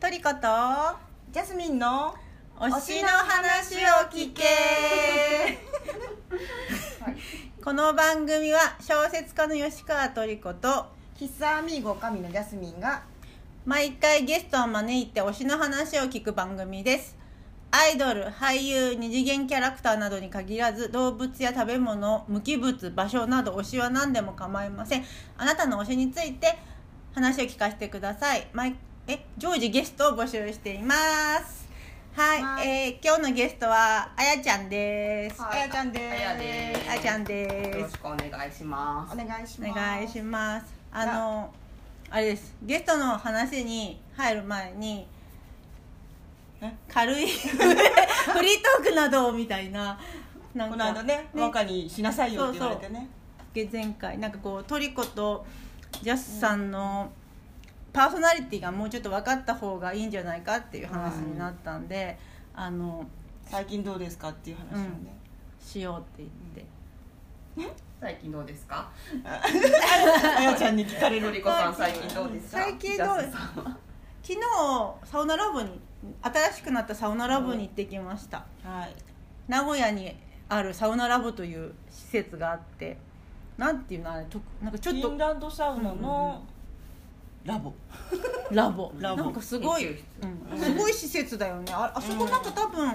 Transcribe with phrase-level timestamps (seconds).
[0.00, 0.38] トリコと
[1.32, 2.14] ジャスミンの
[2.56, 4.44] 推しの話を聞け。
[7.64, 10.86] この番組は小説家の吉川トリコと
[11.18, 13.02] 喫茶アミーゴ神のジャスミンが
[13.64, 17.18] 毎回ゲストを招いて推しの話を聞く番組です。
[17.72, 25.04] アイドル俳優二次元キャラクターなどに限らず動物や食べ物無機物場所など推しは何でも構いません。
[25.36, 26.56] あなたの推しについて
[27.12, 28.46] 話を聞かせてください。
[28.52, 28.76] 毎
[29.10, 30.94] え常時ゲストを募集していま
[31.40, 31.66] す。
[32.14, 36.12] はい、はいえー今日のゲストはあやちゃんです、あやちゃんです。
[36.12, 36.90] あやです。
[36.90, 37.80] あやちゃんよです。
[37.80, 39.14] ろしくお願いします。
[39.14, 39.70] お願いします。
[39.70, 40.66] お願いします。
[40.92, 41.50] あの
[42.10, 42.54] あれです。
[42.62, 45.06] ゲストの話に入る前に
[46.60, 49.98] え軽い フリートークなどみたいな
[50.54, 53.08] なんこの間ね若にしなさいよって言われてね。
[53.72, 55.46] 前回なんかこうトリコと
[56.02, 57.10] ジャスさんの
[57.92, 62.18] パーソナリティがもうちょっと分かった方がいいんじゃないかっていう話になったんで、
[62.54, 63.06] あの
[63.44, 65.16] 最近どうですかっていう話をね、
[65.60, 66.30] しようって
[67.56, 67.74] 言って。
[68.00, 68.88] 最近どうですか？
[69.24, 72.14] あやちゃんに聞かれるのりこさん最近。
[72.14, 72.62] どうですか？
[72.62, 73.06] 最近どう？
[73.06, 73.76] ジャスさんは
[74.22, 74.38] 昨日
[75.04, 75.80] サウナラボに
[76.22, 78.94] 新しくなったサウナラボに行ってきました、はい。
[79.48, 80.14] 名古屋に
[80.48, 82.98] あるサウナラボという施設があって
[83.56, 85.00] なんていうのあれとなんかちょっと。
[85.00, 86.42] フィンランドサウナの
[87.44, 87.72] ラボ。
[88.50, 88.92] ラボ。
[88.98, 89.22] ラボ。
[89.22, 89.84] なんかすごい、
[90.56, 91.72] すごい施設だよね。
[91.72, 92.92] ああそこなんか多分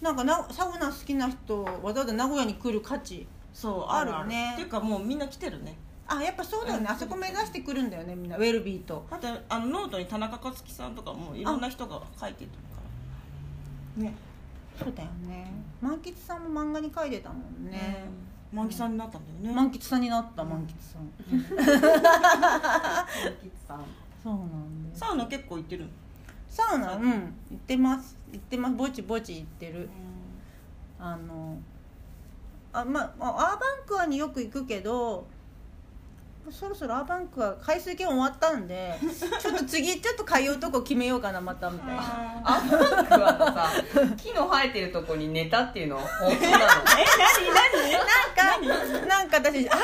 [0.00, 4.52] なんかなサウナ好きな人わざわざ名古屋に来る価値そうあるよね。
[4.54, 5.76] っていうかもうみんな来てるね。
[6.06, 6.90] あやっぱそうだよね、うん。
[6.90, 8.36] あそこ目指してくるんだよねみんな。
[8.36, 9.06] ウェルビーと。
[9.10, 12.56] あとあのノートに田中克樹さんとかもいろんな人が書いてるか
[13.98, 14.04] ら。
[14.04, 14.14] ね。
[14.76, 15.52] そうだよね。
[15.80, 18.04] 満喫さんも漫画に書いてたもんね、
[18.54, 19.54] 満喫さんになったんだよね。
[19.54, 21.48] 満喫さんになった満喫さん、キッズ
[23.66, 23.84] さん。
[24.22, 25.90] そうなんですサウナ結構行ってるの？
[26.48, 27.10] サウナうん。
[27.10, 27.18] 行
[27.54, 28.16] ってます。
[28.32, 28.74] 行ってます。
[28.76, 29.88] ぼちぼち行ってる。
[30.98, 31.58] あの
[32.72, 35.26] あまあアーバンクアによく行くけど
[36.50, 38.98] そろそろアーバンクア回数券終わったんで
[39.40, 42.02] ちょっと次ちょっと通うとこ決めようかなまたみたいな。
[42.44, 43.70] アンバンクはさ
[44.16, 46.74] 木の生えてるとこに寝たっていうのは本当なのなんか
[49.06, 49.82] なんか私アーバン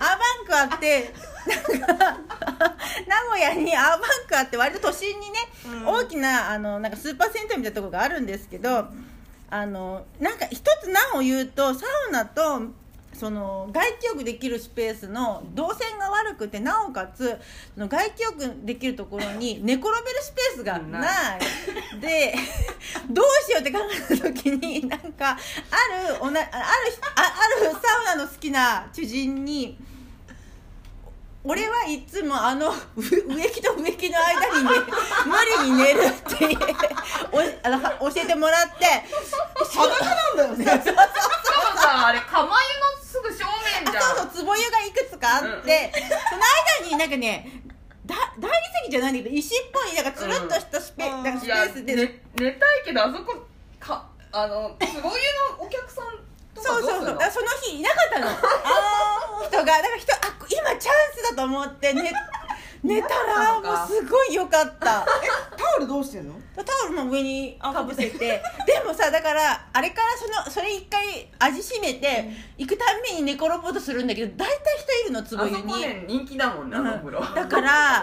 [0.00, 1.12] アーバンクアって
[1.46, 1.66] なんか
[3.06, 5.86] 名古屋にアーバンクアって割と都心にね、うん。
[5.86, 8.88] 大きなあのなんかスーパー銭湯みたいなところがあるんですけど
[9.50, 12.62] あのなんか一つ難を言うとサウナと
[13.20, 17.36] その外気浴できるスペースの動線が悪くてなおかつ
[17.74, 21.40] その外気浴できるところに 寝転べるスペースがない。
[22.00, 22.34] で
[23.10, 23.78] どうしようって考
[24.10, 25.36] えた時になんかあ
[26.08, 26.64] るおなあある
[27.14, 29.76] ああるサウナの好きな知人に
[31.42, 33.10] 俺はいつもあのう植
[33.48, 34.70] 木と植木の間にね
[35.24, 36.56] 無理に寝るって
[37.32, 38.84] おあのは教えてもらって。
[39.72, 40.64] 裸なんだよね。
[40.64, 42.56] しかもさあれ釜湯の
[43.02, 43.44] すぐ正
[43.82, 44.02] 面じゃん。
[44.02, 45.92] そうそうつぼ湯がいくつかあって、
[46.28, 46.42] その
[46.82, 47.62] 間になんかね
[48.04, 51.22] だ大理石じゃないんだけど石っぽいなんかつるっとしたスペ,、うん。
[51.22, 52.02] なんかスペースで、寝
[52.34, 53.46] 寝たいけどあそこ
[53.78, 55.24] かあのつぼ湯
[55.56, 56.18] のお客さん
[56.54, 57.14] とかそうそうどうするのそう。
[57.14, 58.26] だからその日いなかったの
[59.48, 60.18] 人がだから人あ
[60.48, 60.94] 今チャン
[61.26, 62.12] スだと思って寝
[62.82, 65.04] 寝たらもうすごい良かった。
[65.04, 65.06] タ
[65.76, 66.34] オルどうしてんの？
[66.56, 68.18] タオルの上にかぶせて。
[68.18, 68.42] で
[68.86, 77.20] もさだからあれからそのそれ一回味しめて、行くたんびに寝転ぼうとするんだけど大体人いるのつぼあ湯に、ね人気だもんねあのお風呂。
[77.34, 78.02] だから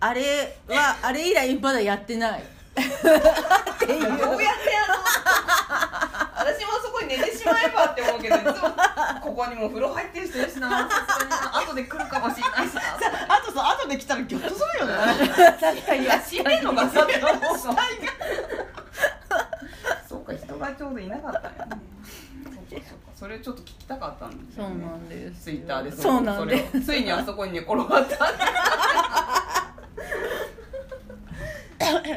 [0.00, 2.42] あれはあれ以来まだやってない。
[2.76, 4.00] っていう。
[4.02, 4.44] どうやってやるの？
[6.36, 6.72] 私も
[7.06, 8.52] 寝てしまえばって思うけどいつも
[9.22, 10.88] ここにも風呂入ってる人いるしな。
[10.88, 12.82] さすがに後で来るかもしれないしな。
[13.28, 14.94] あとさ後で来たらギョッとするよね。
[15.60, 16.02] 確かに。
[16.02, 17.58] いや死ねんのかさって思うの。
[17.58, 17.70] そ
[20.18, 21.82] うか人がちょうどいなかったね。
[23.14, 26.80] それちょっと聞きたかったんですそうよねなんですツイッターでそうなんです。
[26.82, 28.18] ついにあそこに寝転がった。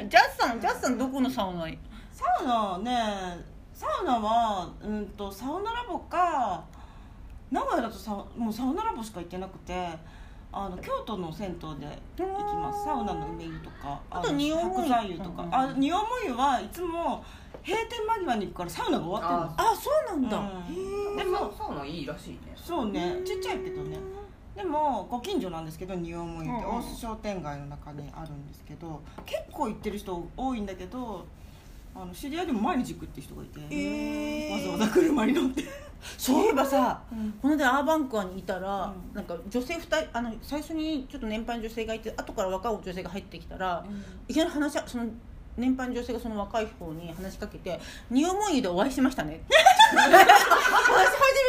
[0.10, 1.78] ジャスさんジャスさんどこのサウナに？
[2.12, 3.38] サウナね
[3.77, 6.63] サウナはうんとサウナラボか
[7.51, 9.88] 名古屋だとサウもうサウナラボしか行ってなくて
[10.51, 12.85] あの京都の銭湯で行きます。
[12.85, 15.53] サウナの梅湯とかあとの仁王門湯とか、うん。
[15.53, 17.24] あ仁王門湯はいつも
[17.63, 20.45] 閉店間際に行くからサウナが終わってるんですあそうなんだ、うん。
[20.45, 22.39] へえでもサウナいいらしいね。
[22.56, 23.21] そうね。
[23.24, 23.97] ちっちゃいけどね。
[24.56, 31.27] でもご近所なんですけど仁王門湯って大須商店街の中にあるんですけど結構行ってる人多いんだけど
[32.00, 34.72] あの知り合いでも毎日行くって人がいて、えー。
[34.72, 35.64] わざわざ車に乗って。
[36.18, 37.32] そういえばさ、うん。
[37.42, 39.16] この間アーバンクアにいたら、うん。
[39.16, 43.84] なんか女性2人あの最初にちょっと年配の女性がいて後から若い女性が入ってきたら、
[44.28, 45.06] いきなり話しその
[45.58, 47.80] 年配の女性がその若い方に話しかけて
[48.12, 50.52] 「ニオモン湯でお会いしましたね」話し始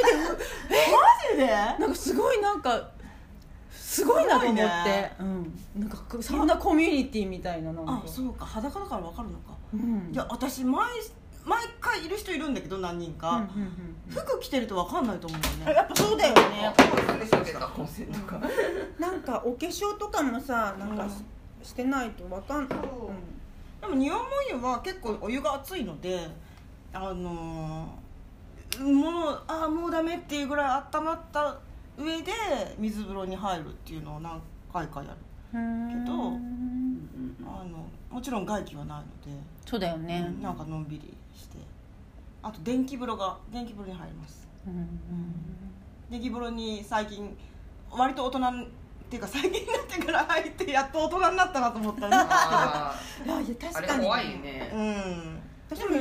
[0.04, 1.46] めてマジで？
[1.46, 2.88] なんかすごいなんか
[3.70, 5.12] すごいなと思って、ね。
[5.18, 8.02] うん、なんかサウナコミュニティみたいななんか。
[8.04, 8.44] あそうか。
[8.44, 10.10] 裸だから分かるのか、うん。
[10.12, 10.86] いや私毎
[11.44, 13.48] 毎回いる人いるんだけど何人か、うんうんうん
[14.08, 14.12] うん。
[14.12, 15.66] 服着てると分かんないと思うよね。
[15.66, 16.74] あやっぱそうだよね。
[16.76, 17.44] そうでしょう
[18.12, 18.40] とか
[18.98, 26.28] なんかお化粧とかもさなんかし,、してないとわかんない、そうでも仁王門湯は結構お湯が熱いので
[26.92, 28.08] あのー
[28.82, 31.56] もうああもうダメっていうぐらい温まった
[31.96, 32.32] 上で
[32.78, 34.40] 水風呂に入るっていうのを何
[34.72, 35.16] 回かやる。
[35.54, 37.38] うん、けどうん。
[37.46, 41.58] あのもちろん外気はないので、そうだよね、なんかのんびりして。
[42.42, 44.48] あと電気風呂が電気風呂に入ります。
[44.66, 44.88] うん
[46.10, 47.36] 電気風呂に最近
[47.90, 48.66] 割と大人っ
[49.10, 52.94] ていうか最近になってから入ってやっと大人になったなと思ったんですあ
[53.26, 53.98] いやいや確かに。
[53.98, 54.72] れ怖いよね。
[54.72, 55.38] うん。
[55.68, 55.96] 私も、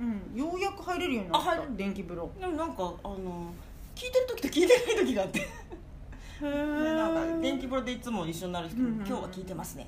[0.00, 1.50] うん、ようやく入れるようになった。
[1.52, 2.28] あ入る電気風呂。
[2.40, 3.52] でもなんかあの
[3.94, 5.48] 聞いてる時と聞いてない時があって。
[6.40, 9.06] なんか電気風呂でいつも一緒になる人にうんうんうん。
[9.06, 9.86] 今日は聞いてますね」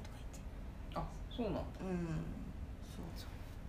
[0.95, 1.61] とかあそうなんだ。
[1.81, 2.07] 言ってうん。
[2.07, 2.34] そう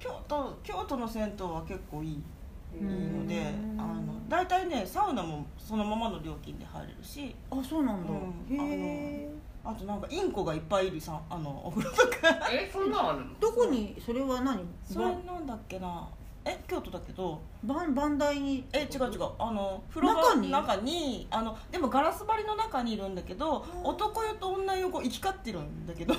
[0.06, 7.34] 京都京都の銭湯は結構いいいいうんのであの大体ねサウナもそのままの料金で入れるし。
[7.50, 8.56] あそうなんだ、うん。
[8.56, 9.30] へえ
[9.63, 12.18] あとなんかインコがいっぱいいるさあのお風呂とか。
[12.52, 13.25] えそんなんあるの？
[13.40, 13.96] どこに？
[14.06, 14.60] それは何？
[14.84, 16.08] それなんだっけな。
[16.44, 17.42] え京都だけど。
[17.63, 18.63] バンバンダイに？
[18.74, 19.30] え違う違う。
[19.40, 20.51] あの風呂中に？
[20.51, 26.13] の中にあのでもガラス張りの中にいるんだけど男湯と女湯こう行き交ってるんだけど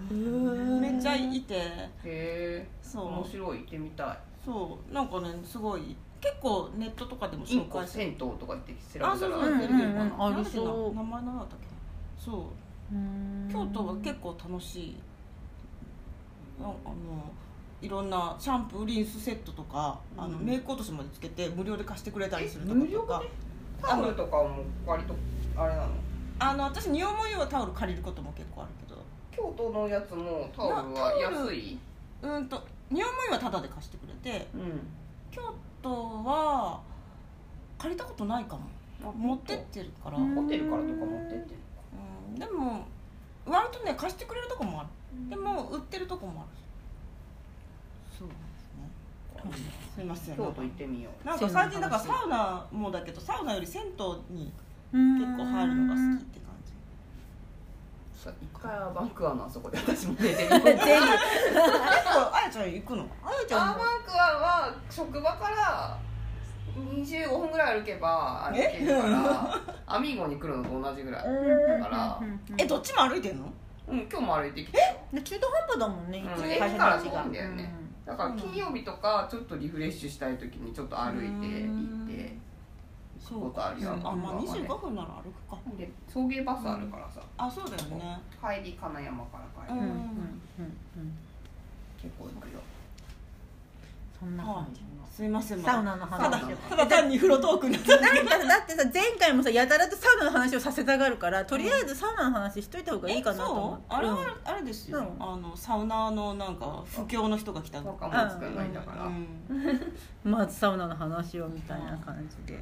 [0.00, 1.54] めっちゃいて。
[1.54, 2.66] へえ。
[2.82, 3.06] そう。
[3.06, 3.58] 面白い。
[3.58, 4.18] 行ってみたい。
[4.44, 4.94] そう。
[4.94, 8.04] なんかねすごい結構ネットとかでもインコ紹介する。
[8.04, 9.12] 銭湯とかって調べたら。
[9.12, 9.56] あそうそうう。
[9.56, 10.62] ん出てくるかなうんそ
[10.92, 11.66] う名前何だったっけ？
[11.66, 11.72] な
[12.18, 12.32] そ
[12.92, 12.94] う。
[12.94, 13.48] うん。
[13.52, 14.96] 京都は結構楽しい。
[16.60, 16.94] ああの
[17.82, 23.22] いろんなシャンプーリンスセットとか、あのうんメイク落としまでつけて無料で貸してくれたりするとえ無料ことか
[23.82, 25.14] タオルとかも割と
[25.56, 25.88] あれなの？
[26.38, 28.85] あの私仁王門湯はタオル借りることも結構あるけど
[29.36, 31.78] 京都のやつもタオルは安い。
[32.22, 34.80] うんと仁王門湯はタダで貸してくれてうん。
[35.30, 35.42] 京
[35.82, 35.90] 都
[36.24, 36.80] は
[37.78, 38.62] 借りたことないかも。
[39.04, 41.54] あ持ってってるから、うんホテルからとか持ってって
[42.32, 42.86] うんでも
[43.44, 44.88] 割とね貸してくれるとこもある。
[45.28, 46.48] でも売ってるとこもある。
[48.18, 49.60] そうですね。
[49.94, 50.36] すいません。
[50.36, 51.26] 京都行ってみよう。
[51.26, 53.90] なんか最近だからサウナもだけどサウナより銭湯
[54.34, 54.52] に
[54.92, 56.45] 結結構入るのが好きって感じ
[58.16, 59.28] さ一回はバンク。
[59.28, 60.86] アのあそこで私も寝てみよう全部結構
[62.34, 63.06] あやちゃん行くの？
[63.22, 65.98] あやちゃんバンクアは職場から
[66.66, 71.26] 25分ぐらい歩けば歩けるからアミーゴに来るのと同じぐらい。
[71.26, 71.80] うん。
[71.80, 72.20] だから
[72.58, 73.52] えどっちも歩いてんの？
[73.88, 74.96] うん今日も歩いてきたよ。
[75.12, 77.32] で中途半端だもんね、うんから遠会社の位置がいん。
[77.32, 77.72] だよね
[78.06, 82.16] だから金曜日とかちょっとリフレッシュしたい時にちょっと歩いて行って。
[82.18, 82.45] そう
[83.34, 84.38] ことあるよあまあうん。
[84.40, 85.58] 25分なら歩くか。
[85.76, 87.20] で送迎バスあるからさ。
[87.36, 88.20] あそうだよね。
[88.40, 89.78] 帰り金山から帰る。
[89.78, 89.96] うんうんうん。
[89.96, 90.02] うん
[90.98, 91.18] うん
[92.00, 92.60] 結構行くよ。
[94.20, 94.86] そんな感じの。
[95.10, 95.62] すいません。
[95.62, 96.30] サウナの話。
[96.30, 103.98] ただただ単に風呂トークになったなんかだってさ前回もさやたらとサウナの話をさせたがるからとりあえずサウナの話しといた方がいいかなと思ってそう。
[103.98, 104.14] あれうん。
[104.16, 105.22] はあれですよ、うん。
[105.22, 108.54] あのサウナーのなんか不況の人が来たの若松くん。
[108.56, 109.10] がいたか
[110.24, 112.16] まずサウナの話をみたいな感
[112.46, 112.60] じで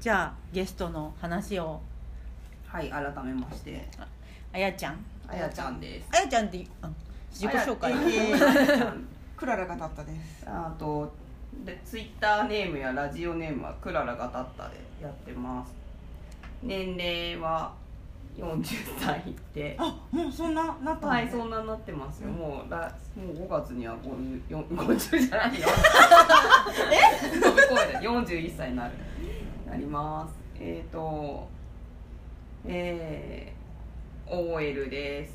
[0.00, 1.80] じゃあゲストの話を。
[2.66, 3.88] はい改めまして。
[4.52, 5.04] あやちゃん。
[5.28, 6.08] あやちゃんです。
[6.12, 6.88] あやちゃんってあ
[7.30, 7.92] 自己紹介。
[9.36, 10.44] クララが立ったです。
[10.46, 11.12] あと
[11.64, 15.74] でツイッターネームやラジオネームはクララがたったでやってます。
[16.62, 17.72] 年齢は
[18.36, 18.62] 40
[19.00, 19.76] 歳で。
[19.78, 22.28] あもうそんななったのはいそんなになってますよ。
[22.28, 22.80] もうら
[23.16, 25.68] もう5月には50 50じゃないよ。
[26.92, 27.40] え？
[27.40, 28.92] 飛び越えた41歳になる
[29.66, 30.34] なります。
[30.60, 31.48] えっ、ー、と
[32.64, 35.34] えー、OL です。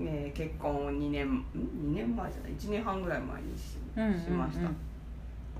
[0.00, 4.70] えー結婚2年ん？2年前じゃない？1年半ぐらい前にし,、しました。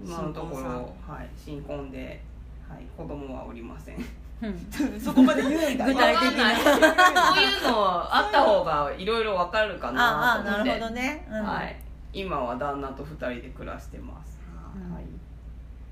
[0.02, 2.23] 今のところはい新婚で、
[2.67, 3.97] はい、子供はおりません。
[4.43, 4.57] うん。
[5.00, 5.85] そこまで言うんだ。
[5.87, 6.57] 具体的な。
[6.57, 10.69] そういうのあった方がいろいろわかるかあなあと思って。
[10.71, 11.45] なるほどね、うん。
[11.45, 11.76] はい。
[12.12, 14.38] 今は旦那と2人で暮らしてます、
[14.75, 14.95] うん。
[14.95, 15.05] はい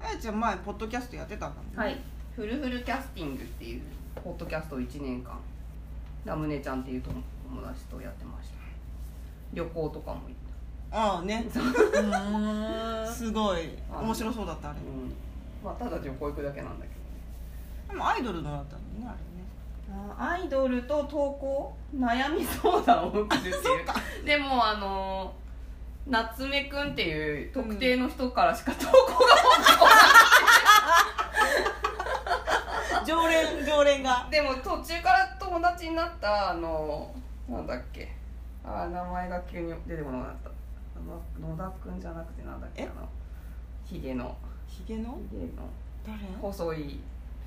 [0.00, 1.72] あやちゃん前ポッドキャストやってたんだもんね。
[1.76, 2.00] はい、
[2.34, 3.82] フルフルキャスティングっていう。
[4.24, 5.38] ポッドキャストを1年間。
[6.24, 7.14] ラムネちゃんっていう友
[7.48, 8.54] 友達とやってました。
[9.52, 10.34] 旅行とかも行っ
[10.90, 11.44] ああね。
[11.44, 11.52] うん。
[13.12, 13.70] すごい。
[13.90, 14.78] 面白そうだったあれ。
[14.80, 15.12] うん。
[15.62, 16.92] まあただ旅行行くだけなんだけ
[17.88, 17.94] ど。
[17.94, 19.44] でもアイドルのだったのねあれね。
[20.18, 21.74] あアイドルと投稿？
[21.94, 23.84] 悩み相談を受けるっていう。
[24.24, 25.32] でもあの
[26.06, 29.34] 夏目くんっていう特定の人からしか投稿が
[33.06, 37.12] 常連常連がでも途中から友達になったあの
[37.48, 38.08] なんだっけ。
[38.64, 40.50] あー名前が急に出てこなかった。
[40.50, 40.52] あ
[41.42, 43.08] の野田くんじゃなくてなんだっけあえの
[43.84, 44.36] ひげの。
[44.68, 45.18] ひげの？
[45.28, 45.68] ひげの。
[46.06, 46.18] 誰？
[46.40, 47.00] 細い。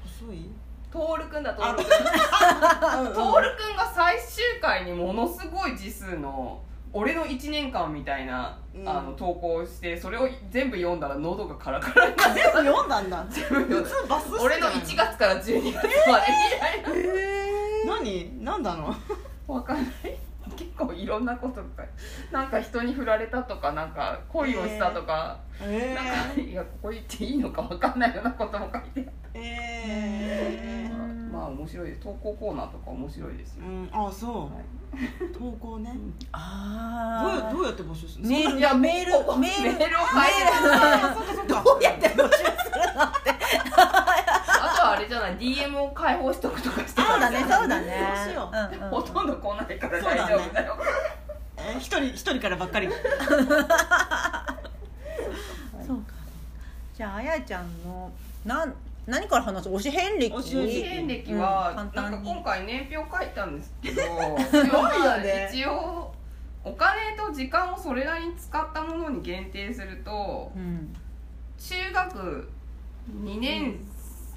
[0.04, 0.50] 細い？
[0.92, 1.86] トールくんだトールくん。
[1.88, 6.62] トールくんが最終回にものすごい字数の
[6.94, 8.88] 俺の1年間みたいな、うん。
[8.88, 13.26] あの投稿をしてそれを全部読んだら喉がカラカラになって全部読んだんだ。
[13.30, 15.74] 全部読んだ普通バスして俺の1月から12月まで。
[15.74, 15.78] み
[16.60, 16.84] たい
[17.86, 18.44] な何？
[18.44, 18.96] 何だの？
[19.48, 19.86] わかんない。
[20.58, 21.86] 結構いろんなことが
[22.32, 30.91] なんか人に振られたとかなんか恋をしたとか、えなんかいやここ言っていいのかわかんないようなことも書いてあって、ええ
[31.42, 31.90] まあ面白い。
[31.90, 33.90] です投稿コーナーとか面白いですよ、うん。
[33.92, 34.42] あそう。
[34.54, 34.64] はい。
[35.34, 35.92] 投稿ね。
[36.32, 37.28] あー。
[37.28, 38.30] どうやどうやって募集するの？
[38.30, 39.72] メールいやメールメール。
[39.80, 41.64] メールを書いてあそっかそっか。
[41.66, 43.32] どうやって募集するのって。
[43.34, 47.40] あとはあれじゃない？DM を開放しとくとかしてそうだね。
[47.40, 48.14] そうだね。
[48.24, 48.56] そうしよう。
[48.56, 48.90] んうん。
[48.90, 50.54] ほとんど来ないから大丈夫。
[50.54, 50.78] だよ
[51.58, 52.88] えー一人一人からばっかり。
[52.88, 52.96] そ
[55.96, 56.14] うか。
[56.96, 58.12] じゃああやちゃんの
[58.46, 58.76] なん
[59.12, 60.34] 何から話す推し遍歴？
[60.34, 64.02] 推し遍歴は、うん簡なんか単に今回年表書いたんですけど
[64.50, 66.14] すごいよね一応
[66.64, 70.96] お金と時間をそれなりに使ったものに限定するとうん。
[71.58, 72.50] 中学
[73.24, 73.80] 2年、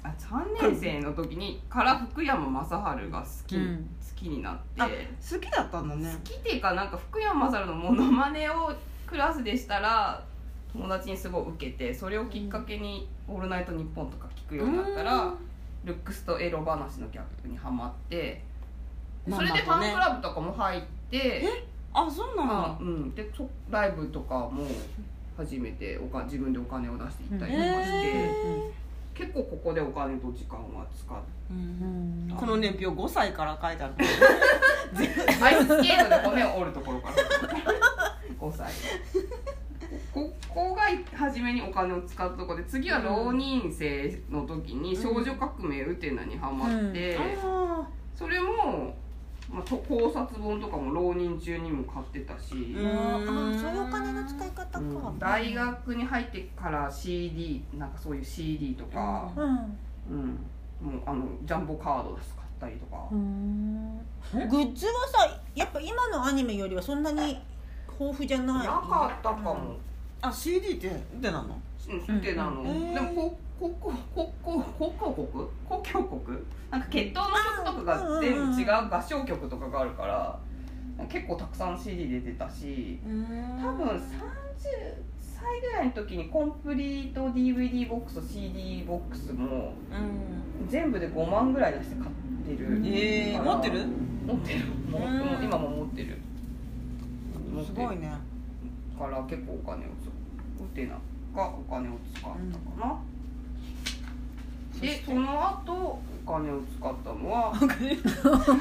[0.03, 3.77] あ3年生の時にから福山雅治が好き,、うん。
[3.77, 4.81] 好きになって。
[4.81, 6.11] あ好きだったんだね。
[6.11, 8.73] 好きっていうかなんか福山雅治のモノマネを
[9.07, 10.21] クラスでしたら
[10.73, 15.33] 友達にすごい受けてそれをきっかけに「オールナイトニッポン」とか聞くようになったら
[15.83, 18.43] ルックスとエロ話のギャップにはまって
[19.29, 21.43] それでファンクラブとかも入って、
[21.91, 22.45] あそうなの？
[22.45, 24.67] まあうん、でそライブとかも
[25.35, 28.71] 初めておか自分でお金を出していったりとかして、え
[29.15, 31.17] 結構ここでお金と時間は使っ
[31.49, 33.93] うんこの年表5歳から書いてある。
[35.43, 37.15] アイススケートで骨を折るところから。
[38.39, 38.71] 5歳
[40.15, 48.95] ここが初めにお金を使ったところで次は浪人生の時に「少女革命ウテナ」にハマって、あそれも、
[49.51, 52.87] まあ、と考察本とかも浪人中にも買ってたし、うん。
[52.87, 59.45] あーそういうお金の使い方か、うん大学に入ってから CD なんかそういう CD とか、うん。
[59.45, 60.27] うん。
[60.81, 63.03] もうあのジャンボカードです買ったりとか。
[63.11, 63.97] うん。
[64.49, 67.37] グッズはさやっぱ今のアニメよりはそんなに
[67.99, 68.65] 豊富じゃない？
[68.65, 69.75] なかったかも、
[70.27, 70.89] あ CD って
[71.21, 71.59] でなの？
[71.87, 72.93] うん、ってなの、うん。
[72.93, 75.45] でもこここここ公共国？
[75.69, 76.37] 公共国？
[76.71, 80.39] なんか血統の曲とかが全部違う合唱曲とかがあるから
[81.07, 83.07] 結構たくさん CD 出てたし多
[83.73, 83.99] 分30
[85.21, 90.67] 歳ぐらいの時にコンプリート DVD ボックスと CD ボックスもうん。
[90.69, 93.85] 全部で5万ぐらい出して買ってるえー、持ってる？
[94.25, 94.59] 持ってる。
[94.89, 94.99] も
[95.41, 96.17] 今も持ってる
[97.53, 97.73] 持ってる。
[97.73, 98.11] すごいね。
[98.97, 99.89] から結構お金を
[100.75, 100.95] そうウテナ
[101.35, 102.99] がお金を使ったかな、
[104.81, 107.53] でその後お金を使ったのは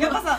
[0.01, 0.39] やっぱさ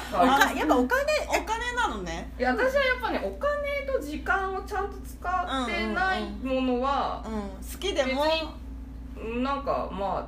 [0.55, 2.31] やっぱお金お金なのね。
[2.39, 7.33] いや私はやっぱねお金と時間をちゃんと使ってないものはうん。
[7.33, 8.23] 好きでも。
[8.23, 10.27] 別なんかまあ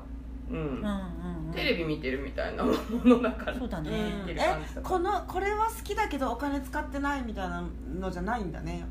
[0.49, 1.53] うん、うんうんうん。
[1.53, 2.73] テレビ見てるみたいなも
[3.05, 4.37] のだからそうだね、うんえ
[4.83, 7.63] このこれは好きだけどお金使ってないみたいな
[7.99, 8.85] のじゃないんだね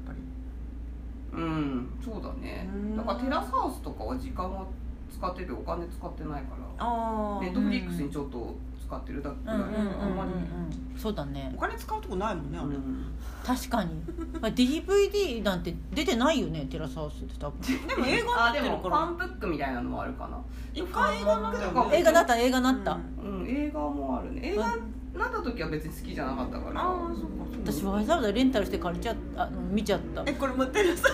[1.37, 1.88] うん。
[2.02, 2.69] そうだね。
[2.73, 2.97] うん。
[2.97, 4.66] だからテラスハウスとかは時間は
[5.11, 6.66] 使っててお金使ってないから。
[6.78, 8.55] あネットフリックスにちょっと
[8.87, 10.31] 使ってるだけぐらいだからあんまり。
[10.31, 10.47] うん
[10.97, 11.52] そうだね。
[11.55, 13.12] お金使うとこないもんねあれ、うん。
[13.45, 13.90] 確かに。
[14.40, 17.61] あ DVD なんて出てないよねテラスハウスって多分。
[17.87, 18.76] でも映画になってるから。
[18.76, 20.40] もファンブックみたいなのもあるかな。
[20.73, 23.47] 一回映画になった映画だった映画なった、うん。
[23.47, 24.52] 映画もあるね。
[24.52, 24.75] 映画
[25.19, 26.81] なった時は別に好きじゃなかったから。
[26.81, 29.43] ああそうか私わざわざレンタルして借りちゃった。
[29.45, 31.09] あの見ちゃったえこれもテレサ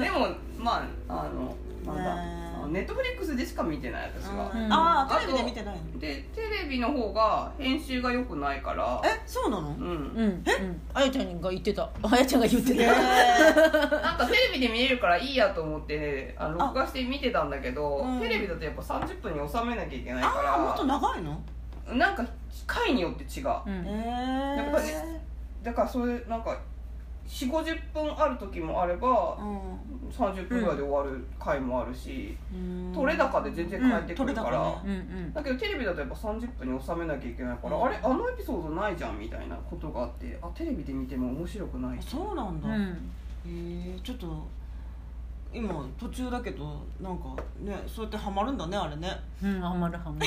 [0.00, 0.28] でも
[0.58, 1.56] まああの
[1.94, 2.14] なんだ。
[2.16, 2.41] ねえ
[2.72, 4.50] ネットフリックスでしか見てない私は。
[4.54, 4.72] うん。
[4.72, 5.98] ああテレビで見てないの？
[6.00, 9.00] でテレビの方が編集が良くないから。
[9.04, 9.68] えそうなの？
[9.68, 9.74] うん。
[9.76, 10.80] うんうん。
[10.94, 11.88] あやちゃんが言ってた。
[12.02, 12.82] あやちゃんが言ってた。
[14.00, 16.66] なんかテレビで見れるからいいやと思ってあのあ。
[16.68, 18.20] 録画して見てたんだけどうん。
[18.20, 21.40] テレビだとやっぱ30分に収めなきゃいけないかああもっとら長いの？
[21.96, 22.24] なんか
[22.66, 23.48] 回によって違う。
[23.66, 23.86] うん。
[23.86, 24.84] えやっぱり
[25.62, 26.56] だからそれなんか
[27.26, 32.92] 4 5 0分ある時もあればう30分ぐらいで終わる回もあるし、ん。
[32.94, 35.06] 取れ高で全然変えてくるから、うん取れ高ね。
[35.12, 35.32] うんうん。
[35.32, 37.84] だけどテレビだとやっぱ30分に収めなきゃいけないから、うん。
[37.84, 43.12] あれあのエピソードないじゃんみたいなことがあってあテレビで見ても面白くないあそうなんだ、へうん。
[43.48, 44.26] えちょっと
[45.54, 47.24] 今途中だけどなんか
[47.60, 49.08] ねそうやってハマるんだねあれね。
[49.42, 50.18] うんハマるハマ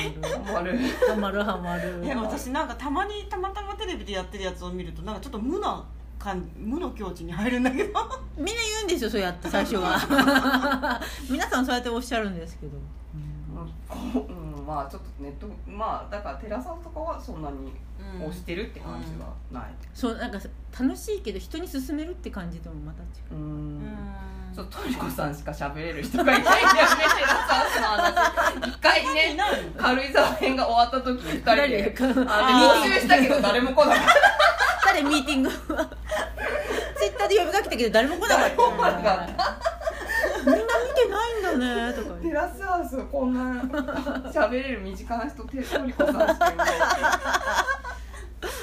[0.56, 2.00] あれハマるハマる。
[2.04, 5.84] え私なんかたまにたまたまテレビでやってるやつを見るとなんかちょっと無な
[6.18, 7.88] 感無の境地に入るんだけど。
[8.36, 11.00] みんな言うんですよそうやって最初は。
[11.30, 12.76] 皆さんそうやっておっしゃるんですけど、
[13.14, 13.72] うん。
[13.88, 17.72] こううん、まあちょっとネットまあだからテラサとかはそんなに
[18.18, 19.70] 押してるって感じはない。
[19.94, 20.38] そうなんか
[20.78, 23.34] 楽しいけど人に勧めるって感じともまた違う。
[23.34, 23.40] うん。
[23.40, 23.44] う
[23.80, 27.04] んちょっとトリコさんしか喋れる人がいないんだよね
[28.66, 29.36] 一回ね
[29.76, 31.94] 軽井沢編が終わった時に二人で。
[33.00, 34.14] したけど誰も来なかった。
[34.94, 35.02] 誰？
[35.02, 35.50] ミーティング。
[35.50, 38.56] ツイッターで呼びかけたけど誰も来なかった。
[40.46, 41.92] みんな見てないんだね。
[41.92, 43.62] とかテラスハウスこんな
[44.30, 46.68] 喋れる身近な人テトリコさんしかいない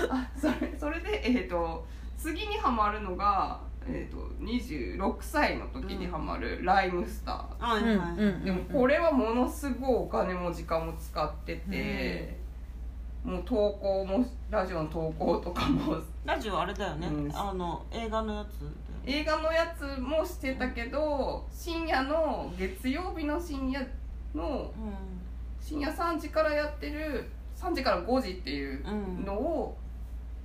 [0.09, 1.85] あそれそれでえっ、と
[2.17, 12.37] 次にハマるのが、えー、と26歳の時にハマるライムスター、はいはい、うんうんでもこれはものすごいお金も時間も使ってて、
[13.23, 15.97] もう投稿もラジオの投稿とかも。
[16.25, 17.35] ラジオあれだよね、うん。
[17.35, 23.85] あの映画のやつ映画のやつもしてたけど深夜の月曜日の深夜
[24.33, 24.71] の
[25.59, 28.83] 深夜3時からやってる3時から5時っていう
[29.25, 29.77] のを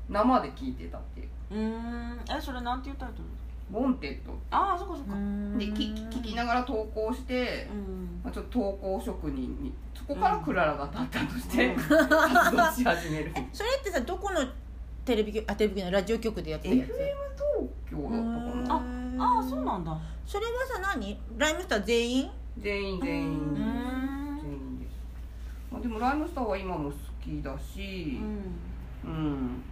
[0.09, 1.59] 生で聞いてたっていううん。
[1.59, 3.25] うんえそれなんていうタイトル
[3.71, 4.33] 「ウォンテッド。
[4.51, 5.15] ああそっかそっか。
[5.59, 8.21] でき聞きながら投稿して、うん。
[8.25, 11.77] まあ、ちょっと投稿職人にそこからクララが立ったとして、うん。
[11.77, 13.33] 活動し始める。
[13.53, 14.41] それってさどこの
[15.05, 17.43] テレビ局あテレビ局のラジオ局でやって FM るやつ？
[17.91, 19.25] 東京だったかな。
[19.25, 19.99] ああそうなんだ。
[20.27, 21.21] それはさ何？
[21.37, 22.31] ライムスター全員？
[22.59, 23.29] 全員全員。
[23.29, 24.39] うん。
[24.41, 24.97] 全員です、
[25.71, 28.19] まあ、でもライムスターは今も好きだし
[29.05, 29.11] うん。
[29.11, 29.63] うん、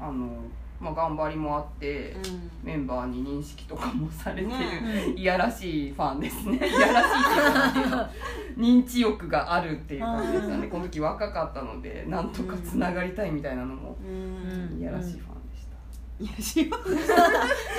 [0.00, 0.42] あの
[0.80, 2.50] まあ頑張りもあって、うん。
[2.62, 5.12] メンバーに認識とかもされてる、ね。
[5.14, 6.56] いやらしいファンですね。
[6.66, 8.08] いやらしいっていうかなんていうの
[8.56, 10.68] 認知欲があるっていう感じですよね。
[10.68, 14.78] この時若かったのでなんとかつながりたいみたいなのもうん。
[14.80, 17.06] いやらしいファンでした、いや知らない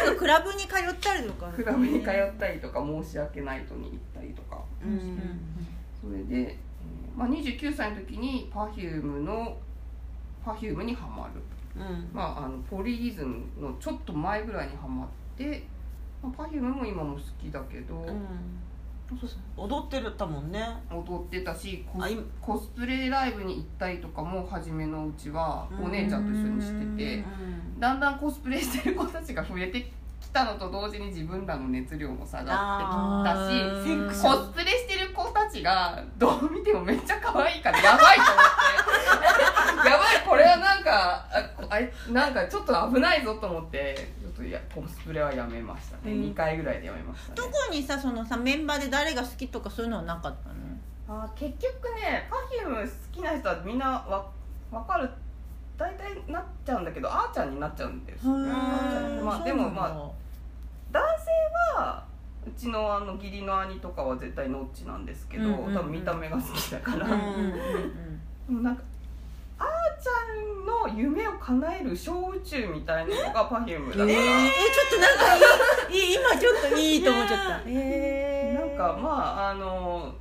[0.05, 4.61] なんかクラブに通ったりとかクラブに通ったりとか申し訳ないとに行ったりとか。
[4.83, 5.19] うん。
[5.99, 9.57] それで、えーまあ、29歳の時に Perfume の
[10.45, 11.33] Perfume にハマる。
[11.35, 11.60] うん
[12.13, 15.07] まあ、あのポリリズムのちょっと前ぐらいにハマっ
[15.37, 15.63] て、
[16.21, 18.05] まあ、Perfume も今も好きだけど、
[19.57, 20.65] 踊ってたもんね。
[20.89, 27.25] 踊ってたしコスコスプレライブに行ったりとかも初めのうちはお姉ちゃんと一緒にしてて
[27.79, 29.91] だんだんコスプレしてる子たちが増えてき
[30.31, 39.87] たのと同時に自分らの熱量も下がってきたしコスプレしてる子たちがどう見てもめっちゃ可愛いからやばいと思って。
[39.89, 41.25] やばいこれはなんか
[41.69, 46.21] あれなんかちょっと危ないぞと思ってちょっとやコスプレはやめましたね、うん。
[46.31, 47.35] 2回ぐらいでやめましたね。
[47.35, 50.55] 特にさそのさメンバーで誰が好きとかそういうのはなかったの？
[51.23, 52.29] あー結局ね
[52.63, 54.25] Perfume 好きな人はみんなわ
[54.71, 55.09] 分かる
[55.81, 58.37] 大体なっちゃうんだけどあーちゃんになっちゃうんですよ。
[58.37, 58.51] ね
[59.23, 60.11] まあでもまあ
[60.91, 62.03] 男性は
[62.45, 68.83] うちのあの義理の兄とかは絶対ノッチなんですけど、多分見た目が好きだから、うなんか
[69.57, 69.67] あー
[70.03, 75.35] ちゃんの夢を叶える小宇宙みたいなのが Perfume だから、えー、ちょっとなんか
[75.89, 77.61] いい今ちょっといいと思っちゃった。
[77.67, 80.13] え なんかまああの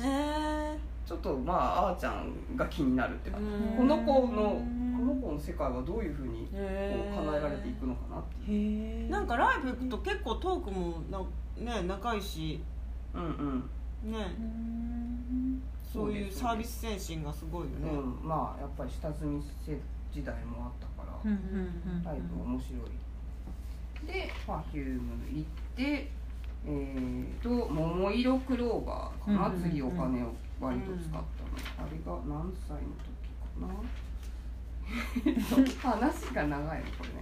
[0.00, 3.76] えーちょっとまああーちゃんが気になるっていうか、うん。
[3.76, 4.60] この子の
[4.98, 9.10] この子の世界はどういうふうにこう叶えられていくのかなっていう。
[9.10, 11.20] なんかライブ行くと結構トークもな
[11.56, 12.60] ね仲いいし。
[13.14, 13.22] うん
[14.04, 14.12] うん。
[14.12, 14.18] ね。
[15.92, 19.42] そういうサービス精神がすごいよね、うん、まあやっぱり下積み
[20.12, 24.06] 時代もあったから、ライブ面白い。
[24.06, 25.00] で Perfume
[25.32, 26.10] 行って
[26.66, 29.70] えー、と「桃色クローバー」かな、うんうんうん。
[29.70, 31.22] 次お金を割と使ったの、
[31.78, 33.68] あれが何歳の時かな？
[35.26, 35.34] えっ
[35.80, 37.14] と話が長いのこれね。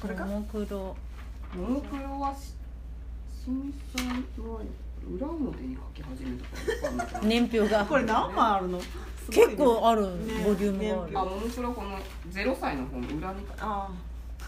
[0.00, 0.24] これか？
[0.26, 0.96] もクロ。
[1.56, 2.54] モノクロはし
[3.44, 4.06] 震災
[4.44, 4.60] は
[5.16, 7.84] 裏表に書き始めたから年表が。
[7.86, 8.78] これ何枚あるの？
[8.78, 8.84] ね
[9.30, 11.18] 結構あるねボリュームがある。
[11.18, 11.98] あモノクロこの
[12.30, 13.90] 0歳の方の裏にあ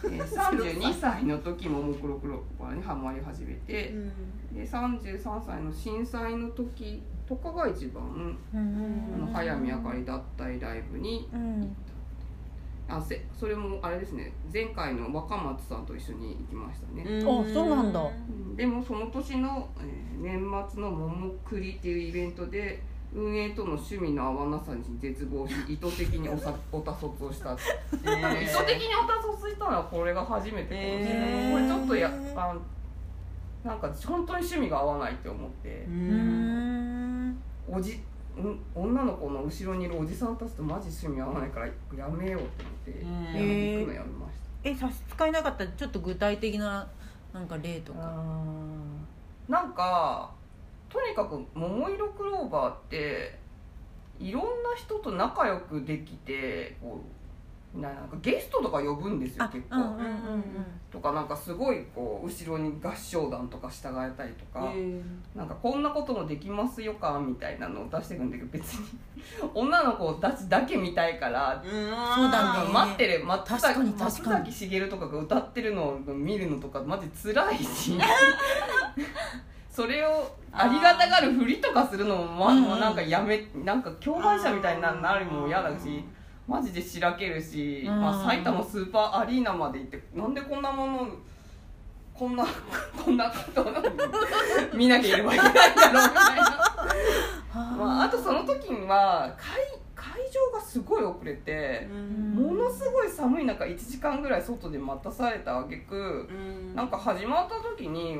[0.04, 3.66] えー32歳の時ももクロクロにハマり始めあ。
[3.66, 4.12] てう、ん
[4.54, 8.02] で33歳の震災の時とかが一番、
[8.54, 9.14] うん。
[9.14, 11.76] あの早見あかり脱退ライブにうん。
[12.90, 14.32] あせそれもあれですね。
[14.52, 18.00] 前回の若松さんと一緒に行きましたね、あそうなんだ。
[18.00, 18.10] う
[18.52, 18.56] ん。
[18.56, 22.82] でもその年の、えー年末の桃栗っていうイベントで
[23.14, 27.54] 運営との趣味の合わなさに絶望し意図的におさおたそつをした、え
[28.04, 31.52] ー意図的におたそつしたのはこれが初めてかもしれない、へー。
[31.52, 32.56] これちょっとやあ
[33.64, 35.86] なんか本当に趣味が合わないって思って。
[35.88, 36.77] う、うんん
[37.70, 38.02] おじん
[38.74, 44.68] 女の子の後ろにいるおじさんたちとマジ趣味合わないからやめようって思って、行くのやめました。
[44.68, 46.86] え差し支えなかったらちょっと具体的な
[47.32, 48.14] なんか例とか？
[49.48, 50.30] なんか
[50.88, 53.38] とにかく「桃色クローバー」って
[54.18, 57.17] いろんな人と仲良くできてこう
[57.74, 59.92] ななんかゲストとか呼ぶんですよあ結構、うんうんう
[60.38, 60.44] ん
[60.90, 65.02] とかなんかすごいこう後ろに合唱団とか従えたりとか、え。
[65.34, 68.98] なんかこんなこともできますよかみたいなのを出してくんだけど別に
[69.54, 72.14] 女の子たちだけ見たいからー。
[72.14, 72.72] そうだね。
[72.72, 73.24] 待ってる。
[73.24, 74.34] 松確かに崎確かに。
[74.36, 77.98] 松崎しげるとかが歌ってるのを見るのとかマジ辛いし。
[79.70, 82.64] それをありがたがるふりとかするのも,、まうんうん。
[82.64, 86.02] もうなんかやめなんか共犯者みたいにななるのも嫌だし
[86.48, 88.00] マジでしらけるし、うん。
[88.00, 91.08] まあ、埼玉スーパーアリーナまで行ってなんでこんなもの
[92.14, 92.44] こんな
[93.04, 93.66] こんなことを
[94.74, 96.02] 見なきゃいけないんだろうみたいな。
[97.78, 101.88] まあ、あとその時には会会場がすごい遅れて、
[102.34, 106.28] ものすごい寒い中1時間ぐらい外で待たされた挙句
[106.74, 108.16] なんか始まった時に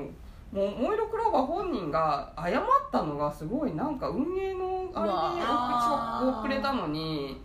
[0.52, 5.02] もうモイロクローバー本人が謝ったのがすごいなんか運営のあ
[6.22, 7.40] れで遅れたのに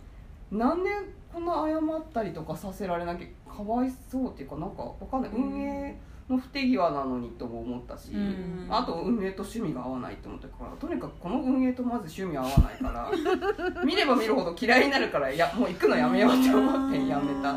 [0.50, 0.90] なんで
[1.32, 8.66] こんな謝ったりとかさせられなきゃかわいそうっていうかなんかわかんない、運営の不手際なのにとも思ったし、うん。
[8.70, 13.10] あと運営と趣味が合わないと思ったからとにかくこの運営とまず趣味合わないから
[13.84, 17.56] 見れば見るほど嫌いになるからいやもう行くのやめようって思ってやめた。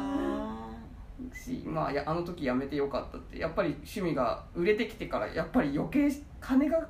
[1.33, 3.39] し、まあ、やあの時やめてよかったって。
[3.39, 6.09] やっぱり趣味が売れてきてからやっぱり余計
[6.41, 6.87] 金が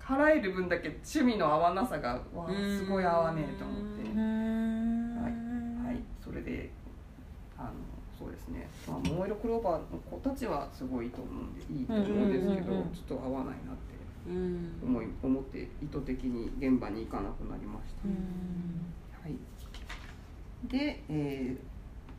[0.00, 6.70] 払える分だけ趣味の合わなさがわあすごい合わねえと思って、うーんはい、それで
[7.56, 7.70] あの
[8.18, 12.94] そうですね、まあ、桃色クローバーの子たちはすごいいいと思うんでいいと思うんですけど、うんうんうんうん。
[12.94, 13.90] ちょっと合わないなって
[14.28, 14.80] うん。
[14.82, 18.08] 思い思って意図的に現場に行かなくなりました。
[19.22, 19.36] はい、
[20.68, 21.56] で,、え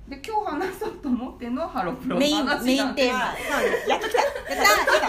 [0.07, 3.19] ー、で今日話そうと思ってるのはハロプロのメイン話メインテーマ。
[3.19, 4.21] やっときた。
[4.21, 4.53] やった。
[4.53, 5.05] やった。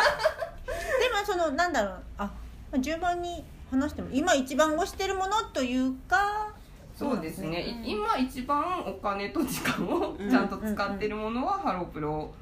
[0.98, 2.02] でもそのなんだろう。
[2.18, 2.32] あま
[2.76, 6.54] あ順番に話しても今一番推してるものというか
[7.02, 12.32] そうですね、うんい今一番お金と時間をちゃんと使ってるものはハロプロ、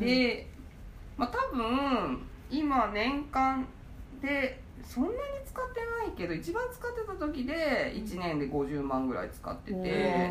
[0.00, 0.46] で、
[1.16, 2.20] まあ、多分
[2.50, 3.66] 今年間
[4.20, 10.30] でそんなに使ってないけど一番使ってた時で1年で50万ぐらい使ってて。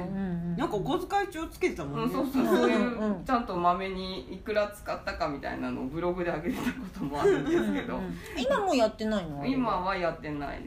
[0.58, 2.70] なんかお小遣い帳つけてたもうんん、ねそうそうそう。
[2.70, 3.22] いうんうん。
[3.22, 7.96] うちゃんとまめにいくら使ったかみたいなのをブログで上げてたこともあるんですけど。
[7.96, 9.46] うんうん今もうやってないの？
[9.46, 10.62] 今はやってない。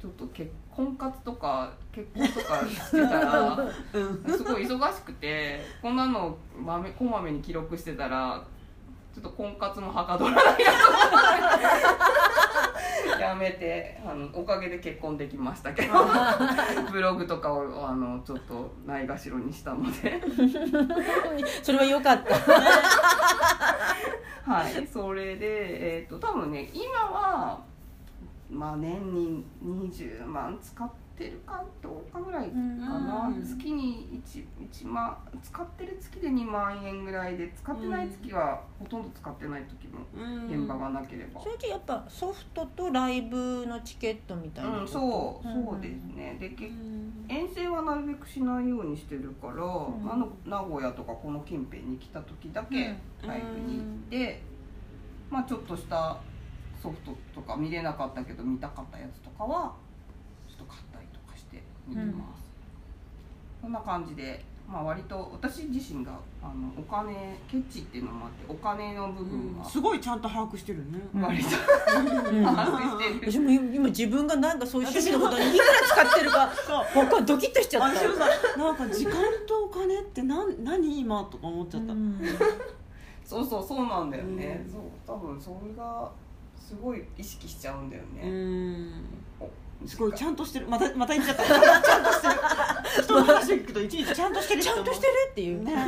[0.00, 3.58] ちょっと結婚活とか結婚とかしてたら
[3.92, 4.24] うん。
[4.26, 8.42] すごい忙しくてこんなのまめこまめに記録してたら
[9.14, 10.62] ちょっと婚活もはかどらないなと思っ
[13.16, 13.20] て。
[13.20, 15.92] やめてあのおかげで結婚できましたけど。
[16.90, 20.20] ブログとかをあのちょっとないがしろにしたので。
[21.62, 22.34] それは良かった。
[24.50, 24.86] はい。
[24.86, 27.60] それでえっ、と多分ね今は
[28.50, 33.42] まあ年に20万使ってるかどうかぐらいかな、うん。
[33.42, 40.00] 月に 1, 1万使ってる月で2万円ぐらいで使ってない月はほとんど使ってない時も
[40.48, 41.40] 現場がなければ。
[41.40, 46.36] それじゃやっぱソフトとライブのチケットみたいなうん、そううんそうですね。
[46.40, 46.70] でけ
[47.28, 49.58] 遠征はなるべくしないようにしてるから、ん。
[49.58, 54.42] あの名古屋とかこの近辺に来た時だけライブに行って、
[55.30, 56.18] まあちょっとした
[56.82, 59.72] ソフトとか見れなかったけど見たかったやつとかは
[60.48, 62.42] ちょっと買ったりとかして見てます、
[63.60, 66.12] こんな感じで、まあ、割と私自身が
[66.42, 71.00] あのお金ケチっていうのもあってお金の部分はすごいちゃんと把握してるね。
[71.12, 71.48] 割と
[71.98, 72.44] うん。
[72.44, 76.50] 把握してる、私も今自分がなんかそういう趣味のことにいくら使ってるか
[76.94, 78.58] 僕はドキッとしちゃった。
[78.58, 79.12] なんか時間
[79.46, 81.92] とお金って何何今とか思っちゃった。
[81.92, 82.20] うん。
[83.26, 84.72] そうそうそうなんだよね、うん。
[84.72, 86.10] そう多分それが
[86.70, 88.92] すごい意識しちゃうんだようね、
[89.84, 90.68] すごいちゃんとしてる。
[90.68, 91.42] またまた言っちゃった。
[91.44, 92.34] ちゃんとしてる。
[93.02, 95.64] 人の話聞くといちいちちゃんとしてるちゃんとしてるっていう。
[95.64, 95.82] ねは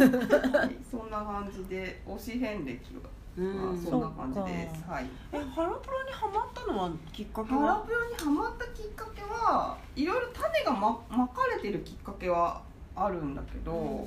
[0.66, 0.76] い。
[0.90, 3.02] そんな感じで推し遍歴は、
[3.36, 3.54] うん。
[3.54, 4.82] まあ、そんな感じです。
[4.84, 5.06] そはい。
[5.32, 12.60] えハロプロにハマったのはきっかけハロはプロにハマったきっかけはいろいろ種がままかれてるきっかけは
[12.96, 14.04] あるんだけど、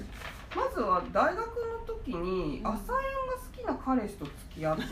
[0.56, 1.46] まずは大学の
[1.86, 2.84] 時に朝やんが
[3.36, 4.84] 好きな彼氏と付き合って、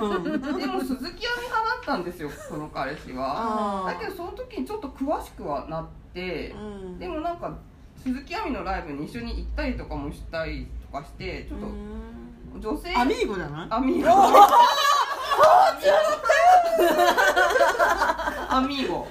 [0.00, 0.22] うん。
[0.58, 3.86] でも鈴木亜美派だったんですよその彼氏は。
[3.88, 6.98] あだけどその時にちょっと詳しくはなってうん。
[6.98, 7.56] でもなんか
[8.02, 12.60] 鈴木亜美のライブに一緒に行ったりとかもしたりとかしてちょっうん。
[12.60, 13.66] と女性アミーゴじゃない？
[13.70, 14.08] アミーゴ
[18.48, 19.06] アミーゴ。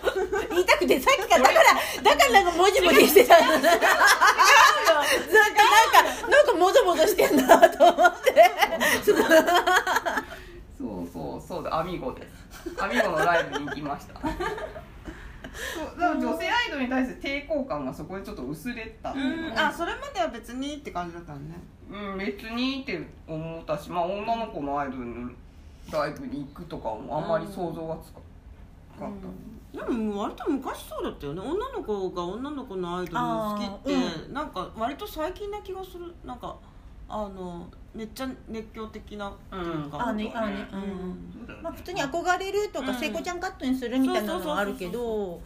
[0.52, 1.64] 言いたくてさっきからだから
[2.02, 3.40] だからなんかもじもじしてた。
[3.40, 3.80] のずっとなんか
[6.30, 8.52] なんかもぞもぞしてんなと思って。
[9.04, 9.18] そう
[11.12, 12.34] そうそうだアミーゴです。
[12.82, 14.14] アミーゴのライブに行きました。
[14.22, 14.32] そう
[16.00, 19.14] だから女性アイドルに対して抵抗感がそこでちょっと薄れた。
[19.56, 21.56] あそれまでは別にって感じだったのね。
[21.92, 25.32] うん別にって思ったしまあ女の子のアイドルの
[25.92, 28.20] ライブに行くとかもあんまり想像がつか
[29.00, 29.16] なかっ
[29.74, 31.42] た、でも割と昔そうだったよね。
[31.42, 36.14] 女の子が女の子のアイドル好きって、なんか割と最近な気がする。
[36.24, 36.56] なんか
[37.10, 40.68] あのめっちゃ熱狂的なっていうか、あねあね。
[40.72, 42.96] ううんうだよねまあ、普通に憧れるとか、うん。
[42.96, 45.42] 聖子ちゃんカットにするみたいなのはあるけど。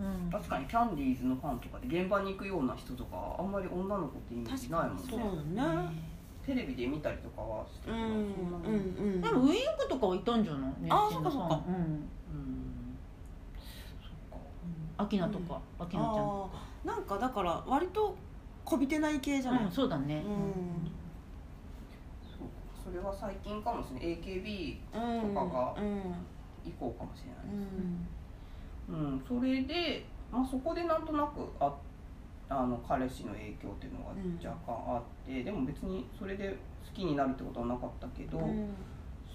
[0.00, 0.30] うん。
[0.30, 5.02] 確かにキャンディーズのファンとかで現場に行くような人とかあんまり女の子ってイメージないもんね。
[5.08, 5.20] そう
[5.56, 6.11] だね
[6.44, 8.76] テレビで見たりとかはしてるけど、う
[9.06, 10.70] んでもウインクとかはいたんじゃない？
[10.90, 11.60] あ熱心なそっかそっか。
[11.68, 11.74] うん。
[11.74, 12.04] うん。
[14.02, 14.44] そっか。
[14.98, 16.50] アキナとか、アキナちゃん
[16.84, 18.16] なんかだから割と
[18.64, 20.22] こびてない系じゃない、うん、そうだね、
[22.36, 22.48] そう
[22.84, 24.18] それは最近かもしれない。
[24.18, 26.14] AKB うんとかがうん
[26.64, 27.66] 以降かもしれない
[28.88, 31.72] うんうん、それで、まあ、そこでなんとなくあ
[32.52, 34.10] あの彼氏の影響っていうのが
[34.42, 38.74] 若干あって、でも別にそれで好きになるってことはなかったけど、うん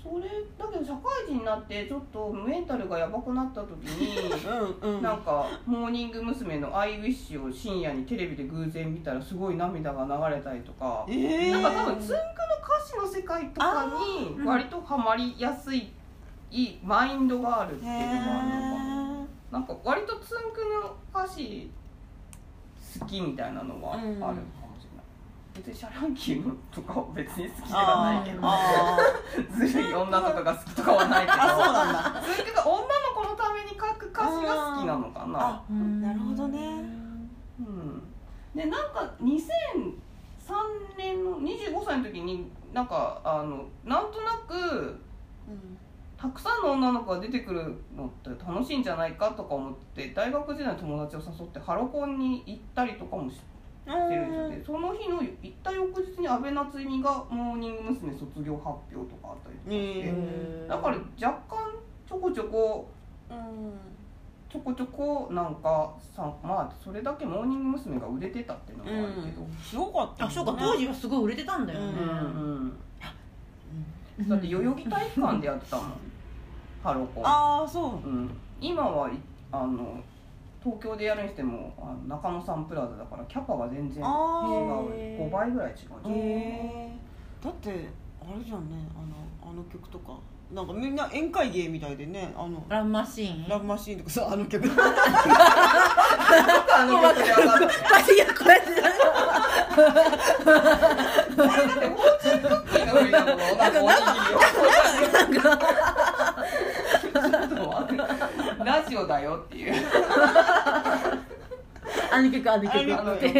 [0.07, 4.39] それだけど社会人になってちょっとメンタルがやばくなった時に
[4.81, 6.59] うんうんなんかモーニング娘。
[6.59, 11.05] の「アイウィッシュを深夜にテレビで偶然見たらすごい涙が流れたりとか。
[11.09, 13.91] えー、なんか多分つんくの歌詞の世界とか
[14.39, 15.91] に割とハマりやすい
[16.83, 19.27] マインドがあるっていうのがあるのかな。
[19.51, 21.69] なんか割とつんくの歌詞
[22.99, 24.33] 好きみたいなのはあるかも
[24.79, 25.05] しれない、
[25.55, 28.39] 別にシャランキーのとかは別に好きではないけど。
[28.43, 28.97] あ
[29.51, 31.37] ずるい女とかが好きとかはないけど。
[31.37, 32.23] そうなんだ。
[32.65, 35.63] 女の子のために書く歌詞が好きなのかな。
[35.69, 36.59] あなるほどね。
[37.59, 38.03] うん。
[38.55, 39.93] でなんか2003
[40.97, 44.99] 年の25歳の時になんかあのなんとなく
[46.17, 58.11] たくさんの女の子が出てくるのって楽しいんじゃないかとか思って大学時代の友達を誘ってハロコンに行ったりとかもしてるんですよでその日の行った翌日に安倍夏実がモーニング娘。
[58.17, 61.75] 卒業発表とかあったりとかして、えだから若干
[62.07, 62.89] ちょこちょこ
[63.29, 63.73] うん。
[64.49, 67.99] ちょこちょこなんかさまあそれだけモーニング娘。
[67.99, 72.13] が売れてたっていうのもあるけど、すごかったあそうか当時はすごい売れてたんだよね、うんう
[72.65, 72.79] ん
[74.25, 75.93] だって代々木体育館でやってたもん。
[76.83, 77.21] ハロコ。
[77.21, 78.07] ンああそう。
[78.07, 79.13] うん、今はい
[79.51, 80.01] あの
[80.63, 84.03] 東京でやるにしてもあの中野サンプラザだからキャパが全然違う。
[84.05, 85.77] あー5倍ぐらい違う。
[85.77, 86.11] じゃん。
[86.13, 86.97] へえ
[87.43, 88.75] だってあれじゃんね。
[88.95, 90.17] あのあの曲とか
[90.51, 93.49] なんかみんな宴会芸みたいでねあのラブマシーン？
[93.49, 94.65] ラブマシーンとかさあの曲。
[94.69, 94.71] あ
[96.85, 97.65] の曲で上がった
[98.13, 98.89] いやこうやってな
[103.03, 103.25] んか
[103.57, 107.97] なんかおにぎりをちょっと待っ
[108.57, 109.73] てラジオだよっていう
[112.11, 113.33] あの曲あの曲って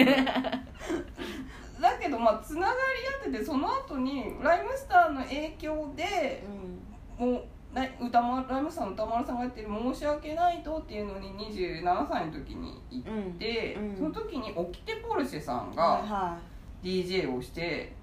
[1.80, 2.80] だけどまあつながり
[3.28, 6.44] 合っててその後にライムスターの影響で
[7.18, 13.98] もうな歌丸ライムスターの歌丸さんがやってる「申し訳ないと」っていうのに27歳の時に行って、うんうん。
[13.98, 16.38] その時にオキテポルシェさんはいがは
[16.82, 17.94] DJ をして、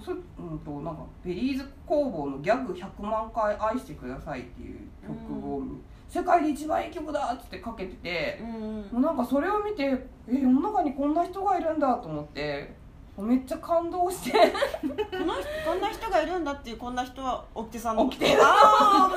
[0.00, 5.62] そうんとなんかベリーズ工房の「ギャグ100万回愛してください」っていう曲を、
[6.08, 8.80] 世界で一番いい曲だっつってかけててい、うん。
[8.92, 9.84] もうなんかそれを見て
[10.28, 12.74] え世の中にこんな人がいるんだと思って
[13.18, 14.32] めっちゃ感動して。
[14.32, 19.10] この人こんな人がいるんだっていうこんな人は沖手さんの沖手あ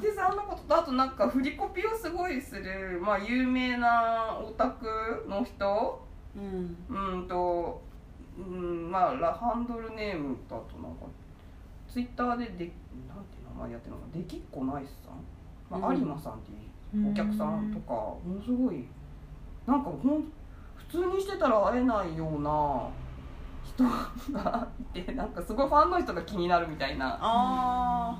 [0.00, 0.62] でさんのこと。
[0.62, 0.76] と。
[0.76, 4.86] あとなんか振りコピをすごいする、まあ、有名なオタク
[5.28, 6.06] の人。
[6.36, 6.76] ーうん。
[6.88, 7.82] うんと、
[8.38, 11.06] うん、まあラハンドルネームだとなんか
[11.88, 12.72] ツイッターででなんていう
[13.56, 15.98] 名前やってるのかできっこナイスさん、まあうん。
[15.98, 16.54] 有馬さんってい
[17.02, 18.86] うお客さんとかものすごい
[19.66, 20.30] なんかほん
[20.88, 22.88] 普通にしてたら会えないような
[23.64, 23.84] 人
[24.32, 28.18] がいてなんかすごいファンの人が気になるみたいなあ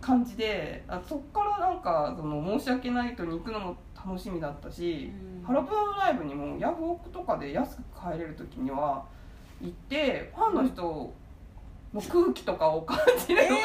[0.00, 5.44] 感じであそっからなんかその申し訳ないとに行くのも楽しみだったーうし、ん。
[5.44, 9.04] ハロプロのライブにもヤフオクとかで安く買えれる時には
[9.60, 11.12] 行ってファンの人
[11.94, 13.62] の空気とかを感じるのが、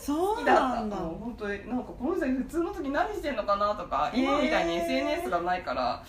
[0.00, 4.82] そう好きだったなんだもう本当になんかこの人普通の時何してんのかなとか今みたいにえー。
[4.82, 6.02] SNS がないから、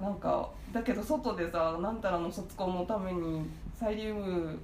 [0.00, 4.58] なんかだけど外でさなんたらの卒コンのためにサイリウム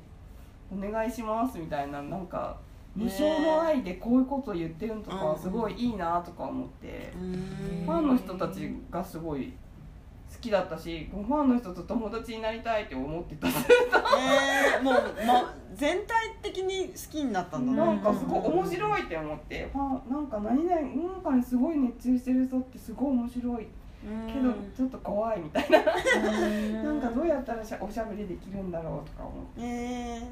[0.73, 2.57] お願いしますみたいななんか
[2.95, 7.85] 無償の愛でこういうこと言ってるのとかうんすごいいいなとか思って、うん。
[7.85, 9.53] ファンの人たちがすごい
[10.33, 13.49] 好きだったしファンの人と友達になりたいって思ってた。
[13.49, 14.95] えーもう、
[15.27, 17.79] ま、全体的に好きになったんだね。
[17.79, 19.69] なんかすごい面白いって思って。
[19.73, 23.67] ファンなんか何々なんかにすごい熱中してる人ってすごい面白い
[24.27, 25.79] けどちょっと怖いみたいな。
[25.83, 29.63] なんかどうやったらしゃおしゃべりできるんだろうとか思って。
[29.63, 30.25] えー。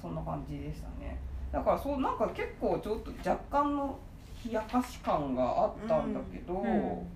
[0.00, 1.18] そんな感じでしたね。
[1.52, 3.98] だからそうなんか結構ちょっと若干の
[4.44, 7.06] 冷やかし感があったんだけど、うん。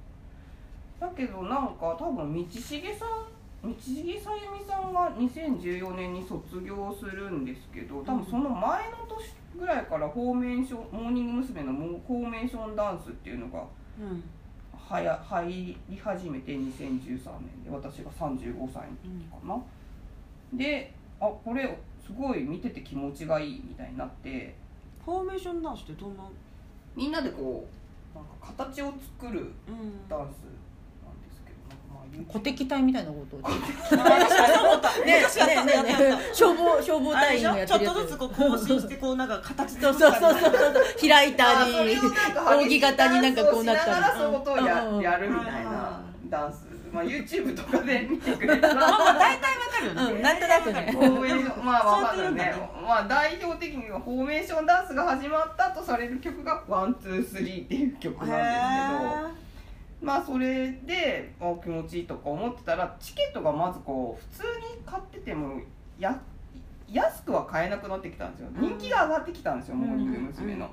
[1.00, 11.62] だけどなんか多分道重さん道重さゆみさんが2014年に卒業するんですけど多分その前の年ぐらいからフォーメーションモーニング娘。
[11.62, 13.64] のフォーメーションダンスっていうのが
[13.98, 14.22] うん
[14.88, 16.60] はや入り始めて2013
[17.40, 19.62] 年で私が35歳の時かな、
[20.52, 24.62] であこれすごい見てて気持ちがいいみたいになって。
[25.04, 26.24] フォーメーションダンスってどんな？
[26.96, 27.68] みんなでこ
[28.14, 30.46] うなんか形を作るうんダンス
[32.14, 33.46] どなんかまあ YouTube 鼓笛隊みたいなことをね
[35.06, 35.22] ね
[35.64, 36.18] ねねね。
[36.32, 37.74] 消防消防隊員あれでしょ？
[37.74, 37.88] がやってるやつ。
[37.88, 41.08] ちょっとずつこう更新してこうなんか形そうそうそうそうそう。
[41.08, 50.02] 開いたりをなんか扇形になんかこうなったりしながらそういうことをや,、うんやるみたいはいなはダンス、まあ、YouTube とかで見てくれたらまあ大体わかるよね。
[50.16, 50.88] うんなんとなくね。
[50.92, 52.54] フォーメーションまあわかるね
[52.86, 59.43] まあ代表的にはフォーメーションダンスが始まったとされる曲が「One Two Three っていう曲なんですけど
[60.04, 65.60] まあそれであ気持ちいいとか思ってたらチケットがまずこう普通に買ってても
[65.98, 66.20] や
[66.90, 68.48] 安くは買えなくなってきたんですよ。
[68.54, 70.56] 人気が上がってきたんですよ、モーニング娘。
[70.56, 70.70] の、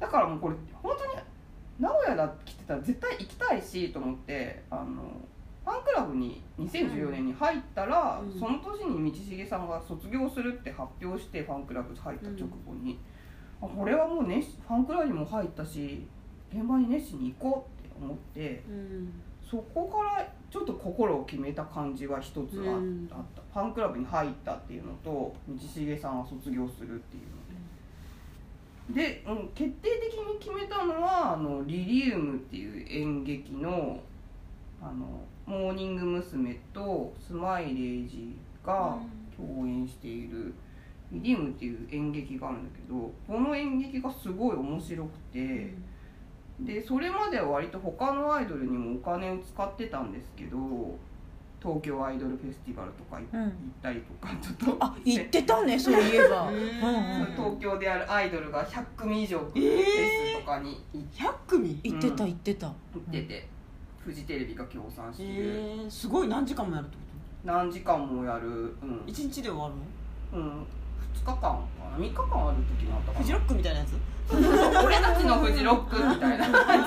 [0.00, 1.12] だからもうこれ本当に
[1.78, 5.02] 名古屋だって来てたら絶対行きたいしと思ってあの
[5.64, 8.38] ファンクラブに2014年に入ったら、うん。
[8.38, 12.98] その年に道重さんが卒業するって発表してファンクラブ入った直後に、
[13.62, 16.06] あこれはもうねファンクラブにも入ったし
[16.52, 23.08] 現場に熱心に行こうって思ってうんそこからちょっと心を決めた感じは一つあった、うん
[23.54, 29.22] ファンクラブに入ったっていうのと道重さんは卒業するっていうので。
[29.22, 34.00] で、うん、決定的に決めたのはあのリリウムっていう演劇の
[34.82, 36.54] あのモーニング娘。
[36.72, 38.98] とスマイレージが
[39.36, 40.52] 共演している
[41.12, 45.72] リリウムっていう演劇があるんだけどこの演劇がすごい面白くて。
[46.60, 50.58] でそれまでは割と他のアイドルにもお金を使ってたんですけど
[51.64, 53.48] 東京アイドルフェスティバルとか行うん。
[53.48, 54.84] ったりとか、ちょっと。
[54.84, 56.48] あ言ってたね そういえば。
[56.48, 56.56] うん。
[56.56, 56.62] うん。
[57.34, 61.80] 東京であるアイドルが100組以上フェスとかに行100組？
[61.82, 62.68] 言ってた言ってた。
[62.68, 62.72] っ
[63.10, 63.48] てて、
[63.98, 66.28] フジテレビが協賛している、えー、すごい。
[66.28, 67.02] 何時間もやるってこ
[67.44, 68.98] 何時間もやる、うん。
[68.98, 69.74] と1日で終わる
[70.38, 70.44] の？
[70.46, 70.66] うん、
[71.14, 71.58] 2日間か
[71.92, 73.18] な？3日間ある時もあったかな？
[73.20, 73.96] フジロックみたいなやつ。
[74.84, 76.84] 俺たちのフジロックみたいな感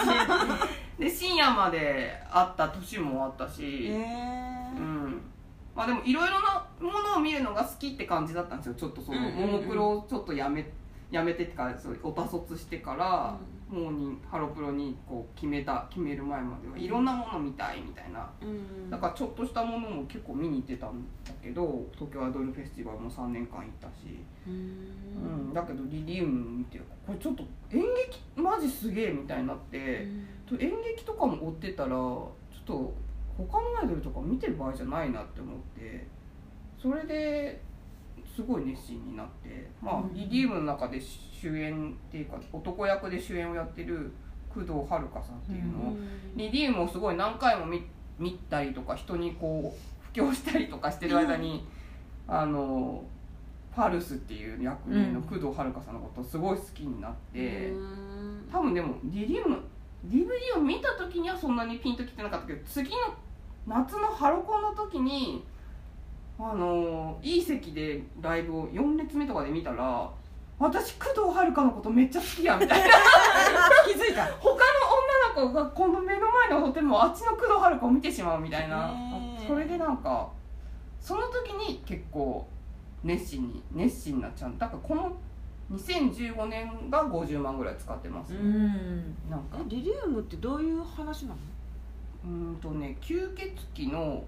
[0.98, 1.04] じ。
[1.06, 5.22] で深夜まであった年もあったし、えうん。
[5.76, 8.74] まあでもいろいろなものを見るのが好きって感じだったんですよ。
[8.74, 10.68] ちょっとそのうんうんうんももクロをちょっとやめ
[11.12, 13.36] やめてってかそうおた卒してから、
[13.70, 18.30] モーニングハロプロにこう決めた決める前まではいろんなもの見たいみたいな。
[18.42, 18.90] うん。
[18.90, 30.08] だからちょっとしたものも結構見に行ってたんだけど東京アイドルフェスティバルも3年間行ったし、ううんん、だけどリリウム見てこれちょっと演劇マジすげえみたいになって。
[30.48, 32.94] と演劇とかも追ってたらちょっと
[33.38, 36.08] 他のアイドルとか見てる場合じゃないなって思って。
[36.82, 37.62] それで
[38.38, 40.14] すごい熱心になってまあ、うん。
[40.14, 44.14] リリウムの中で主演っていうか男役で主演をやってる
[44.54, 45.98] 工藤遥さんっていうのを、
[46.36, 47.82] リリウムをすごい何回も見
[48.20, 51.66] 見たりとか人にこう布教したりとかしてる間に、
[52.28, 53.04] あの
[53.76, 57.74] パルスっていう役名の工藤遥さんのことをすごい好きになって。
[58.52, 59.58] 多分でもリリウム
[60.06, 62.98] DVD を見た時にはそんなにピンときてなかったけど次の
[63.66, 65.44] 夏のハロコンの時に
[66.40, 70.10] あのいい席でライブを4列目とかで見たら
[70.60, 72.96] 私工藤遥のことめっちゃ好きやみたいな。
[73.86, 74.26] 気づいた。
[74.26, 74.58] 他の
[75.36, 78.92] 女の子がこの目の前のホテルもあっちの工藤遥を見てしまうみたいな。
[79.48, 80.30] それでなんか
[81.00, 82.48] その時に結構
[83.04, 84.58] 熱心に熱心なちゃん。
[84.58, 85.16] だからこの
[85.72, 89.16] 2015年が50万ぐらい使ってます、うん。
[89.30, 89.58] なんか。
[89.60, 91.38] えリリウムってどういう話なの？
[92.28, 93.54] うーんとね吸血
[93.84, 94.26] 鬼の思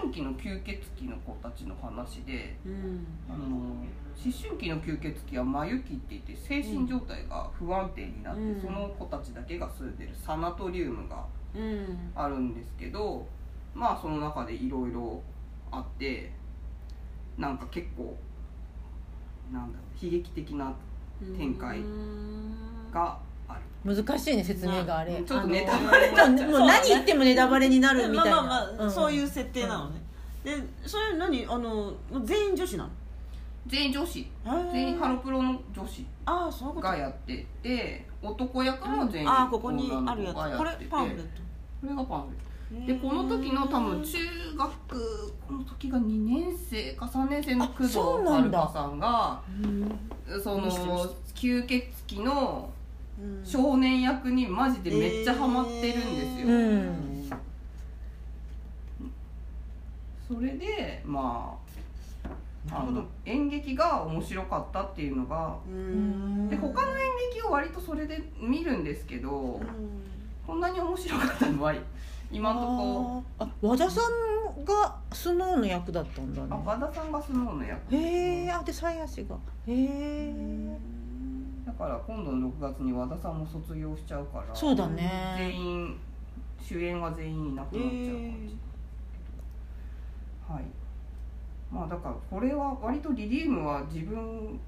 [0.00, 3.06] 春期の吸血鬼の子たちの話でうん。
[3.28, 8.60] あの思春期の吸血鬼は眉期って言って精神状態が不安定になって、うん。
[8.60, 11.24] その子たちだけが住んでるサナトリウムが
[11.54, 12.10] うん。
[12.14, 13.26] あるんですけど
[13.74, 15.22] まあその中でいろいろ
[15.70, 16.32] あって
[17.36, 18.16] なんか結構
[19.52, 20.74] なんだろう悲劇的な
[21.36, 21.80] 展開
[22.92, 23.27] が。
[23.84, 26.50] 難しいね説明があれ、うんちょっとネタバレになっちゃう。
[26.50, 28.90] もう何言ってもネタバレになるみたいな、まあまあまあ、ん。
[28.90, 30.00] そういう設定なのね、
[30.44, 31.46] でそれ何？
[31.46, 31.94] あの
[32.24, 32.90] 全員女子なの？
[33.66, 34.26] 全員女子。
[34.72, 36.88] 全員ハロプロの女子ああそういうこと？
[36.88, 40.34] がやってて男役も全員ああここにあるやつ。
[40.34, 41.26] これパンフレッ
[41.80, 42.86] これがパンフレット。
[42.86, 44.18] トでこの時の多分中
[44.56, 44.68] 学
[45.46, 49.98] この時が2年生か3年生の工藤遥さんがうん。
[50.42, 50.70] その
[51.34, 51.86] 吸血
[52.16, 52.77] 鬼のうん
[53.44, 57.30] 少年役にマジでめっちゃハマってるんですよ、うん。
[60.28, 61.56] それでま
[62.70, 66.48] ああの演劇が面白かったっていうのがうん。
[66.48, 66.96] で他の演
[67.32, 69.60] 劇を割とそれで見るんですけど
[70.46, 71.74] こんなに面白かったのは
[72.30, 73.24] 今のとこ。
[73.38, 73.46] あー。
[73.46, 79.36] あ和田さんがスノーの役だったんだあね和田さんがスノーの役へえあで鞘師が。
[79.66, 80.97] へえだ
[81.78, 85.96] から今度の6月に和田さんも卒業しちゃうからそうだ全ね員
[86.60, 88.58] 主演は全員いなくなっちゃう感じ、
[90.48, 90.64] はい。
[91.72, 94.58] まあだからこれは割とリリウムは自分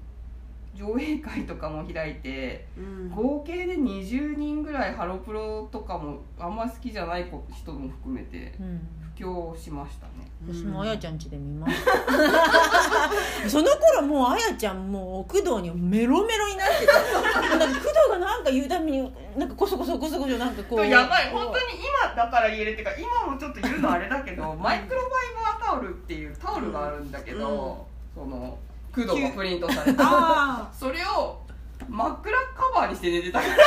[0.73, 3.09] 上映会とかも開いてうん。
[3.09, 8.55] 合計で20人ぐらいハロプロとかもあんま好きじゃない子人も含めて。
[8.59, 10.31] うん布教しましたね。
[10.47, 11.75] 私もあやちゃん家で見ます
[13.47, 16.87] その頃もうあやちゃんもう工藤にメロメロになってて
[17.57, 20.87] なんか工藤がなんか言うためになんかこそこそこそこそなんかこう。
[20.87, 25.11] やばい本当に今だから言えるっていうか今もちょっと言うのあれだけどマイクロファイ
[25.59, 28.57] バータオルっていうタオルがあるんだけど、その
[28.93, 30.03] 工藤がプリントされた。
[30.03, 31.39] あそれを
[31.87, 33.53] 真っ暗カバーにして寝てたから。
[33.53, 33.57] 一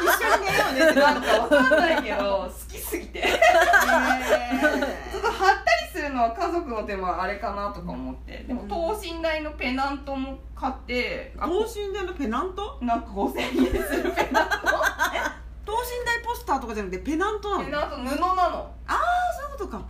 [0.00, 0.02] 緒
[0.40, 3.20] に寝ようねってなんかわかんないけど好きすぎて。
[3.22, 8.44] ちょっと貼ったりするのは家族の手間あれかなとか思って。
[8.46, 12.78] でも等身大のペナントも買ってあ等身大のペナント？
[12.82, 13.48] なんか5000円
[13.82, 14.56] するペナント？
[15.64, 17.64] 等身大ポスターとかじゃなくてペナントなの？
[17.64, 18.70] ペナント布なの。
[18.86, 19.00] ああ
[19.40, 19.82] そういうことか。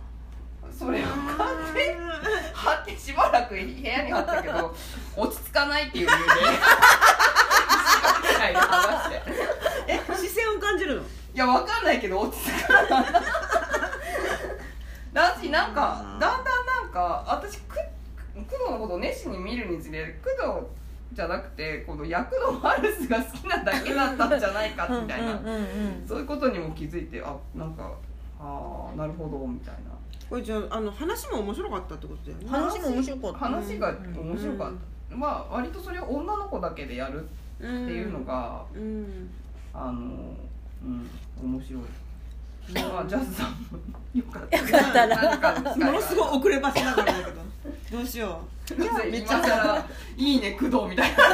[0.77, 1.97] それを買って
[2.53, 4.75] 貼ってしばらく部屋に貼ったけど
[5.15, 6.19] 落ち着かないっていう理由
[9.09, 9.21] で
[11.35, 13.05] いやわかんないけど落ち着かない
[15.13, 17.75] だしなんかだんだんなんか私く
[18.33, 20.29] 工藤のことを熱心に見るにつれ工
[20.61, 20.67] 藤
[21.11, 25.61] じゃなくてこの役のワルスが好きなだけだったんじゃないかみたいな、うんうんうんう
[26.05, 26.07] ん。
[26.07, 27.91] そういうことにも気づいてあなんか
[28.39, 29.91] ああなるほどみたいな。
[30.29, 32.47] これじゃああの話も面白かったってことだよね。
[32.49, 33.37] 話も面白かった。
[33.39, 34.73] 話が面白かっ
[35.09, 37.27] た、まあ割とそれを女の子だけでやるっ
[37.57, 39.29] っていうのが、うん。
[39.73, 40.33] あの
[40.85, 41.09] うん。
[41.51, 41.83] 面白い、
[42.73, 43.79] まあジャズさんも。
[44.13, 44.57] よかった。
[44.57, 47.41] よかったらなものすごい遅ればせながらだけど。
[47.91, 48.75] どうしよう。
[49.11, 49.85] めっちゃ
[50.17, 51.17] いいね工藤みたいな。
[51.27, 51.33] 今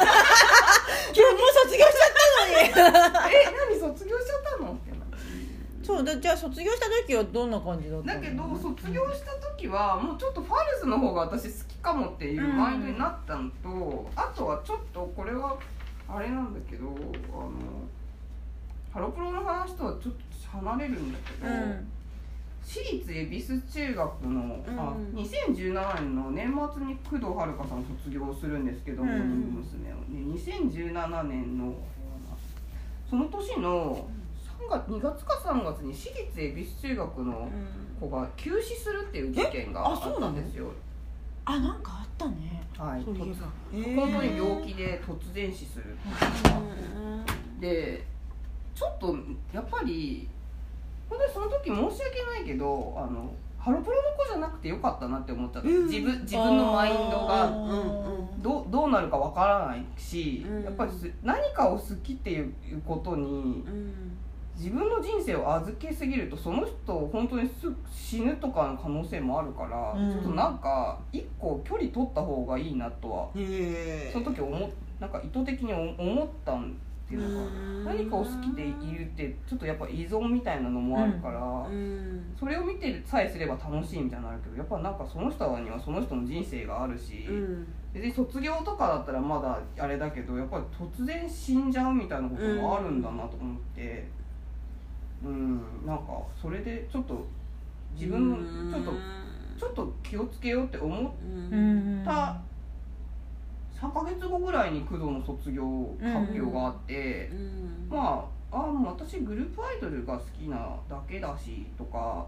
[1.13, 3.35] 日もう卒業しちゃったのに。
[3.35, 4.71] え何卒業しちゃったの？
[4.73, 4.97] ってな
[5.83, 8.21] そうだじゃあ卒業した時はどんな感じだったの？
[8.21, 15.55] だけど卒業した時はもうちょっとファルスの方が私好きかもっていうマインドになったのと、あとはちょっとこれは
[16.09, 17.51] あれなんだけどあの
[18.93, 20.21] ハロプロの話とはちょっと
[20.59, 21.87] 離れるんだけど、うん。
[22.63, 29.09] 私立恵比寿中学の、あうん2017年の年末に工藤遥さん卒業するんですけど、うん。
[29.09, 29.91] 娘。
[29.93, 29.95] を。
[29.95, 30.03] ね
[30.35, 31.73] 2017年の
[33.09, 34.07] その年の
[34.61, 37.49] 3月2月か3月に私立恵比寿中学の
[37.99, 40.71] 子が急死するっていう事件があったんですよ。
[41.43, 42.61] あなんかあったね。
[42.77, 43.15] はい突
[43.95, 45.97] 本当に病気で突然死する
[47.59, 48.05] で
[48.75, 49.15] ちょっと
[49.53, 50.27] やっぱり
[51.09, 55.85] 本当にその時申し訳ないけどあのハロプロの子じゃなくてよかったなって思っちゃった、うん。
[55.85, 60.63] 自分自分のマインドあがーどうどうなるかわからないし、うん。
[60.63, 62.53] やっぱりす何かを好きっていう
[62.83, 63.63] ことに
[64.57, 70.11] 自分の人生を預けすぎるとその人本当にす死ぬとかの可能性もあるから、うん。
[70.11, 73.29] ちょっとなんか一個距離取った方がいいなとは
[74.11, 74.69] その時思っ
[74.99, 76.75] なんか意図的に思思ったん
[77.11, 77.51] っていうのか
[77.85, 82.33] な何かを好きでいるってちょっとやっぱ依存みたいなのもあるから、うん。
[82.39, 87.67] それを見てさえすれば楽しいみたいなのあるけどやっぱなんかその人にはその人の人生があるし、うん。
[87.93, 94.07] 別に卒業とかだったらまだあれだけどやっぱり突然死んじゃうみたいなこともあるんだなと思って、
[95.25, 95.85] うん。
[95.85, 97.27] なんかそれでちょっと
[97.93, 98.91] 自分ちょっと
[99.59, 101.11] ちょっと気をつけようって思っ
[101.51, 102.01] うん。
[102.05, 102.41] た
[103.81, 105.63] 3ヶ月後ぐらいに工藤の卒業
[105.99, 107.31] 発表があって、
[107.89, 110.57] まああもう私グループアイドルが好きな
[110.89, 112.27] だけだしとか、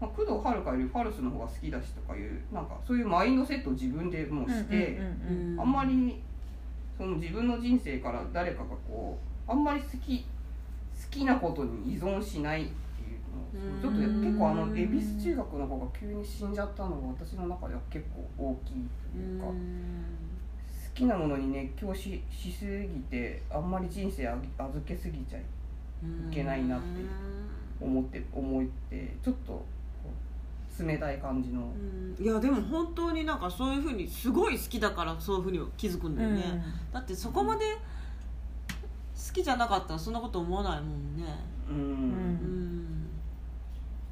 [0.00, 6.20] まあ、工藤遥よりファルスの方が好きだしとかいうなんかそういうマインドセットを自分でもうして、うんうんあんまり
[6.98, 9.18] その自分の人生から誰かがこ
[9.48, 10.24] うあんまり好き好
[11.10, 18.04] きなことに依存しないっていうのをちょっと結構あの恵比寿中学の子が急に死んじゃったのが私の中では結
[18.36, 18.72] 構大きい
[19.12, 19.46] というか。
[20.94, 25.42] 好きなものに熱狂ししすぎてあんまり人生あ預けすぎちゃい
[26.30, 26.86] けないなって
[27.80, 29.64] 思って思ってちょっと
[30.78, 31.70] 冷たい感じの、
[32.18, 36.92] いやでも本当になんかそういうふうにすごい好きだからそういうふうに気づくんだよね、うん。
[36.92, 41.24] だってそこまで好きじゃなかったらそんなこと思わないもんね。
[41.68, 41.82] うんうん。
[41.82, 43.08] うん。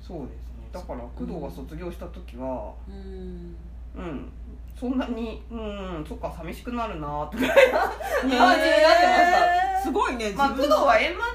[0.00, 0.68] そうですね。
[0.72, 3.56] だから工藤が卒業した時はうん
[3.96, 4.32] うん。
[4.78, 7.90] そんなにうんそっか寂しくなるなってぐらいな感
[8.22, 9.32] じになってまし
[9.76, 9.82] た。
[9.82, 11.28] すごいねまあ、工藤のは円満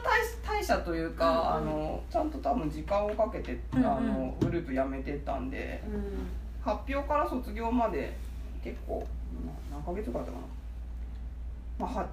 [0.44, 3.80] 退退社というか、あのちゃんと多分時間をかけて、うん。
[3.80, 5.84] うんあのグループ辞めてったんで
[6.64, 8.16] 発表から卒業まで
[8.64, 9.06] 結構
[9.72, 10.34] な何ヶ月ぐらいだっ
[11.78, 12.10] たかな、まあ、は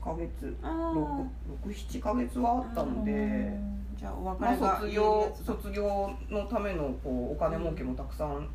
[0.00, 0.56] 8ヶ月。
[0.62, 3.50] 67ヶ月はあったので、
[3.98, 8.48] じゃあお別まあ、れが卒業卒業のためのこうお金儲けもたくさん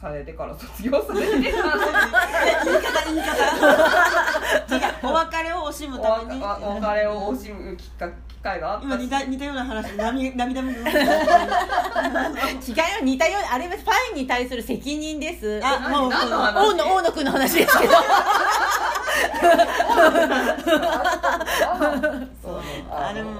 [0.00, 1.52] されてから卒業されてたので
[2.64, 3.04] 言い方。
[3.06, 3.34] 言い方。
[4.76, 6.40] 違うお別れを惜しむおために。
[6.40, 10.86] わお別れを惜しむきっか機会があったし今似た似たような話涙涙も 違うよ
[13.02, 15.60] 似たようなあれはファンに対する責任です。
[15.64, 17.94] あもう何の話大野大野くんの話ですけど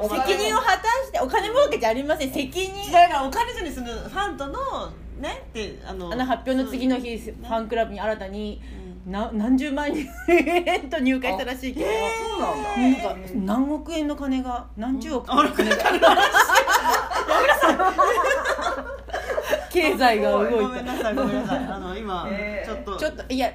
[0.09, 2.33] 責任を果たしてお金儲けじゃありません。
[2.33, 2.93] 責任。
[2.93, 4.55] だからお金ずにするファンとの
[5.21, 8.61] ねってあのあの発表の次の日ファンクラブに新たに
[9.07, 10.07] な何十万人
[10.91, 13.09] と入会したらしいけど、そうなんだ。
[13.09, 15.77] なんか何億円の金が何十億の金が
[19.71, 21.15] 経済が動いごめんなさい。
[21.15, 21.59] ごめんなさい。
[21.65, 22.71] あの今、えー。
[22.71, 22.93] ちょっと。
[22.93, 23.53] たちょっといや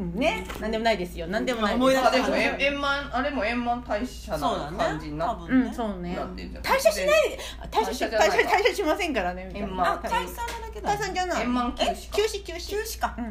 [0.00, 1.26] うんね何でもないですよ。
[1.28, 1.74] 何でもない。
[1.74, 6.18] 思い出でも円円満あれも円満退社な感じになって多分うんそうね。
[6.62, 7.38] 退社しない
[7.70, 8.36] 退社し退社じゃないか。
[8.36, 9.68] 退社しませんからねみたいな。
[9.68, 9.92] 円満。
[9.92, 10.88] あ解散だけだ。
[10.88, 11.42] 解散じゃない。
[11.42, 12.16] 円満休止か。
[12.16, 12.70] 休止休止。
[12.70, 13.14] 休止か。
[13.18, 13.24] うん。
[13.24, 13.30] や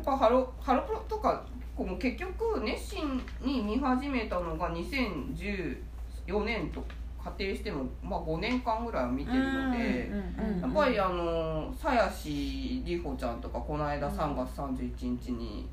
[0.00, 1.44] っぱハロハロプロとか
[1.76, 6.84] こう結局熱心に見始めたのが2014年と
[7.24, 10.10] 仮定しても、まあ、5年間ぐらいは見てるので。
[10.12, 10.24] うん
[10.60, 15.68] やっぱりあの鞘師里穂ちゃんとかこの間3月31日に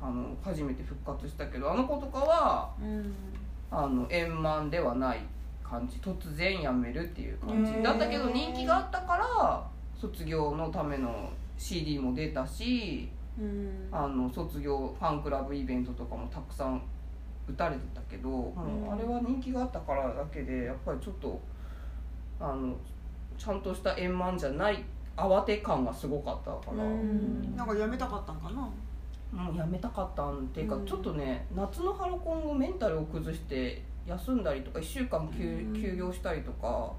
[0.00, 3.14] あの初めて復活したけどあの子とかはうん。
[3.70, 5.20] あの円満ではない
[5.62, 9.66] 感じ突然辞めるっていう感じだったけど人気があったから
[10.00, 13.08] 卒業のための CD も出たし
[13.38, 13.88] うん。
[13.90, 16.82] あの卒業ファンクラブイベントとかもたくさん
[17.50, 18.54] 打たれてたけど、も
[18.90, 21.40] うあれは人気があったからだけでやっぱりちょっと
[22.40, 22.76] あの
[23.38, 24.84] ちゃんとした円満じゃない
[25.16, 27.56] 慌て感がすごかったから、うん。
[27.56, 28.70] なんかやめたかったんかな？
[29.30, 30.86] もうやめたかったんっていうか、うん。
[30.86, 35.82] ちょっとね夏のハロコン後メンタルを崩して休んだりとか1週間休,、うん。
[35.82, 36.92] 休業したりとか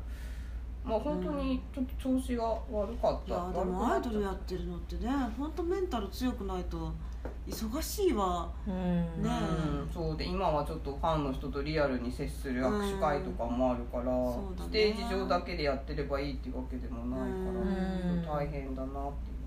[0.84, 6.92] まあ本当にちょっと調子が悪かった、いやでもアイドルやってるのってね本当メンタル強くないと
[7.48, 8.50] 忙しいわ。
[8.68, 9.24] うん。
[9.24, 9.30] ね
[9.84, 14.70] うん、そうで今はちょっとファンの人とリアルに接する握手会とかもあるから、そうだね。
[14.70, 19.40] ステージ上だけでやってればいいっていうわけでもないから、大変だなっていう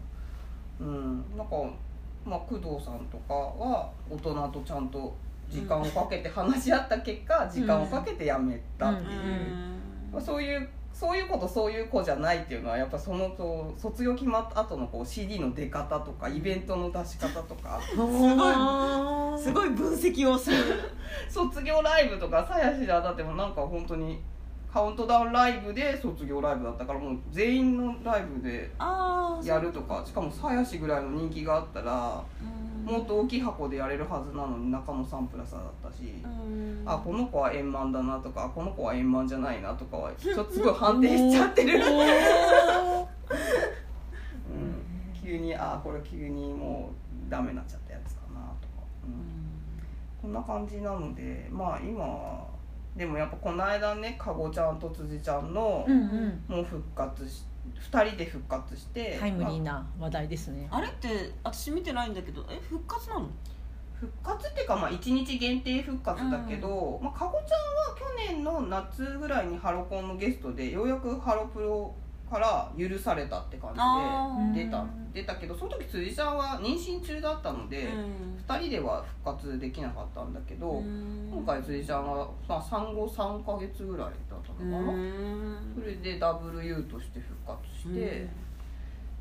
[0.81, 1.25] うん。
[1.37, 1.57] なんか、
[2.25, 5.15] まあ、工藤さんとかは大人とちゃんと
[5.49, 9.11] 時間をかけて話し合った結果、時間をかけて辞めたっていう、
[10.13, 17.81] まあ、そういうそういうことそういう子じゃないっていうのはやっぱそのと卒業決まった後のこう CD の出方とかイベントの出し方とか。
[17.83, 20.57] すごいすごい分析をする。
[21.29, 24.21] 卒業ライブとかさやしでだってもうなんか本当に
[24.73, 28.71] カウントダウンライブで卒業ライブだったからもう全員のライブで
[29.45, 32.25] やるとかしかもさやしぐらいの人気があったら
[32.85, 36.15] もっと大きい箱でやれるはずなのに中野サンプラザだったし、
[36.87, 41.83] あこの子は円満だなとかこの子は円満じゃないなとかはちょっとすごい判定しちゃってる、うん、
[45.23, 46.91] 急にあこれ急にも
[47.29, 49.13] うダメになっちゃったやつかなとか、うん。
[50.23, 52.47] こんな感じなのでまあ今は
[52.97, 56.45] でもやっぱこの間ねかごちゃんと辻ちゃんのうんうん。
[56.49, 57.45] もう復活し
[57.91, 60.69] 2人で復活してタイムリーな話題ですね。
[60.71, 63.29] あれって私見てないんだけどえ復活なの？
[63.99, 67.59] 復活っていうかまあ1日限定復活だけど、まあ、かごちゃん
[67.93, 71.95] は去年の夏ぐらいにハロコンのゲストでようやくハロプロ
[72.33, 73.75] から許されたって感
[74.55, 77.89] じで出た出たけどその時辻ちゃんは妊娠中だったので、
[78.49, 80.83] 2人では復活できなかったんだけど、
[81.31, 84.93] 今回辻ちゃんは、まあ、産後3ヶ月ぐらいだったのかな、
[85.75, 88.27] それで WU として復活して、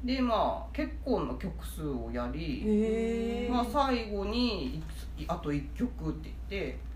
[0.05, 4.81] でまあ結構な曲数をやり、へまあ、最後に
[5.27, 6.77] あと1曲って言って「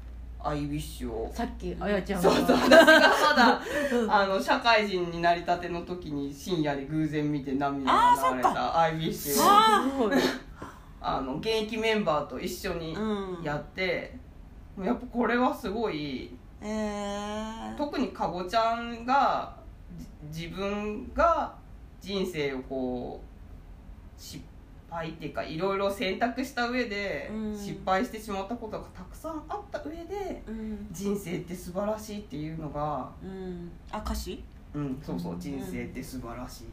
[0.47, 1.31] I wish」を。
[1.33, 3.61] さっきあやちゃんそうそう私がまだ
[4.09, 9.43] あの社会人になりたての時に深夜で偶然見て涙が流れた「I wish」を。
[9.43, 10.17] あすごい。
[11.01, 14.17] あの現役メンバーと一緒にうんやって、
[14.75, 17.77] もうやっぱこれはすごいえー。
[17.77, 19.55] 特にかごちゃんが
[20.31, 21.53] じ自分が
[22.01, 24.54] 人生をこう失敗
[25.03, 27.57] っていうかいろいろ選択した上でうん。
[27.57, 30.87] 失敗してしまったことがたくさんあった上でうん。
[30.91, 33.71] 人生って素晴らしいっていうのがうん。
[33.91, 34.43] あ歌詞
[34.73, 36.63] うんそうそう人生って素晴らしい。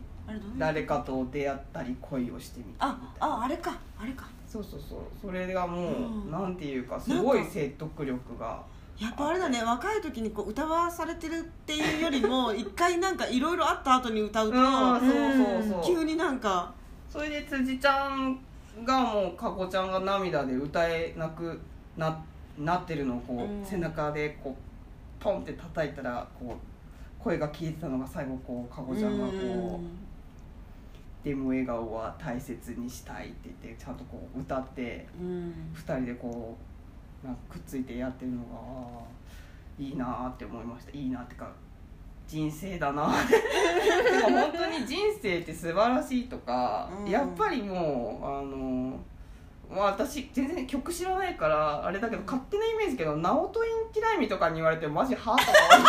[0.56, 3.36] 誰かと出会ったり恋をしてみたみたいな。
[3.36, 3.76] ああれか。
[3.98, 4.28] あれか。
[4.46, 5.00] そうそうそう。
[5.20, 5.94] それがもう、
[6.26, 6.30] うん。
[6.30, 8.62] なんていうかすごい説得力が
[8.98, 9.62] やっぱあれだね。
[9.62, 11.74] 若い時にこう歌わされてるって。
[11.74, 16.72] いうよりも一回なんかいろいろあった後に歌うと、うんそうそうそう急になんか
[17.12, 18.38] それで辻ちゃん
[18.86, 21.60] がもうかこちゃんが涙で歌えなく
[21.94, 22.24] な
[22.58, 23.62] なってるのをこう、うん。
[23.62, 29.80] 背中でこうポンって叩いたらこう声が消えてたのが最後こうかこちゃんがこう
[31.22, 35.26] 「でも笑顔は大切にしたい」って言ってちゃんとこう歌ってうん。
[35.26, 36.56] うん2人でこ
[37.22, 39.04] うなんかくっついてやってるのが
[39.78, 40.96] いいなーって思いました。
[40.96, 41.50] いいなってか
[42.33, 43.12] 人生だな。
[43.28, 47.11] でも本当に人生って素晴らしいとか、うん。
[47.11, 48.99] やっぱりもうあの
[49.74, 55.86] まあ、私全然曲知らないからあれだけど勝手なイメージけどナオト・インティライミとかに言われてマジはとか思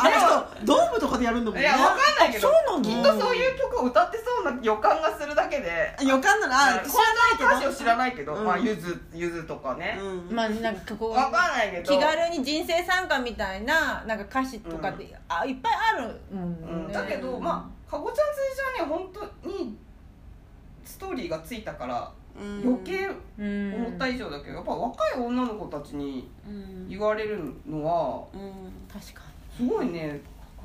[0.00, 1.60] あの人ドームとかでやるんだもんね。
[1.60, 2.88] ういやわかんないけどそうなんだ。
[2.88, 5.96] きっとそういう曲を歌ってそうな予感がするだけで。
[6.02, 7.50] 予感ならあ知らないけど。
[7.50, 8.44] 歌詞を知らないけど、うん。
[8.44, 10.34] まあゆずゆずとかね、うん。
[10.34, 11.92] まあなんかここわかんないけど。
[11.94, 19.78] 気軽に人生参加みたいななんか歌詞とかって、あいっぱいあるもんね、うん、だけどまあかごちゃん辻ちゃんには本当に
[20.84, 22.62] ストーリーがついたからうん。
[22.68, 23.08] 余計
[23.38, 26.88] うん思った以上だけどやっぱ若い女の子たちにうん。
[26.88, 28.50] 言われるのはうん
[28.92, 29.22] 確か
[29.56, 30.20] すごいね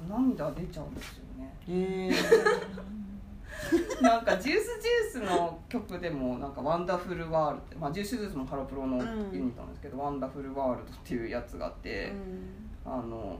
[0.09, 1.53] 涙出ちゃうんですよね。
[1.67, 2.11] え
[4.01, 9.03] なんか Juice=Juice の曲でもなんか Wonderful World、まあ、 Juice=Juice もハロプロのユ
[9.41, 12.13] ニットなんですけど、 Wonderful World っていうやつがあって、
[12.85, 13.37] あの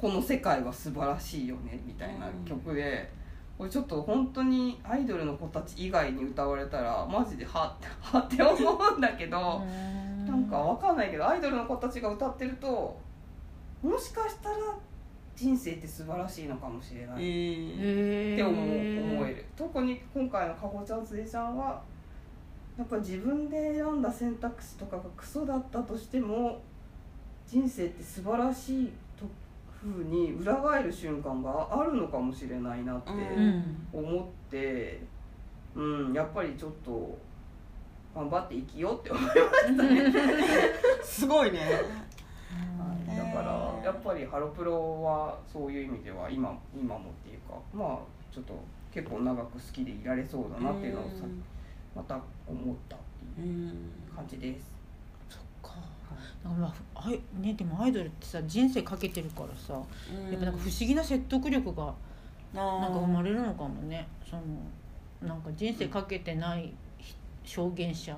[0.00, 3.10] この世界は素晴らしいよねみたいな曲で、
[3.58, 9.62] これちょっと本当にアイドルの子たち以外に歌われたらマジでははって思うんだけど、
[10.26, 12.98] なんかわかんないけどアイドルの子たちが歌ってると
[13.82, 14.56] もしかしたら
[15.34, 17.16] 人生って素晴らしいのかもしれない。
[17.16, 18.54] っえて思う
[19.16, 19.44] 思える。
[19.56, 21.82] 特に今回のかごちゃん辻ちゃんは
[22.76, 26.60] やっぱ自分で選んだ選択肢とかがクソだったとしても
[27.46, 28.92] 人生って素晴らしいと
[29.92, 35.00] ふうに裏返る瞬間があるのかもしれないなってうん思って
[35.74, 37.18] うんやっぱりちょっと
[38.14, 40.12] 頑張って生きようって思いましたね。
[41.04, 41.58] すごいね。
[42.78, 47.98] はい、だからやっぱりハロプロはそういう意味では今今もっていうかまあ
[48.32, 48.54] ちょっと
[48.90, 51.24] 結構長く好きでいられそうだなっていうのをさ
[51.94, 52.98] また思ったっ
[53.36, 53.92] ていううん。
[54.14, 54.75] 感じです。
[56.42, 59.74] だからまああいねでもアイドルってさ人生かけてるからさ
[60.30, 61.94] やっぱなんか不思議な説得力が
[62.54, 64.06] ななんか生まれるのかもね。
[64.28, 64.42] その
[65.22, 66.72] なんか人生かけてない
[67.44, 68.16] 証言者。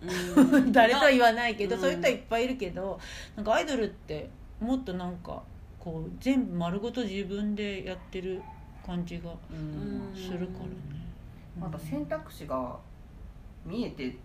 [0.70, 1.80] 誰とは言わないけど、うん。
[1.80, 3.00] そういう人はいっぱいいるけど
[3.34, 5.42] なんかアイドルってもっとなんか
[5.80, 8.40] こう全部丸ごと自分でやってる
[8.86, 10.12] 感じがうん。
[10.14, 10.72] するからね。
[11.58, 12.76] また選択肢が
[13.66, 14.16] 見えて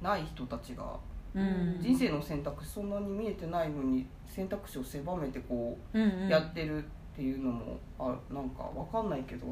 [0.00, 0.96] ない人たちが
[1.34, 1.78] うん。
[1.80, 5.98] 人生の選択肢そんなに見えてないのに選択肢を狭めてこう
[6.28, 9.46] やってるっていうのもあなんかわかんないけど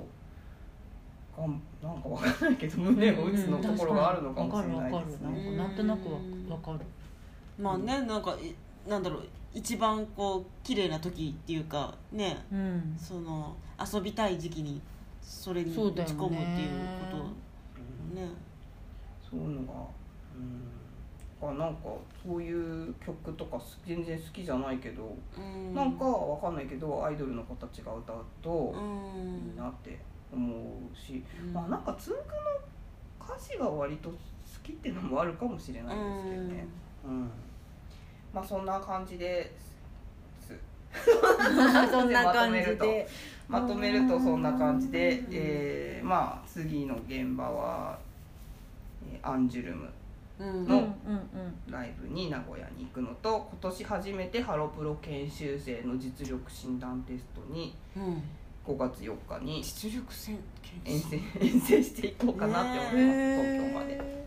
[1.36, 5.50] がんなんかわかんないけど胸を打つのところがあるのかもしれないですわかるわかね。
[5.50, 5.56] る。
[5.56, 6.80] なんかなんとなくわわかる。
[7.58, 8.54] まあねなんかい
[8.88, 12.96] なんだろう一番こう綺麗な時っていうかねうん。
[12.98, 13.56] その
[13.92, 14.80] 遊びたい時期に
[15.20, 16.70] それに打ち込むっていう
[17.10, 17.16] こ
[18.14, 18.28] とね。
[19.28, 19.72] そういうのが、
[20.36, 20.62] うん、
[21.42, 21.82] あなんか
[22.24, 25.74] そういう曲とかす全然好きじゃないけど、うん。
[25.74, 29.98] なんかわかんないけどアイドルの子たちが歌うとういいんなって
[30.32, 30.54] 思
[30.92, 31.52] うし、うん。
[31.52, 32.22] まあなんかつんくの
[33.34, 34.16] 歌詞が割と好
[34.62, 36.66] きっていうのもあるかもしれないですけどね。
[37.04, 37.30] うん、
[38.32, 39.66] まあそんな感じです。
[41.90, 43.06] そんな感じで。
[43.48, 44.18] まとめると。
[44.18, 47.98] そんな感じで、えーまあ次の現場は、
[49.12, 49.76] えーアンジュルム。
[49.76, 50.05] うんうんうん
[50.44, 58.22] のうんライブに名古屋に行くのと今年初めてハロプロ研修生の実力診断テストにうん。
[58.66, 60.36] 5月4日に実力戦
[60.84, 64.26] 遠征遠征していこうかなって思います、東京まで。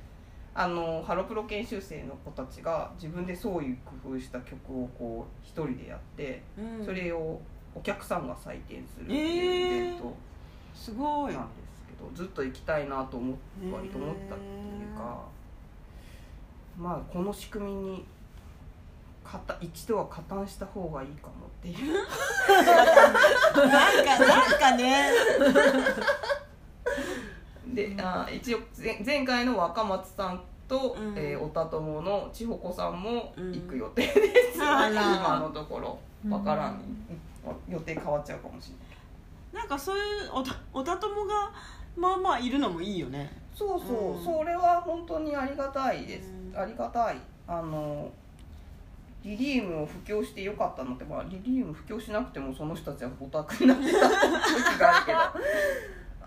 [0.55, 6.85] あのハロプロ研修生の子たちが自分で創意工夫した曲をこう一人でやってうん。
[6.85, 7.41] それを
[7.75, 10.15] お客さんが採点するっていうイベント
[10.73, 11.33] すごい。
[11.33, 13.35] なんですけどずっと行きたいなと思っ
[13.73, 15.27] 割と思ったっていうか
[16.79, 18.05] まあこの仕組みに
[19.23, 21.93] かた一度は加担した方がいいかもっていう。
[23.67, 25.11] なんかなんかね。
[27.67, 31.17] であ一応前前回の若松さんと、うん。
[31.17, 33.51] えーおたともの千穂子さんもうん。
[33.51, 34.89] 行く予定です、あら。
[34.89, 35.99] 今のところ
[36.29, 36.81] わからん、
[37.67, 38.71] 予定変わっちゃうかもし
[39.53, 39.61] れない。
[39.61, 41.51] なんかそういうおたおたともが
[41.97, 43.31] まあまあいるのもいいよね。
[43.55, 44.23] そうそう、うん。
[44.23, 46.59] それは本当にありがたいです、うん。
[46.59, 47.17] ありがたい。
[47.47, 48.11] あの
[49.23, 55.17] リリウムを布教してよかったのって、まあ、リリウム布教しなくてもその人たちはオタクになってた時があるけど。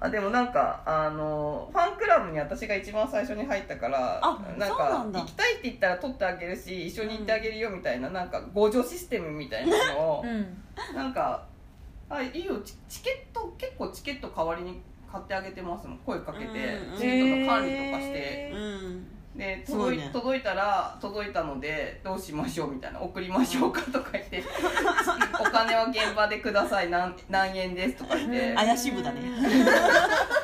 [0.03, 10.63] あでもなんかあのファンクラブに私が一番最初に入ったからあなんか行きたいって言ったら取ってあげるし一緒に行ってあげるよみたいな、なんか互助システムみたいなのをうん。
[10.97, 11.45] なんか
[12.11, 12.59] 「あいいよ。
[12.63, 14.83] チチケット結構チケット代わりに
[15.13, 15.99] 買ってあげてますもん。
[15.99, 18.19] 声かけて、うんチケットの管理とかして。
[18.19, 19.07] へうん。
[19.37, 20.11] です届いごいね。
[20.13, 23.01] 届いたら届いたのでどうしましょうみたいな。
[23.01, 24.43] 送りましょうかとか言って。
[25.41, 26.91] お金は現場でください。
[26.91, 28.55] 何何円ですとか言って。
[28.55, 29.21] 怪しい部だね。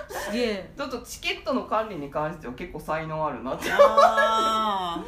[0.08, 0.70] すげえ。
[0.76, 3.70] ちょっとチケットの管理に関しては結構才能あるなって。
[3.72, 5.02] あ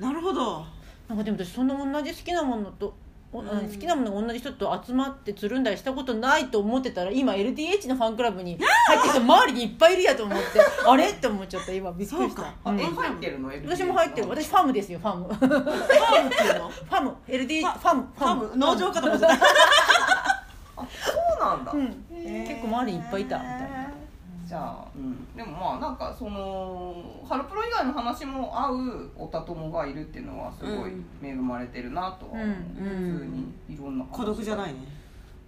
[0.00, 0.64] あなるほど。
[1.08, 2.94] なんかでも私そんな同じ好きなものと、
[3.32, 3.42] 好
[3.78, 10.44] きなものが同じ人と集まってつるんだりしたことないと思ってたら今 LDH のファンクラブに入ってる人 周りにいっぱいいるやと思って
[10.86, 11.06] あれ？
[11.10, 12.42] って思っちゃった今びっくりした。
[12.42, 12.78] そうん。
[12.78, 13.48] 入ってるの？
[13.48, 14.28] 私も入ってる。
[14.28, 15.24] 私ファムですよファム。
[15.28, 16.70] フファームっていうの？
[16.90, 17.16] ァム。
[17.28, 18.08] LD フファム。
[18.18, 18.52] ファーム。
[18.56, 19.36] 農場かと思ってた。
[19.36, 19.38] そ
[21.36, 22.04] うなんだ、うん。
[22.48, 23.79] 結構周りにいっぱいいたみたいな
[24.50, 31.04] じゃあ、うん、でもまあなんかそのハロプロ以外の話も合うおたともがいるっていうのはすごいうん。
[31.22, 34.80] 恵まれてるなとは思う、うん普通にいろんな孤独じゃないね。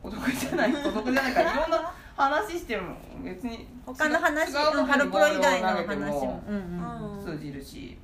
[0.00, 0.72] 孤独じゃない。
[0.72, 2.94] 孤独じゃないから いろんな話しても
[3.24, 6.42] 別に他の話違うハロプロ以外の話もも。
[6.46, 7.24] うんうんうん。
[7.24, 7.98] 通じるし。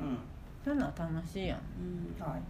[0.00, 0.18] うん。
[0.64, 1.60] そういうのは楽しいやん。
[2.18, 2.20] うん。
[2.20, 2.40] はい。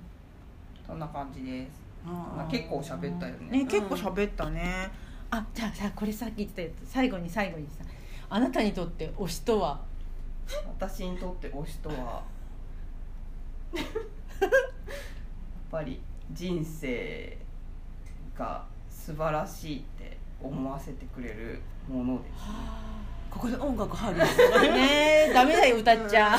[0.87, 1.83] そんな感じです。
[2.07, 2.51] あー。
[2.51, 3.59] 結構喋ったよね。
[3.59, 4.91] ね結構喋ったね
[5.35, 7.83] あじゃあさこれさっき言ってたやつ最後に最後にさ
[8.29, 9.81] あなたにとって推しとは？
[10.79, 12.23] 私にとって推しとは？
[13.75, 13.85] やっ
[15.71, 16.01] ぱり
[16.33, 17.39] 人生
[18.37, 22.35] が素晴らしいって思わせてくれるものです
[23.31, 25.31] ここで音楽入るんですよね。
[25.35, 26.37] ダメだよ歌っちゃ。
[26.37, 26.39] う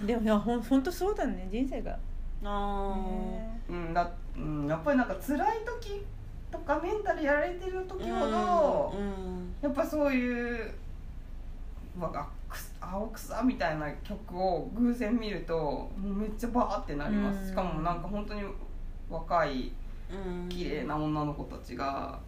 [0.06, 1.46] でもいやほんほんとそうだね。
[1.52, 1.98] 人生が。
[2.42, 6.04] あねうんだうん、やっぱりなんか辛い時
[6.50, 10.74] とかメンタルやられてるー時ほど、うんやっぱそういう
[12.80, 17.38] 青草みたいな曲を偶然見るともうめっちゃバーってなりまうん。
[17.38, 18.42] すしかもなんか本当に
[19.08, 19.72] 若い
[20.10, 22.18] うん綺麗な女の子たちが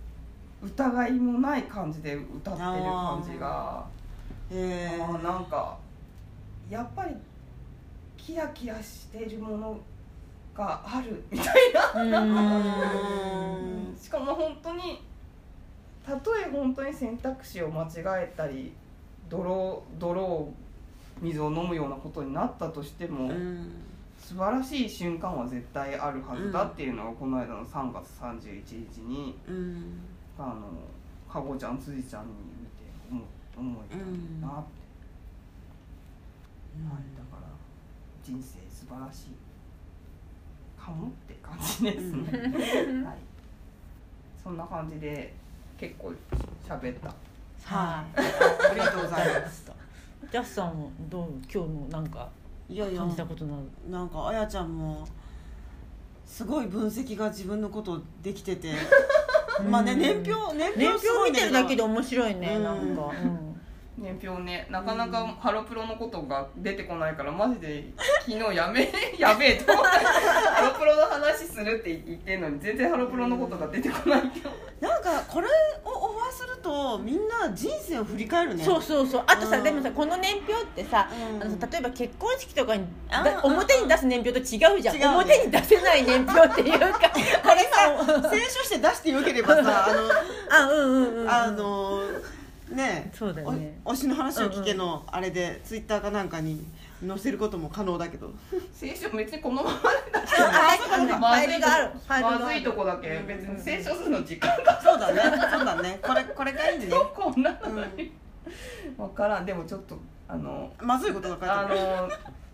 [0.63, 3.85] 疑いもない感じで歌ってる感じが
[4.53, 5.77] へあーーなんか
[6.71, 7.17] やっぱり
[8.17, 9.81] キラキラしてるもの
[10.55, 11.91] があるみたいな。
[11.95, 13.57] う
[13.95, 13.97] ん。
[14.01, 15.03] しかも本当に
[16.05, 18.73] たとえ本当に選択肢を間違えたり
[19.29, 20.53] 泥泥を
[21.21, 23.73] 水を飲むようなことになったとしても、うん。
[24.19, 30.01] 素晴らしい瞬間は絶対あるはずだっていうのをこの間の3月31日にうん。
[30.39, 30.71] あの
[31.31, 33.23] かごちゃん辻ちゃんに見て思
[33.57, 34.71] 思えたなって、
[36.79, 36.89] うん。
[36.89, 37.49] はい、だから
[38.23, 39.42] 人生素晴らしい
[40.85, 42.33] かもって感じですね、
[43.07, 43.19] はい、
[44.43, 45.33] そんな感じで
[45.79, 46.13] 結構
[46.69, 47.15] 喋った。
[47.65, 48.21] はい。
[48.21, 49.71] ありがとうございます。
[50.31, 52.29] ジャスさんもどう今日のなんか
[52.69, 53.91] いやいや感じたことなる？
[53.91, 55.07] なんかあやちゃんも
[56.27, 58.73] すごい分析が自分のことできてて。
[59.71, 61.31] まあねうん年表年年表すごいね。
[61.31, 62.65] 表見てるだけで面白いねうん。
[62.65, 63.42] なんか、うん
[63.99, 64.67] 年表ね。
[64.71, 67.85] なかなかハロプロのことが出てこないからマジで
[68.27, 69.91] 昨日やめ やべえと思って。
[69.91, 75.47] ハロプロの話するって言ってんのに全然ハロプロのことが出てこないけどなんかこれ
[75.85, 78.65] をオファーするとみんな人生を振り返るね。
[78.65, 79.25] そうそうそう。
[79.27, 79.63] あとさ、うん。
[79.63, 81.43] でもさこの年表ってさ、うん。
[81.43, 85.07] あの例えば結婚式とかにあだ表に出す年表と違うじゃん、ね。
[85.07, 86.89] 表に出せない年表っていうか。
[87.45, 90.11] これさ 選書して出してよければさあの
[90.51, 91.31] あうんうんうん。
[91.31, 92.01] あの
[92.73, 93.79] ねそうだよね。
[93.85, 96.65] お推しの話を聞けのあれでツイッターかなんかに
[97.07, 98.31] 載せることも可能だけど。
[98.73, 101.89] 聖書別にこのままで出し あてファイルがある。
[101.89, 102.45] ファイルがある。
[102.45, 103.23] まずいとこだけ。
[103.27, 104.81] 別に聖書するの時間が。
[104.81, 105.21] そうだね。
[105.51, 105.99] そうだね。
[106.03, 106.87] これこれがいいね。
[107.15, 107.85] こんなの？
[107.97, 108.13] に
[108.97, 109.47] 分からん。
[109.47, 109.99] でもちょっと
[110.29, 112.09] あのまずいことが書いてああるの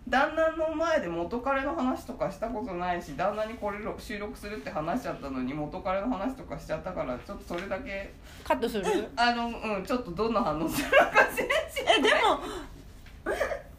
[0.09, 8.11] 旦那の前で元彼の話とかしたことないし旦那にこれ収録するって話しちゃったのに元彼の話とかしちゃったからちょっとそれだけ
[8.43, 8.85] カットする？
[9.15, 12.39] あのうんちょっとどんな反応するのか先生えでも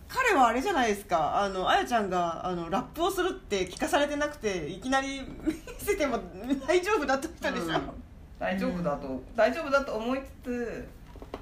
[0.09, 1.41] 彼はあれじゃないですか。
[1.41, 6.18] あのあやちゃんがあのラップをするって聞かされてなくていきなり 見せても
[6.66, 7.91] 大丈夫だった人でしょ、うん。
[8.39, 10.89] 大丈夫だと、大丈夫だと思いつつ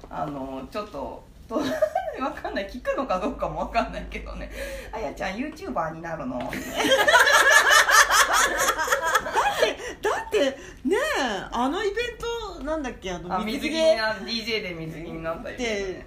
[0.09, 1.59] あのちょっとどう
[2.23, 2.69] わかんない。
[2.69, 4.51] 聞くのかどうかもわかんないけどね
[4.93, 6.37] 「あやちゃん YouTuber になるの?
[10.01, 10.39] 」だって
[10.85, 11.95] ねえあのイベン
[12.57, 13.11] トなんだっけ？
[13.11, 16.05] あのあ水着？DJ で水着になったりで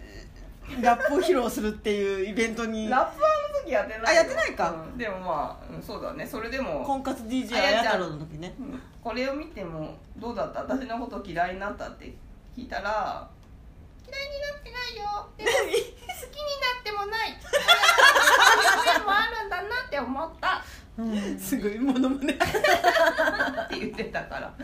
[0.81, 2.89] ラップを披露するっていうイベントに。
[2.89, 4.71] ラップはあの時やってないよあやってないか。
[4.71, 4.99] うん。
[4.99, 6.27] でもまあ、うんそうだね。
[6.27, 8.55] それでも、婚活 DJ ああや太郎の時ね。
[8.59, 8.81] うん。
[9.03, 10.61] これを見てもどうだった？
[10.63, 12.15] 私のこと嫌いになったって
[12.57, 13.29] 聞いたら
[14.13, 15.27] 嫌いになってないよ。
[15.37, 17.33] でも好きになってもない。
[18.99, 20.63] 面もあるんだなって思った。
[20.99, 22.37] うんすごいものまねっ
[23.69, 24.55] て言ってたから。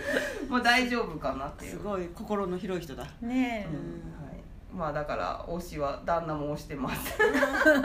[0.49, 1.71] もう大丈夫かなっていう。
[1.73, 3.07] すごい心の広い人だ。
[3.23, 4.37] ねえ、うんはい、
[4.75, 7.19] まあだから推しは旦那も推してます、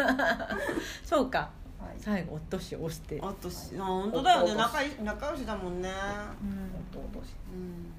[1.06, 1.50] そうか。
[1.80, 4.52] はい、最後夫氏を押して、あとしあ本当だよね。
[4.52, 5.90] 夫仲いい仲良しだもんね。
[6.42, 6.72] うん。
[6.98, 7.94] 夫推しうん。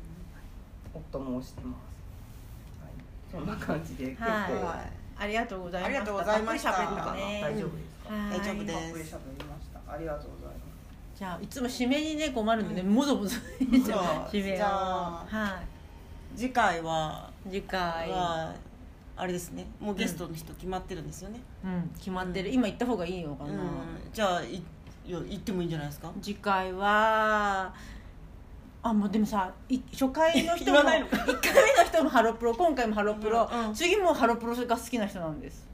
[0.94, 1.93] 夫も推してます、はい、
[3.38, 4.52] そんな感じで結構、はい。
[4.52, 6.00] はいありがとうございました。
[6.00, 6.72] ありがとうございました。
[6.72, 7.20] 大丈夫ですか、はい。
[7.42, 8.00] 大丈夫です。
[8.02, 9.92] たっぷり喋りました。
[9.92, 11.18] ありがとうございます。
[11.18, 13.84] じゃあいつも締めにね困るんでね、もぞもぞ締めを。
[13.84, 14.00] じゃあ
[15.30, 15.62] は
[16.36, 18.10] 次回はい次回。
[18.10, 18.52] は
[19.16, 19.64] あれですね。
[19.78, 21.38] もうゲストの人決まってるんですよね。
[21.64, 21.88] うん。
[21.96, 23.58] 決まってる、今言った方がいいのかな、うん。
[24.12, 24.62] じゃあいい
[25.06, 26.10] や行ってもいいんじゃないですか？
[26.20, 27.72] 次回は
[28.86, 31.16] あもうでもさい初回の人も 言わないのか。
[31.16, 33.74] 1回目の人もハロプロ 今回もハロプロ、うんうん。
[33.74, 35.66] 次もハロプロが好きな人なんです。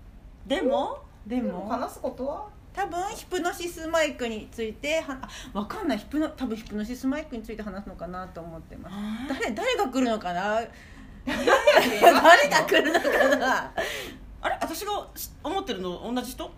[0.46, 0.96] でも？
[1.26, 1.68] でも？
[1.68, 2.44] 話すことは？
[2.72, 5.18] 多分ヒプノシスマイクについては
[5.52, 5.98] あわかんない。
[5.98, 8.94] ヒプノ多分ヒプノシスマイクについて話すのかなと思ってます。
[9.28, 10.61] 誰誰が来るのかな？
[11.26, 13.72] 誰が来るのかな？
[14.42, 14.56] あれ？
[14.61, 16.48] 私がし思ってるの同じ人？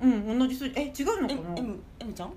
[0.00, 0.74] うん同じ数字。
[0.80, 1.56] え違うのえかな？
[1.56, 2.28] 違 M, M ちゃん？
[2.30, 2.32] う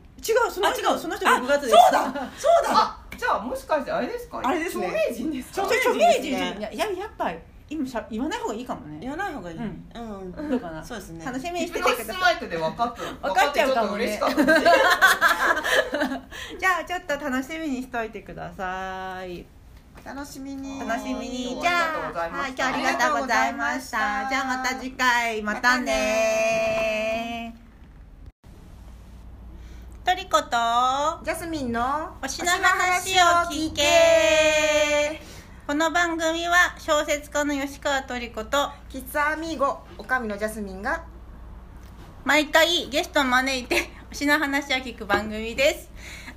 [0.52, 1.00] その人あ違う。
[1.00, 1.72] その人あ6月です。
[1.72, 2.02] そうだ！
[2.04, 2.70] そうだ！
[2.74, 4.42] あじゃあもしかしてあれですか？
[4.44, 4.88] あれですね。
[4.88, 5.64] 著名人ですか？
[5.64, 6.58] 著名人ですね。
[6.60, 7.32] いやいややっぱ
[7.68, 9.00] 今しゃ言わない方がいいかもね。
[9.02, 9.58] 言わない方がいい。
[9.58, 9.86] うん。
[9.94, 10.50] うん。
[10.50, 11.26] どうかなそうですね。
[11.26, 12.06] 楽しみにしててください。
[12.06, 14.20] スマイクで分かった分かっちゃうかもね。
[14.20, 16.14] 分かってちょっと嬉しかったで
[16.54, 19.46] すじゃあちょっと楽しみにしといてください。
[20.06, 20.80] 楽しみに。
[20.82, 21.54] 楽しみに。
[21.54, 21.72] 今じゃ
[22.14, 23.54] あはい今日ありがとうござい。
[23.54, 24.30] ましたありがとうございました。
[24.30, 25.42] じゃあまた次回。
[25.42, 26.85] またね
[30.06, 30.50] トリコと
[31.24, 31.82] ジャスミンの
[32.22, 35.20] 推しの話を聞け。
[35.66, 41.06] この番組は小説家の吉川トリコとキッズアミーゴおかみのジャスミンが
[42.24, 43.78] 毎回ゲストを招いて
[44.12, 45.90] 推しの話を聞く番組です。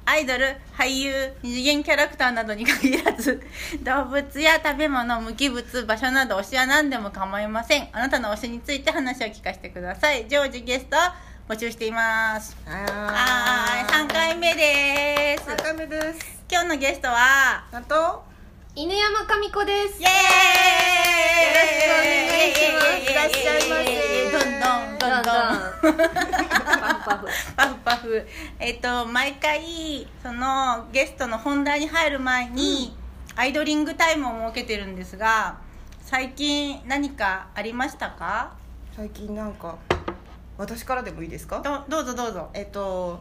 [0.07, 1.13] アイドル俳優
[1.43, 3.43] 二次元キャラクターなどに限らず
[3.83, 7.89] 動物や食べ物無機物場所など推しは何でも構いません。
[7.93, 10.27] あなたの推しについて話を聞かせてください。
[10.27, 11.01] 常時ゲストを
[11.49, 12.55] 募集しています。
[12.67, 14.07] はーい。
[14.07, 15.49] 3回目です。
[15.49, 16.45] 3回目です。
[16.51, 18.23] 今日のゲストはなんと？
[18.77, 19.99] 犬山神子です。
[19.99, 21.45] イエーイ。
[21.49, 23.11] よろしくお願いします。
[23.11, 24.31] いらっしゃいませ。
[24.31, 24.99] どんどん。
[24.99, 25.33] どんどん。
[25.33, 27.27] パフパフ。
[27.57, 28.27] パフパフ
[28.61, 32.95] えっ、と毎回そのゲストの本題に入る前に、
[33.37, 35.57] アイドリングタイムを設けてるんですが
[36.03, 38.53] 最近何かありましたか？
[38.95, 39.79] 最近なんか
[40.59, 41.61] 私からでもいいですか？
[41.61, 42.51] どどうぞどうぞ。
[42.53, 43.21] えっと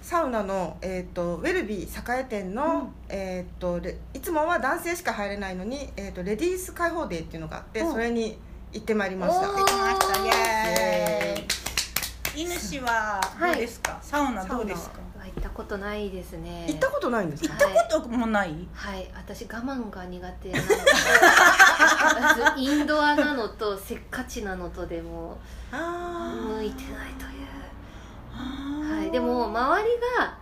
[0.00, 7.92] サウナの、えっと、ウェルビー栄店の、えっとレいつもは男性しか入れないのに、えっと、レディース開放デーっていうのがあって、うん。
[7.92, 8.38] それに
[8.72, 9.50] 行ってまいりました。
[9.50, 9.56] おー。
[9.56, 10.24] できました。
[10.24, 12.42] イエーイ。
[12.42, 14.98] 犬氏はどうですか、サウナどうですか？
[14.98, 15.04] は
[15.34, 16.66] 行ったことないですね。
[16.68, 17.64] 行ったことないんですか？
[17.64, 17.88] はい。
[17.90, 18.68] どこもない？
[18.72, 19.10] はい。
[19.14, 20.74] 私我慢が苦手なので。
[22.62, 25.38] インドアなのとせっかちなのとでも
[25.72, 27.28] あ向いてないとい
[28.92, 30.38] う、はい、でも周りが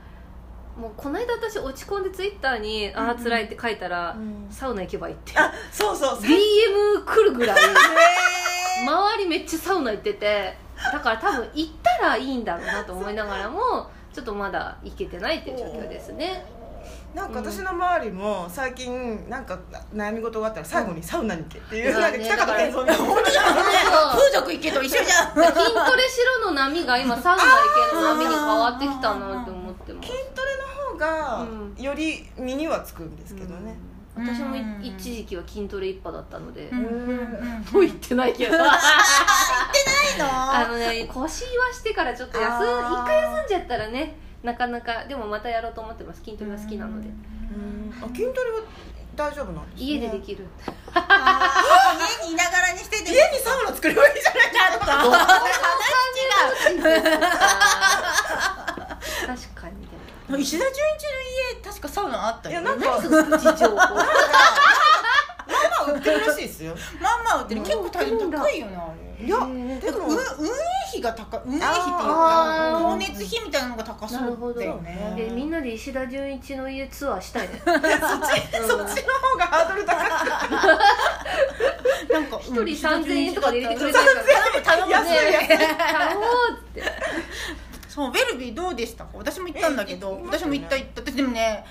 [0.76, 4.46] もうこの間私落ち込んでツイッターに「ああ辛い」って書いたら、うん。
[4.50, 5.32] サウナ行けばいいって。
[5.38, 6.18] あそうそう。
[6.22, 7.56] DM 来るぐらい。
[8.84, 10.66] 周りめっちゃサウナ行ってて。
[10.92, 16.42] だから多分行ったらいいんだろうなと思いながらもちょっとまだ行けてないっていう状況ですね。
[17.14, 19.58] なんか私の周りも最近なんか
[19.94, 22.00] 悩み事があったら最後にサウナに行けっていう、うん。
[22.00, 23.32] なんか北方健三みたいな本当だ
[24.16, 25.34] 風俗行けと一緒じゃん。
[25.36, 27.48] 筋トレしろの波が今サウナ行
[27.90, 30.08] けの波に変わってきたなって思ってます。
[30.08, 33.76] 筋トレの方がうんより身にはつくんですけどね、
[34.16, 38.56] 私も一時期は筋トレ一派だったので、うんうんうんもう行ってないけど。
[38.56, 38.68] ない
[40.18, 40.24] の？
[40.30, 46.22] あのね腰言わしてからちょっと休一回休んじゃったらねなかなかでもまたやろうと思ってます。
[46.24, 47.08] 筋トレが好きなので。
[47.08, 47.92] うん。
[48.02, 48.60] あ筋トレは
[49.14, 50.46] 大丈夫なんです、ね、家でできる。
[50.94, 51.00] 家
[52.26, 53.12] にいながらにしてて。
[53.12, 55.02] 家にサウナ作ればいいじゃないか。
[55.02, 55.46] どう話
[56.16, 56.96] 違う
[59.26, 59.85] 確かに
[60.38, 61.08] 石田純一の
[61.56, 63.00] 家確かサウナあったよいやなんか。
[63.00, 63.82] すぐプチ情報ま
[65.88, 66.74] あ売ってるらしいですよ。
[67.00, 67.60] まあまあ売ってる。
[67.62, 69.26] 結構大変高いよねあれ。
[69.26, 69.80] いやへー。
[69.80, 70.20] でも運運営
[70.88, 72.98] 費が高い運営費っていうあかー。
[72.98, 75.14] 光熱費みたいなのが高そうだよね。
[75.16, 77.62] えみんなで石田純一の家ツアーしたいね。
[77.64, 80.08] そっちそっちの方がハードル高く。
[82.08, 85.48] てなんか一人3000円とかで入れてくれたら頼む頼むね。
[85.92, 86.45] 頼もうっつって
[87.96, 89.10] そうベルビーどうでしたか？
[89.14, 91.00] 私も行ったんだけど私も行った行った。
[91.00, 91.64] でもね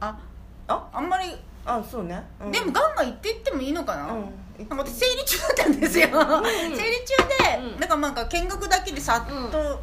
[0.00, 0.18] あ
[0.66, 2.50] ああんまりあそうね、うん。
[2.50, 4.76] でもガンガン行って行ってもいいのかな、うん。
[4.76, 6.80] 私生理中だったんですよ、 生理中
[7.44, 7.80] で、うん。
[7.80, 9.80] なんかなんか見学だけでさっと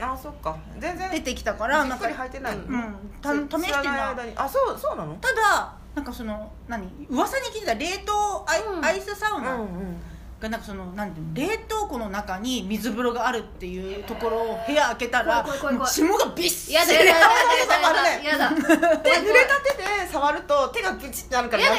[0.00, 0.56] あそっか。
[0.78, 1.10] 全然。
[1.10, 2.94] 出てきたから、なんかくり履いてない、うん。
[3.22, 4.32] た試してないな間に。
[4.36, 5.14] あそうそうなの？
[5.14, 6.86] ただなんかその何？
[7.08, 8.84] 噂に聞いてた冷凍アイ,、うん。
[8.84, 9.54] アイスサウナ。
[9.54, 10.02] うんうん
[10.40, 15.44] がなんかそのなんていうの冷凍庫の中に水風呂があるっていうところを部屋開けたら
[15.86, 17.18] 霜がびっしりやだ濡れた
[19.60, 21.76] 手で触ると手がプチってなるからやだ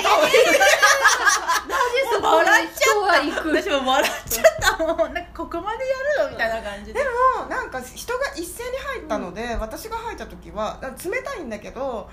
[3.45, 4.45] 私も笑っちゃっ
[4.77, 5.13] たもん。
[5.13, 6.99] なんかここまでやるのみたいな感じで。
[6.99, 7.05] で
[7.39, 12.09] もなんか人が一斉に入ったので、私が入った時は冷たいんだけど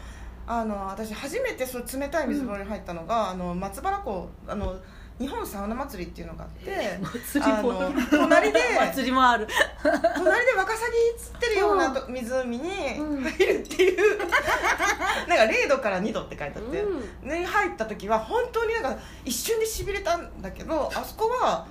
[0.46, 4.76] あの私初めてその冷たい水風呂に入ったのが、あの松原湖あの
[5.18, 8.60] 日本サウナ祭りっていうのがあって祭あの隣で
[8.92, 9.46] 祭りもある。
[9.82, 13.22] 隣でワカサギ釣ってるようなと湖にうん。
[13.22, 17.28] 入るっていう、なんか0度から2度って書いてあって、うん。
[17.28, 21.66] ね、入った時は本当になんか一瞬でしびれたんだけどあそこは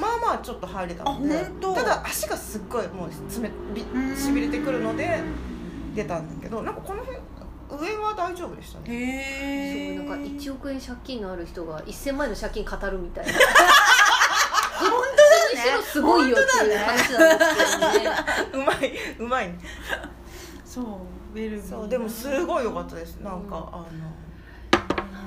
[0.00, 3.10] まあまあちょっと入れたのでただ足がすっごいもう
[4.16, 5.20] しびれてくるので
[5.94, 7.18] 出たんだけどなんかこの辺
[7.76, 8.84] 上は大丈夫でしたね。
[8.88, 13.32] へえそうなんか1億円借金のある人が1000万円の借金語るみたいな。
[13.32, 15.82] 本当だね。
[15.82, 18.16] すごいよっていう話なんですけどね。
[18.52, 19.58] うまいうまいね。
[20.64, 20.84] そう。
[21.34, 23.16] ベルビーそうでもすごい良かったです。
[23.16, 23.86] なんか、うんあの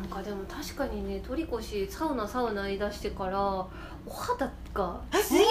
[0.10, 3.70] なんかでも確かにね取り越しサウナサウナ言い出してからお
[4.10, 5.50] 肌がツヤツヤで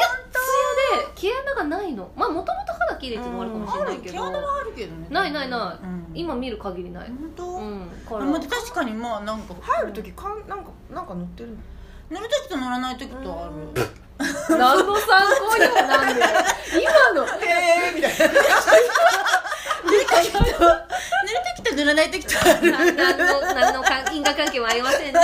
[1.14, 2.10] 毛穴がないの。
[2.16, 4.12] まあもともと肌綺麗っていうのもあるかもしれあないけど。
[4.12, 5.06] る毛穴はあるけどね。
[5.10, 6.06] ないないない、うん。
[6.14, 7.08] 今見る限りない。
[7.08, 7.86] 本当、うん。
[8.08, 11.50] からまあ確かにまあなんか入る時かんなんかなんか乗ってる？
[11.50, 11.56] の
[12.18, 13.52] 乗る時と乗らない時とある。
[14.48, 16.22] 何の参考にもなんで
[16.82, 17.26] 今の。
[17.26, 17.28] へ
[17.92, 18.16] えみたいな。
[18.16, 18.32] 乗
[19.84, 20.50] る時と乗る
[21.56, 25.20] 時と乗らない時とあるな何の何のか因果関係もありませんね。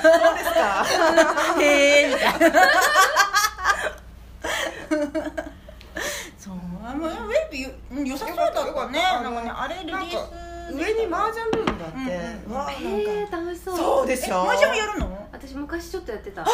[0.00, 0.86] そうですか。
[1.60, 1.62] へ
[2.02, 2.60] えみたいな。
[6.38, 9.02] そうあもうウェルビー良さそうだったね。
[9.02, 12.88] なんかねあれリリース上に麻雀ルームがあって、うんうんわあなんか。
[12.88, 13.76] へえ楽しそう。
[13.76, 14.44] そうでしょ。
[14.44, 15.28] マージャンもやるの？
[15.32, 16.44] 私昔ちょっとやってた。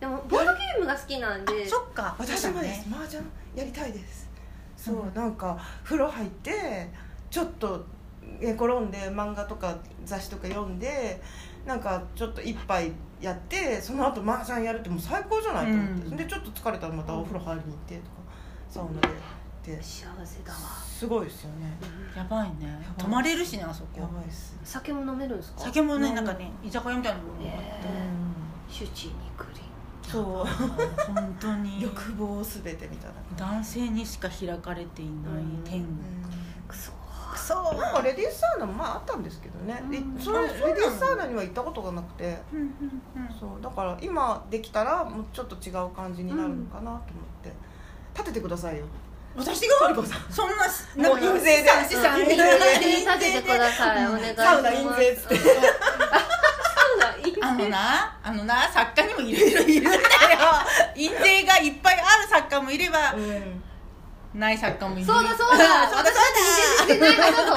[0.00, 1.66] でもボードゲームが好きなんで。
[1.66, 2.14] そっか。
[2.18, 2.86] 私もです。
[2.90, 3.22] 麻雀
[3.56, 4.23] やりたいです
[4.84, 5.14] そう、うん。
[5.14, 6.90] なんか風呂入って
[7.30, 7.84] ちょっと
[8.40, 11.20] 寝転んで漫画とか雑誌とか読んで
[11.66, 16.16] なんかちょっと一杯やってその後麻雀やるってもう最高じゃないと思って、うん。
[16.16, 18.06] でちょっと疲れたらまたお風呂入りに行ってとか
[18.68, 19.10] サウナでっ
[19.62, 19.82] て。
[19.82, 20.58] 幸せだわ。
[20.58, 21.72] すごいですよね。
[22.14, 22.78] やばいね。
[22.98, 24.58] 泊まれるしねあそやこばいっす。
[24.62, 25.60] 酒も飲めるんですか？
[25.60, 26.14] 酒もねうん。
[26.14, 27.42] なんかね居酒屋みたいなのもあっ
[27.82, 27.88] て。
[28.68, 29.43] シュチにクリ
[30.10, 30.22] そう。
[31.12, 31.80] 本当に。
[31.82, 35.96] 欲望すべてみたいな男性にしか開かれていない天国。
[36.68, 36.92] クソ。
[37.32, 40.18] くそなんかレディースサウナもまああったんですけどね、でうん。
[40.18, 42.40] それレディースサウナには行ったことがなくて。
[42.52, 42.66] うんうん
[43.16, 43.38] うん。
[43.38, 43.62] そう。
[43.62, 47.00] だから今できたらもうちょっと違う感じになるのかなと思っ
[47.42, 47.52] て、
[48.14, 48.86] 立ててくださいよ。
[49.36, 49.74] 私が？
[50.30, 50.50] そん
[51.02, 51.68] なもう印税で。
[51.88, 55.34] 資産印税に立ててくださいお願いしますサウナ印税っつって
[57.54, 60.00] あのなあのな作家にもいろいろいるんだよ。
[60.96, 63.62] 印税がいっぱいある作家もいればうん。
[64.34, 65.06] ない作家もいる。
[65.06, 65.46] そうだそうだ。
[65.48, 66.20] そうだ私だ
[66.82, 67.52] って印税ない方だぞそ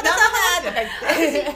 [0.00, 0.80] うだそうだと。
[1.20, 1.54] 印税ない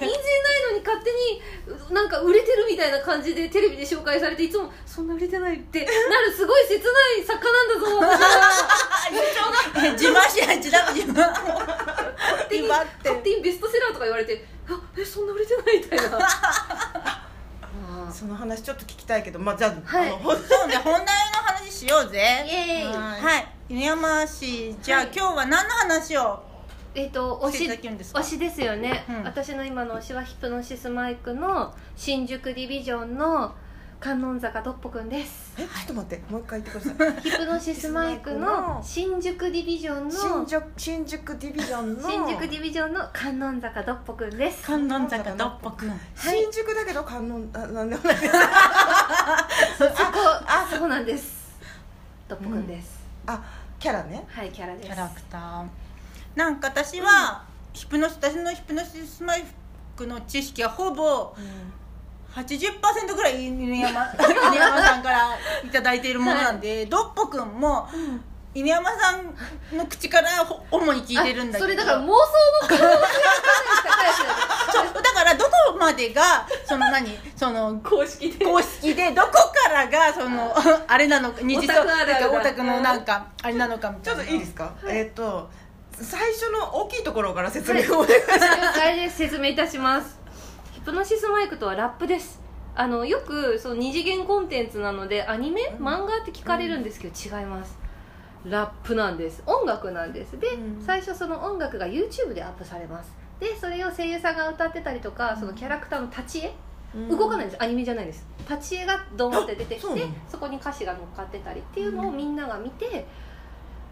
[0.70, 1.42] のに勝手に
[1.90, 6.80] なんか売れてるみたいな感じでテレビで紹介されていつもそんな売れてないってなるすごい切な
[7.22, 7.98] い作家なんだぞ。
[7.98, 8.22] 私
[9.82, 10.58] は自慢しない。
[10.58, 16.18] 自慢自慢勝手にベストセラーとか言われてあえそんな売れてないみたいな。
[18.08, 20.08] あその話ちょっと聞きたいけどまあじゃあ,、はい。
[20.08, 21.08] あのほんそうね本題の
[21.44, 22.18] 話しようぜ。
[22.46, 22.92] イエーイ。
[22.92, 23.20] はい。
[23.20, 23.48] はい。
[23.68, 25.10] 犬山氏じゃあ、はい。
[25.14, 26.42] 今日は何の話を
[26.94, 28.20] えっ、と推していたしだけるんですか？
[28.20, 29.22] 推しですよね、うん。
[29.24, 33.54] 私の今の推しはヒプノシスマイクの新宿ディビジョンの
[33.98, 35.54] 観音坂ドッポくんです。
[35.58, 37.20] えちょっと待ってもう一回言ってください。
[37.22, 44.62] ヒプノシスマイクの新宿ディビジョンの新宿新宿ディビジョンの新宿ディビジョンの観音坂ドッポくんです。
[44.66, 48.32] 観音坂ドッポくん新宿だけど観音あなんでもないです。
[49.78, 49.92] そこ
[50.46, 51.56] あそうなんです。
[52.28, 53.40] ドッポくんです、あ
[53.78, 54.26] キャラね。
[54.28, 54.86] はいキャラです。
[54.88, 55.66] キャラクター。
[56.34, 59.44] なんか私は、ヒプノシ私のヒプノシスマイ
[59.96, 61.34] クの知識はほぼ
[62.36, 64.06] 80%ぐらい犬山
[64.52, 67.46] 犬山さんからいただいているものなんで、ドッポくん。
[67.46, 67.88] も、
[68.54, 71.64] 犬山さんの口からほ主に聞いてるんだけど。
[71.64, 72.16] あそれだから妄想の
[72.68, 72.86] 可能性
[74.74, 77.18] 高いだからどこまでがその何？
[77.36, 78.44] その公式で。
[78.44, 80.54] 公式でどこからがその
[80.86, 85.48] あれなのか日常オタクのなんかあれなのかみちょったいなといいですか、えっ、と
[85.92, 88.00] 最初の大きいところから説明を。
[88.00, 90.25] お願いします、あれです説明いたしますヒ
[90.86, 92.40] プノシスマイクとはラップです。
[92.76, 97.76] あのよくその二次元コンテンツなのでアニメ、漫画って聞かれるんですけど違います。
[98.44, 99.42] ラップなんです。
[99.46, 100.38] 音楽なんです。
[100.38, 100.80] で、うん。
[100.80, 103.10] 最初その音楽が YouTube でアップされます。
[103.40, 106.54] でそれを声優さんが歌ってたりとかそのキャラクターの立ち絵、
[107.10, 107.60] 動かないんです。
[107.60, 108.24] アニメじゃないです。
[108.48, 113.04] 立ち絵がドンって出てきてあそこに歌詞が乗っかってたりっていうのをみんなが見て、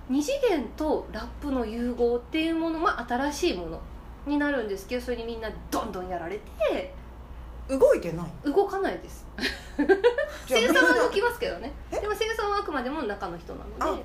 [0.09, 3.80] 二次元とラップの融合っていうものまあ新しいもの
[4.27, 6.95] になるんですけどそれにみんなどんどんやられて
[7.68, 8.51] 動いてない？
[8.51, 9.27] 動かないです。
[10.47, 11.72] じゃあ声優さんは動きますけどね。
[11.91, 11.99] え？
[12.01, 14.03] でも声優さんはあくまでも中の人なあので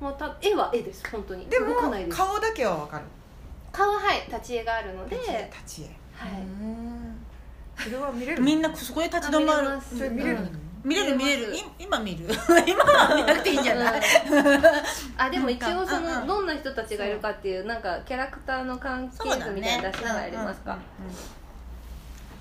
[0.00, 1.46] もうた絵は絵です本当に。
[1.46, 2.16] でも動かないです。
[2.16, 3.04] 顔だけは分かる。
[3.72, 5.84] 顔ははい立ち絵があるので立ち絵立ち絵。
[6.14, 6.40] はい。
[6.40, 7.26] うん。
[7.76, 8.42] それは見れる？
[8.42, 9.80] みんなそこで立ち止まる。
[9.80, 11.50] それ見れるの、うん見れる見れる。
[11.52, 12.26] 見い今見る。
[12.66, 14.02] 今は見なくていいんじゃない、
[15.16, 16.20] あでも一応そうんうん。
[16.20, 21.16] のどんな人たちがいるかっていうなんかキャラクターの関係図みたいなの出しながらやりますか、うんうんうん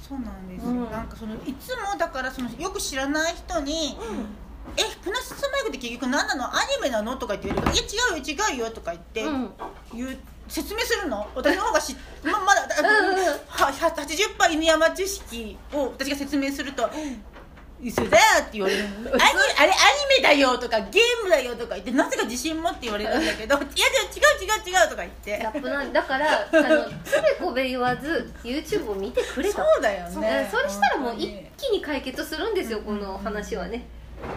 [0.08, 0.90] そうなんですよ、うん。
[0.90, 3.98] なんかそのいつもだからそのよく知らない人に
[4.78, 6.46] 「えプナシスマイクって結局何なの？
[6.46, 9.52] アニメなの?」とか言って言われるから「いや違うよ違うよ」とか言って、うん。
[9.94, 10.18] 言う
[10.48, 11.28] 説明するの？
[11.36, 13.26] 私の方がしままだだうんうんうん。
[13.26, 16.90] は80%犬山知識を私が説明すると
[17.84, 18.90] 「嘘だよ」って言われるの。
[18.90, 19.22] アニ
[19.60, 19.74] あれアニ
[20.18, 25.38] メだよ」とか「ゲームだよ」とか言ってなぜか自信持って言われるんだけど「いや違う違う違う」とか言って。
[25.38, 29.58] ラップなんだからあのつべこべ言わず YouTube を見てくれと。
[29.58, 33.86] そうだようんねそれしたらもう一気に解決するんですよこの話はね、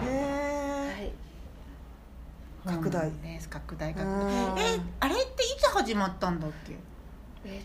[0.05, 1.12] へ
[2.66, 2.76] はい。
[2.76, 3.09] 拡大。
[3.09, 3.22] うん。
[3.22, 4.55] ね拡大拡うん。
[4.55, 6.74] 大えあれっていつ始まったんだっけ？
[7.47, 7.62] えっ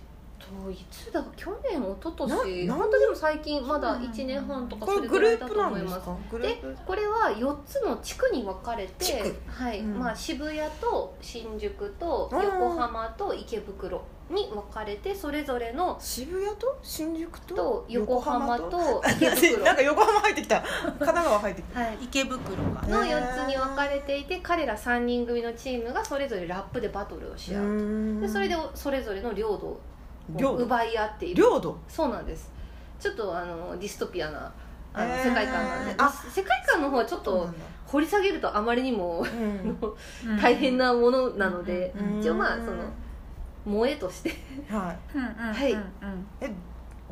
[0.63, 1.23] といつだ？
[1.35, 2.67] 去年一昨な年。
[2.67, 6.77] なん本当でも最近まだ1年半とかそこれグルれぐらいだープなんでと思いますでープ？
[6.85, 9.79] これは4つの地区に分かれ地て区、はい。
[9.79, 9.99] うん。
[9.99, 16.77] まあ、渋谷と新宿とうん横浜と池袋に分かれてそれぞれの渋谷と？
[16.81, 17.55] 新宿と？
[17.55, 19.63] と横浜と池袋。
[19.65, 20.61] なんか横浜入ってきた。
[20.61, 21.79] 神奈川入ってきた。
[21.79, 22.87] はい、池袋か。
[22.87, 29.94] の4つに分かれていて彼ら3人組のチームがそれぞれラップでバトルをし合うでそれでそれぞれの領土を領土
[30.33, 31.43] 奪い合っている。
[31.43, 31.77] 領土。
[31.87, 32.51] そうなんです。
[32.99, 34.51] ちょっとあのディストピアな
[34.93, 37.49] あの世界観なんで、あ世界観の方はちょっと
[37.85, 40.37] 掘り下げるとあまりにもうん。
[40.41, 42.19] 大変なものなので、うん。
[42.19, 42.83] 一応まあその
[43.65, 44.31] 萌えとして。
[44.69, 45.17] はい。
[45.17, 45.77] うんうんはい。
[46.41, 46.51] え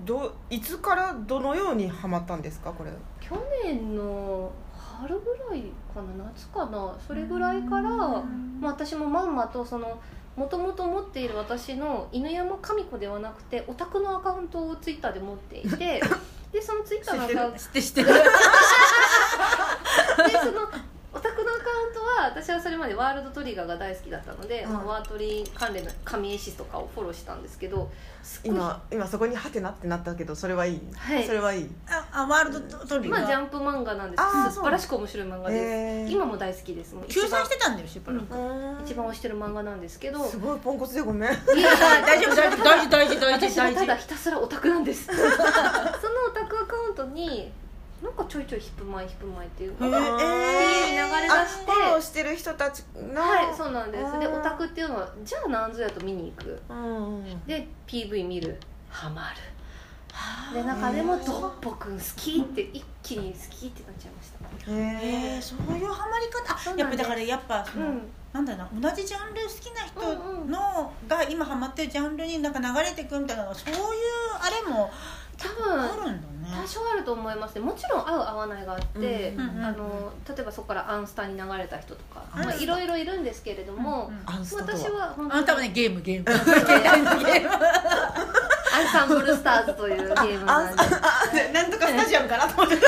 [0.06, 2.91] どいつからどのようにハマったんですかこれ。
[3.19, 5.61] 去年の春ぐらい
[5.94, 6.95] かな夏かな。
[7.06, 8.23] それぐらいから、まあ、
[8.64, 9.99] 私もまんまとその
[10.36, 16.02] もともと持っている私の犬山神子ではなくてオタクのアカウントをツイッターで持っていて
[16.52, 18.08] でそのツイッターのアカウント知って知ってる。
[18.14, 18.24] で
[20.40, 20.68] その
[21.14, 24.73] オタクのアカウントはは私はそれまでワールドトリガーが大好きだったので、うん。
[24.73, 27.91] まあ、ワートリ関連の神絵師とかをフォローしたんですけど
[28.22, 31.26] すっごい今今そこにハテナってなったけどそれはいい、はい。
[31.26, 31.69] それはいい？
[31.88, 36.11] ああワールドトリガー、まあ、ジャンプ漫画なんですあー素晴らしく面白い漫画です、へー。
[36.11, 36.95] 今も大好きです。
[36.95, 38.26] もう一救済番してたんだよしばらく、
[38.85, 41.30] 一番推してる漫画なんですけどすごいポンコツでごめん。
[41.31, 41.69] いや
[42.06, 45.06] 大丈夫大丈夫大事大事大事私は大事ただひたすらオタクなんです。
[45.10, 47.52] そのオタクアカウントに
[48.04, 50.16] なんかちょいちょいヒップマイヒップマイっていうのがへー。
[50.16, 54.20] っていう流れ出あしてフォローしてる人たちのはいそうなんです。
[54.20, 56.62] でオタクっていうのはじゃあ何ぞやと見に行く。
[56.70, 57.48] うん。
[57.48, 58.60] で PV 見る。
[58.90, 59.38] ハマる。
[60.54, 64.32] で中でもドッポくん好きって一気に好きってなっちゃいまし
[64.66, 64.72] た。
[64.72, 66.78] へへええそういうハマり方。
[66.78, 68.02] やっぱだからやっぱその、うん。
[68.34, 73.80] なんだろうな同じジャンル好きな人うんうんの、が今ハマってるジャンルになんか流れてくみたいなそういう
[74.42, 74.90] あれも
[75.38, 76.62] 多あ分るんだね。
[76.64, 77.62] 多少あると思いますね。
[77.62, 82.46] もちろん合う合わないがあって、うんうんうんあの例えばそこからアンスタに流れた人とか、うん。
[82.46, 84.46] まあ、いろいろいるんですけれども、うんうん。
[84.46, 86.26] 私は本当にあ多分ねゲームゲーム。
[86.26, 87.50] ゲーム。
[88.76, 90.46] アンサンブルスターズというゲーム。
[90.46, 90.86] な んであ
[91.54, 92.76] なんとかスタジアムかなと思って。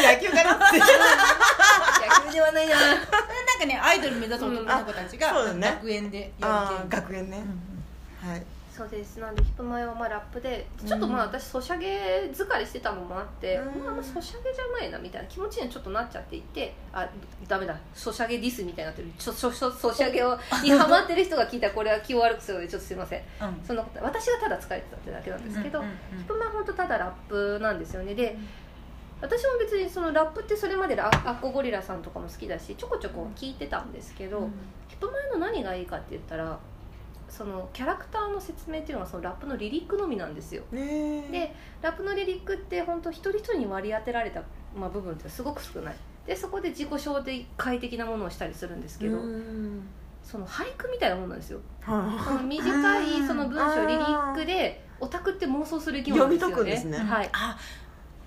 [0.00, 0.78] 野球かなって。
[0.78, 0.86] 野
[2.26, 2.76] 球ではないな。
[2.76, 2.98] なん
[3.60, 5.60] かねアイドル目指す男の子たちがうん。
[5.60, 5.68] ね。
[5.80, 7.38] 学園でやあーる学園ね。
[7.38, 7.67] うん
[8.20, 8.42] はい。
[8.70, 9.18] そうです。
[9.18, 11.30] なんでヒップマイはまあラップでちょっとまあうん。
[11.30, 13.84] 私ソシャゲ疲れしてたのもあって、うん。
[13.84, 17.08] まあまあソシャゲじゃないなみたいな気持ちにちょっとなっちゃっていてあ
[17.48, 19.08] ダメだソシャゲディスみたいになってる。
[19.18, 23.18] ソソソソシャゲをにハマってる人が聞いたらこれは気を悪くするのでちょっとすいません。
[23.18, 23.60] うん。
[23.66, 28.14] そんなこと私がただ疲れてたってだけなんですけど、うんうんヒップマイは本当ただラップなんですよね。
[28.14, 28.38] で
[29.20, 34.48] 私も別にそのラップってそれまでアアッコゴリラさんとかも好きだしちょこちょこ聞いてたんですけど、
[34.86, 36.56] ヒップマイの何がいいかって言ったら
[37.28, 40.62] そのキャラクターの説明っていうのはそのラップのリリックのみなんですよ。
[40.72, 44.42] でラップのリリックって本当一人一人に割り当てられた、
[44.74, 45.96] まあ、部分ってすごく少ない。
[46.26, 49.82] でそこで自己紹介的なものをしたりするんですけど、うん。
[50.22, 51.60] その俳句みたいなもんなんですよ。
[51.80, 56.54] はその短いその文章リリックでオタクって妄想する生き物ですよね。
[56.54, 57.10] 読み解くんですね。
[57.10, 57.30] はい。
[57.32, 57.56] あ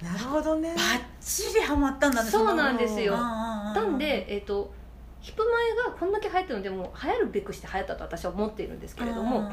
[0.01, 0.73] いなるほどね。
[0.75, 3.15] バッチリハマったんだねそうなんですよ。
[3.15, 4.73] ななんで、えっと
[5.21, 9.51] ヒップマイがこんだけ流行ってるのでも流行るべくして流行ったと私は思っているんですけれども、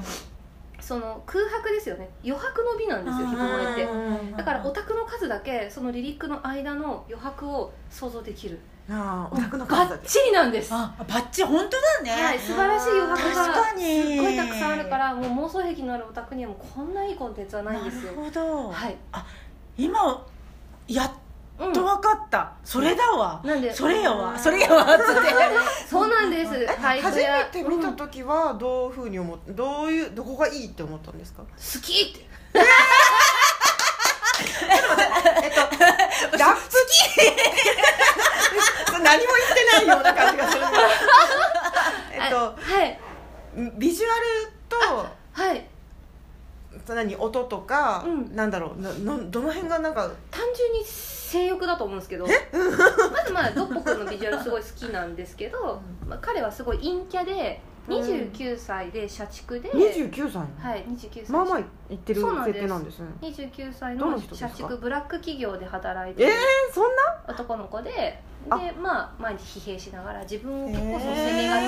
[0.80, 2.08] その空白ですよね。
[2.24, 3.84] 余白の美なんですよヒップマイって。
[3.84, 8.58] うんだからオタクの数だけそのリリックの間の余白を想像できる。
[8.90, 10.06] ああオタクのバ数だけ。
[10.06, 10.72] ッチリなんです。
[10.72, 14.02] はあバッチリ本当だね、い素晴らしい余白が確かに。
[14.02, 18.12] すっごいたくさんあるからもう妄想癖のあるオタクにはもうこんないいコンテンツはないんですよ。
[18.12, 18.96] なるほど、はい、
[19.76, 20.26] 今
[20.86, 21.10] やっ
[21.58, 21.72] うん。
[21.72, 23.40] と分かった、それだわ。
[23.44, 23.72] なんで？
[23.74, 24.38] それやわ。
[24.38, 24.94] それやわ。
[24.94, 25.10] っ つって。
[25.88, 26.66] そうなんです。
[27.02, 31.42] 初やめて見た時はどういうふうに思っどういうどこがいいって思ったんですか？
[31.82, 32.26] きって。
[35.42, 35.60] えっと
[36.38, 36.60] ラップ？
[36.70, 37.02] 好き。
[39.02, 40.62] 何も言ってないような感じがする。
[42.12, 42.54] えっとは
[42.84, 43.00] い。
[43.76, 45.66] ビジュアルはい。
[46.86, 47.16] と何？
[47.16, 48.36] 音とか、うん。
[48.36, 48.80] なんだろう。
[48.82, 50.08] なのどの辺がなんか？
[50.30, 50.84] 単純に
[51.28, 60.42] 性欲だと思うんですけどまずまあドッポ君のビジュアルすごい好きなんですけど、まあ、彼はすごい陰キャで29歳で社畜で、29歳？
[60.70, 61.30] はい29歳。
[61.32, 62.60] まあまあ言ってるそうなんです。
[62.60, 63.06] 設定なんですね。
[63.22, 66.34] 29歳どの社畜ブラック企業で働いてえーる、
[66.72, 66.84] そん
[67.26, 67.32] な？
[67.32, 71.64] 男の子でであまあ毎日疲弊しながら自分を結構えそう責めがち、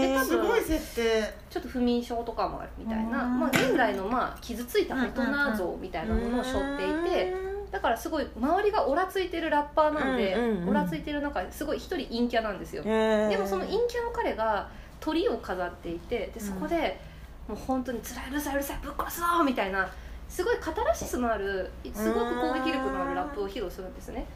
[0.00, 1.34] で多分すごい設定。
[1.48, 3.40] ちょっと不眠症とかもあるみたいな、うん。
[3.40, 7.34] まあ、現代のまあ傷ついた大人像みたいなものを背負っていて
[7.70, 10.68] だからすごい周りがオラついてるラッパーなんで、うんうんうん。
[10.70, 14.68] オラついてる中ですごい一人陰キャなんですよ、ででもその陰キャの彼が
[15.00, 17.00] 鳥を飾っていてでそこで、
[17.48, 19.88] もう本当に「つらいうるさいうるさいぶっ殺すぞ!」みたいな
[20.28, 24.26] すごいカタラシスのあるすごく攻撃力のあるラップを披露するんですね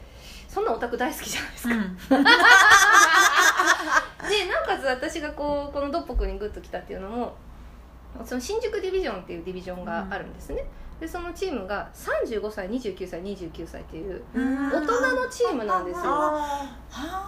[0.57, 1.95] そんなオタク大好きじゃないですか、うん。
[4.27, 7.35] でなおかつ私がこうこのドッポ君にグッときたっていうのも
[8.25, 10.65] その新宿ディビジョンっていうディビジョンがあるんですね、
[10.99, 14.69] でそのチームが35歳29歳29歳っていううん。
[14.71, 16.03] 大人のチームなんですよ、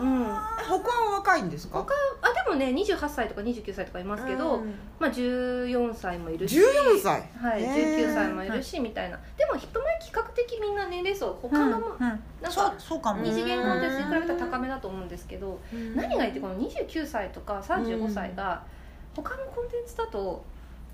[0.02, 1.86] うん、他は若いんですか？
[2.20, 4.74] 他でもね28歳とか29歳とかいますけど、うん。
[5.00, 6.58] まあ、14歳もいるし。
[6.58, 8.08] 14歳はい、へー。
[8.08, 9.20] 19歳もいるしみたいな。
[9.38, 11.94] でもヒップマイ比較的みんな年齢層他のも、うん。
[11.94, 13.22] うんなんかそうそうかも。
[13.22, 15.60] 二次元コンテンツに比べたら高めだと思うんですけど、
[15.96, 18.64] 何がいいってこの29歳とか35歳が
[19.16, 20.44] 他のコンテンツだと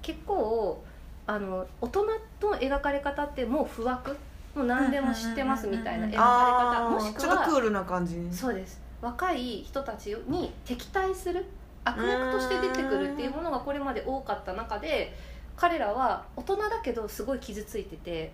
[0.02, 0.84] 結構
[1.28, 2.12] あの大人の
[2.60, 4.18] 描かれ方ってもう不惑？
[4.56, 6.90] もう何でも知ってますみたいな描かれ方。
[6.90, 8.16] もしくはちょっとクールな感じ。
[8.32, 8.82] そうです。
[9.02, 11.46] 若い人たちに敵対する
[11.84, 15.16] 悪役として出てくるっていうものがこれまで多かった中で
[15.56, 18.32] 彼らは大人だけどすごい傷ついてて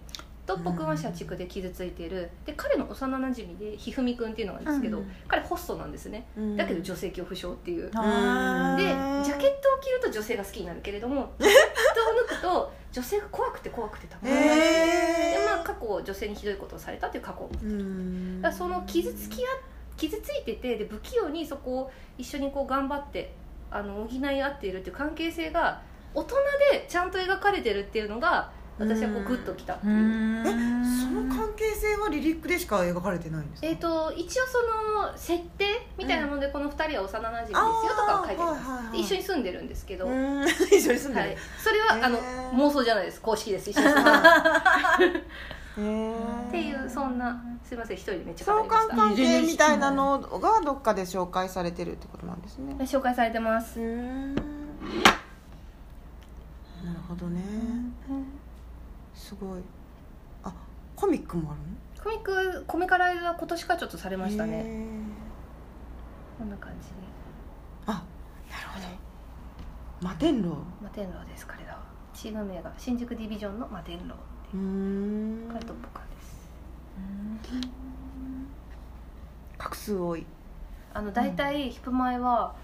[0.52, 2.30] トッポくんは社畜で傷ついてる。
[2.46, 5.12] で彼の幼なじみでひふみくんっていうのがいるんですけど、うん。
[5.28, 6.28] 彼ホストなんですね。
[6.36, 6.58] うん。
[6.58, 7.90] だけど女性恐怖症っていう。
[7.96, 11.58] あでージャケットを着ると女性が好きになるけれどもジャケッ
[11.96, 18.42] トを脱くと女性が怖くて怖くてたまらないでへまあ過去女性にひどいことをされたっていう過去ーうん。
[18.42, 19.48] だその傷つきや
[19.96, 23.34] 傷ついててで不器用にそこを一緒にこう頑張って
[23.70, 25.82] あの補い合っているっていう関係性が
[26.14, 26.36] 大人
[26.72, 29.94] でちゃんと描かれてるっていうのが私はこうグッときたっていう。
[30.46, 30.52] え
[31.04, 33.68] その関係性はリリックでしか描かれてないんですか？
[33.68, 34.62] えー、と一応そ
[35.08, 35.66] の設定
[35.98, 40.44] みたいなものでこの2人は幼なじみですよとかは書いてます、あーはいはいはいで一緒に住んでるんですけど、うん。
[40.48, 41.28] 一緒に住んでる。
[41.28, 42.18] はい、それはあの
[42.54, 43.22] 妄想じゃないです。
[43.22, 43.70] 公式です。
[43.70, 44.12] 一緒に住んで
[45.12, 45.24] る
[46.48, 53.80] っていうそんなすいません一人でめっちゃ語相りました関関係みたいなのがどっかで紹介されてるってことなんですね 紹介されてます。
[53.80, 54.36] うん。
[54.36, 54.46] なる
[57.08, 57.40] ほどね
[59.14, 59.62] すごい。
[60.44, 60.54] あ
[60.96, 61.68] コミックもあるの？
[62.04, 64.64] コミックコミカライズは今年からちょっとされましたね。
[66.38, 66.94] こんな感じで。
[67.86, 68.04] あ
[68.50, 68.86] なるほど。
[70.02, 70.58] 摩天楼。
[70.80, 71.80] 摩天楼です彼らは。
[72.14, 74.16] チーム名が新宿ディビジョンの摩天楼
[74.54, 74.58] う。
[74.58, 75.48] ーん。
[75.48, 76.50] これトップカーです。
[79.58, 80.26] 画数多い。
[80.94, 82.56] あの大体ヒップ前は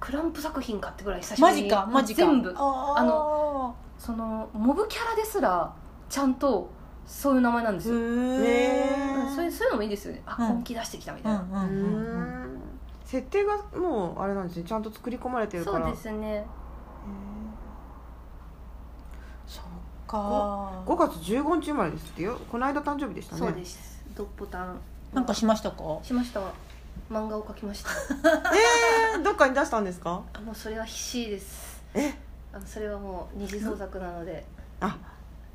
[0.00, 1.56] クランプ作品かってぐらい久しぶマり。
[1.56, 2.22] にジかマジか。
[2.22, 2.54] 全部。
[2.56, 5.74] ああのそのモブキャラですら
[6.08, 6.70] ちゃんと
[7.06, 8.02] そういう名前なんですよ、へう
[9.30, 10.22] んそういうそういうのもいいですよね。
[10.26, 10.46] あ、うん。
[10.48, 12.60] 本気出してきたみたいな、うーん
[13.04, 14.64] 設定がもうあれなんですね。
[14.64, 15.86] ちゃんと作り込まれてるから。
[15.86, 16.46] そうですね。
[19.46, 19.64] そっ
[20.06, 20.82] か。
[20.84, 22.38] 5月15日生まれですってよ。
[22.50, 23.40] この間誕生日でしたね。
[23.40, 24.04] そうです。
[24.14, 24.78] ドッポタン。
[25.14, 25.98] なんかしましたか？
[26.02, 26.40] しました。
[27.10, 27.90] 漫画を描きました。
[29.14, 30.22] えー、どっかに出したんですか？
[30.34, 31.82] あもうそれは必死です。
[31.94, 32.12] え？
[32.52, 34.44] あのそれはもう二次創作なので。
[34.80, 34.94] あ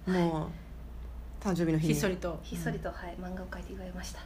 [0.08, 1.94] もう誕生日の日に。
[1.94, 4.20] ひっそりとひっそりと、はい、漫画を描いて言われました。
[4.20, 4.24] へ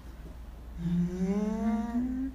[0.85, 2.29] ー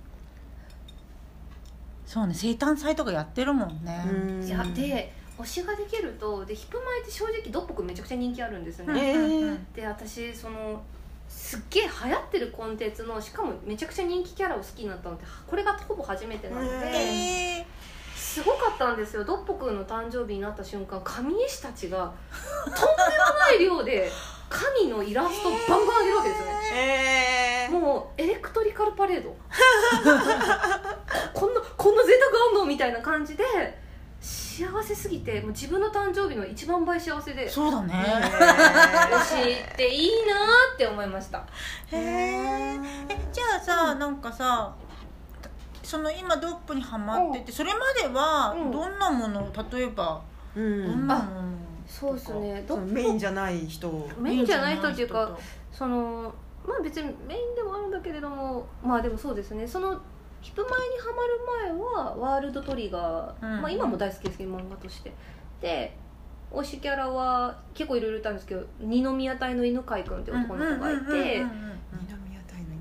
[2.04, 4.04] そうね生誕祭とかやってるもんね。
[4.06, 4.44] うん。
[4.44, 8.92] いやで推しができるとでヒップマイって正直ドッポくんめちゃくちゃ人気あるんですうん。
[8.92, 10.82] ね、えーで私その
[11.28, 17.66] すっげえ流行ってるコンテンツのしかもめちゃくちゃ人気キャラを好きになったのってこれがほぼ初めてなので、え
[18.22, 19.24] すごかったんですよ。
[19.24, 22.14] ドッポくんの誕生日になった瞬間神絵師たちが
[22.64, 22.86] とんでも
[23.38, 24.10] ない量で
[24.48, 26.52] 神のイラストバンバン上げるわけですよね。
[27.68, 27.78] えー。
[27.78, 29.30] もうエレクトリカルパレード。
[29.30, 29.36] こ
[31.34, 33.44] こんなこんな贅沢あんのみたいな感じで
[34.20, 37.92] 幸せすぎてもう自分の誕生日の一番倍幸せでーそうだね。
[39.10, 41.44] 推しっていいなーって思いました。
[41.90, 42.78] へえ
[43.32, 44.72] じゃあさなんかさ
[45.82, 48.70] その今ドップにハマっててそれまではうん。
[48.70, 50.22] どんなもの例えば
[50.54, 51.42] うどんんなもの
[51.86, 52.64] そうですね。
[52.86, 54.08] メインじゃない人。
[54.18, 55.36] メインじゃない人っていうか
[55.70, 56.32] その
[56.66, 59.66] まあ別にメインでもあるんだけれどもまあでもそうですね。
[59.66, 60.00] その
[60.40, 61.40] ヒップ前にハマる
[61.70, 63.62] 前はワールドトリガー、うん。
[63.62, 65.12] まあ、今も大好きですけど漫画として。
[65.60, 65.96] で
[66.52, 71.42] 推しキャラは結構いろいろいたんですけど二宮隊の犬飼君って男の子がいて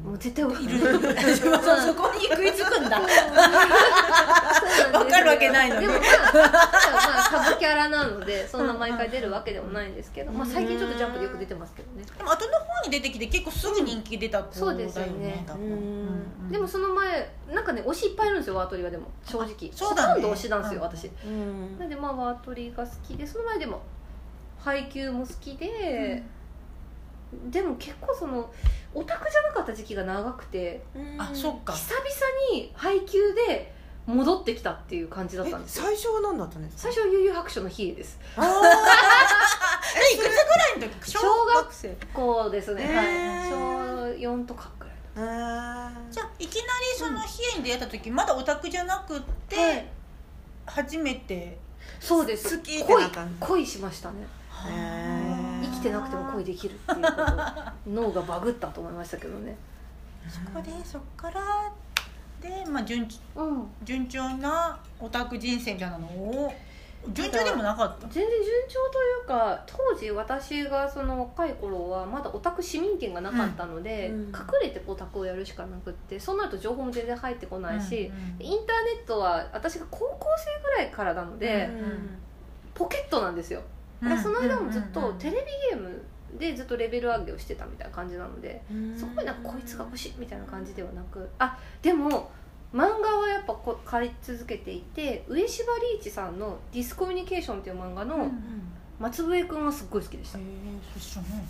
[0.04, 0.66] もう絶対わかる。
[1.62, 3.00] そこに食いつくんだ。
[3.00, 3.08] わ
[5.00, 5.82] わかるわけないのに。
[5.82, 6.02] でもまあ
[6.42, 12.04] まあサブキャラなのでそんな毎回出るわけでもないんですけど、まあ、最近ちょっとジャンプでよく出てますけどね。
[12.18, 15.64] でも後の方に出てきて結構すぐ人気出た子そうですだよよねうん。
[15.64, 15.66] う
[16.48, 16.52] ん。
[16.52, 19.08] でもその前なんかね推しいっぱいいるんですよワートリはでも。
[19.24, 20.14] 正直そうだね。
[20.16, 20.88] ほとんど推しなんですよ、うん。
[20.88, 21.12] 私。
[21.26, 21.78] うん。
[21.80, 23.82] なんでまあワートリが好きでその前でも
[24.60, 26.24] 配給も好きで、
[27.50, 28.52] でも結構その
[28.94, 30.82] オタクじゃなかった時期が長くて
[31.18, 31.74] あそっか。
[31.74, 32.06] 久々
[32.54, 33.74] に配給で
[34.06, 35.84] 戻ってきたっていう感じだったんえですよ。
[35.86, 36.92] 最初は何だったんですか？
[36.92, 38.20] 最初は悠々白書の比叡です。
[38.36, 38.42] あ
[40.12, 41.12] えいくつぐらいの時？
[41.12, 42.96] 小学生こうですね、へー。
[42.96, 44.22] はい。
[44.22, 44.94] 小4とかぐらい
[46.12, 46.66] じゃあいきなり
[46.98, 49.88] その比叡に出会った時まだオタクじゃなくって、はい。
[50.66, 51.58] 初めて
[52.00, 52.58] そうです。
[52.58, 54.28] 好きって恋なった恋しましたね。
[54.68, 55.21] へー。
[55.21, 55.21] 生
[55.82, 59.58] きてなくても恋できるっていうこと脳がバグったと思いましたけどね。
[60.30, 61.42] そこでそっから
[62.40, 63.68] で、まあ、順うん。
[63.84, 66.54] 順調なオタク人生みたいなのを
[67.14, 68.08] 順調でもなかった？
[68.08, 74.28] 全然順調というか当時私がその若い頃はまだオタク市民権がなかったので、うんうん。
[74.28, 82.18] 隠れてオタクをやるしかなくってそうなると情報も全然入ってこないし、インターネットは私が高校生ぐらいからなので、うん。
[82.74, 83.62] ポケットなんですよ
[84.02, 85.38] だからその間もずっとテレビ
[85.72, 86.02] ゲーム
[86.40, 92.32] でずっとレベル上げをしてたみたいな感じなのでうんそこになんかこいつが欲しいみたいな感じではなくあでも
[92.74, 98.32] 漫画はやっぱこ買い続けていて上柴リーチさんの「ディスコミュニケーション」っていう漫画のうん
[99.00, 100.42] 松笛くんはすっごい好きでした、え
[100.94, 101.48] それ知らないね。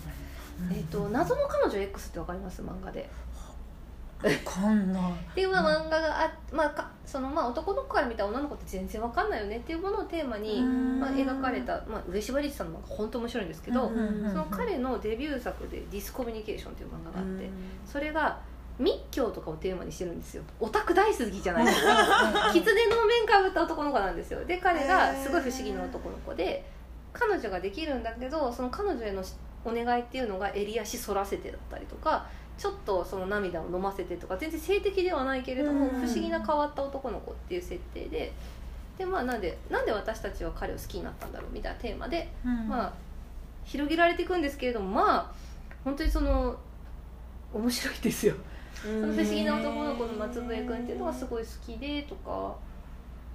[0.71, 2.61] えっ、と謎の彼女 X ってわかります？
[2.61, 3.01] 漫画で。
[3.01, 3.07] わ
[4.45, 5.11] かんない。
[5.11, 9.57] っていうまあ漫画があまあかそのまあ男の子から見た女の子って全然わかんないよね。
[9.57, 17.49] っていうものをテーマに、まあ、描かれた、まあ、上柴律さんの漫画本当面白いんですけど、うんうんうんその彼のデビュー作で「ディスコミュニケーション」っていう漫画があって、
[17.85, 18.39] それが
[18.79, 20.43] 密教とかをテーマにしてるんですよ。
[20.59, 21.65] オタク大好きじゃない。
[21.65, 24.43] ですか狐の面かぶった男の子なんですよ。
[24.45, 26.65] で彼がすごい不思議な男の子で
[27.13, 29.23] 彼女ができるんだけどその彼女への
[29.63, 32.25] お願いっていうのが襟足反らせてだったりとか
[32.61, 38.31] ちょっとその涙を飲ませてとか全然性的ではないけれどもうん不思議な変わった男の子っていう設定で
[38.99, 42.67] でまあなんでなんで私たちは彼を好きになったんだろうみたいなテーマでうん。
[42.67, 42.93] まあ
[43.63, 45.31] 広げられていくんですけれどもまあ
[45.83, 46.55] 本当にその
[47.51, 48.35] 面白いですよ。
[48.75, 52.55] そその不思議な男の子の松笛君っていうのがすごい好きでとか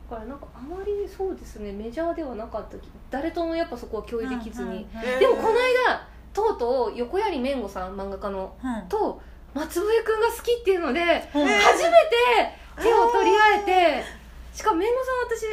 [0.08, 4.86] だからなんかあまりそうですねメジャーではなかったき誰ともやっぱそこは共有できずに、
[5.20, 9.20] でもこの間とうとう横槍めんごさん漫画家のうんと
[9.54, 11.08] 松笛君が好きっていうのでうん。
[11.08, 11.54] 初めて
[12.82, 14.04] 手を取り合えて
[14.54, 15.46] しかもめんごさん私、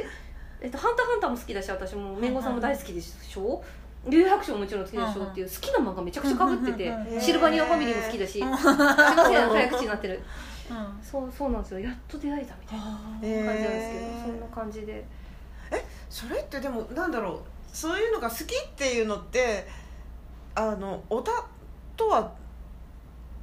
[0.62, 3.64] えっと「ハンターハンター」も好きだし私もめんごさんも大好きでしょ？
[4.10, 5.24] 竜白書ももちろん好きでしょ？
[5.24, 10.22] っていう好きな漫画めちゃくちゃかぶっててうんうんうん シルバニアファミリーも好きだしすいません早口になってる。
[10.70, 11.00] うん。
[11.02, 11.80] そうそうなんですよ。
[11.80, 15.06] やっと出会えたみたいな感じなんですけど、そんな感じで。
[16.10, 17.40] それってでもなんだろう。
[17.76, 19.68] そういうのが好きっていうのって
[20.56, 21.32] あのオタ
[21.98, 22.32] とは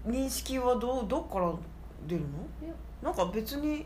[0.07, 1.53] 認識はどうどっから
[2.07, 2.29] 出るの？
[2.65, 2.75] いや。
[3.03, 3.85] なんか別に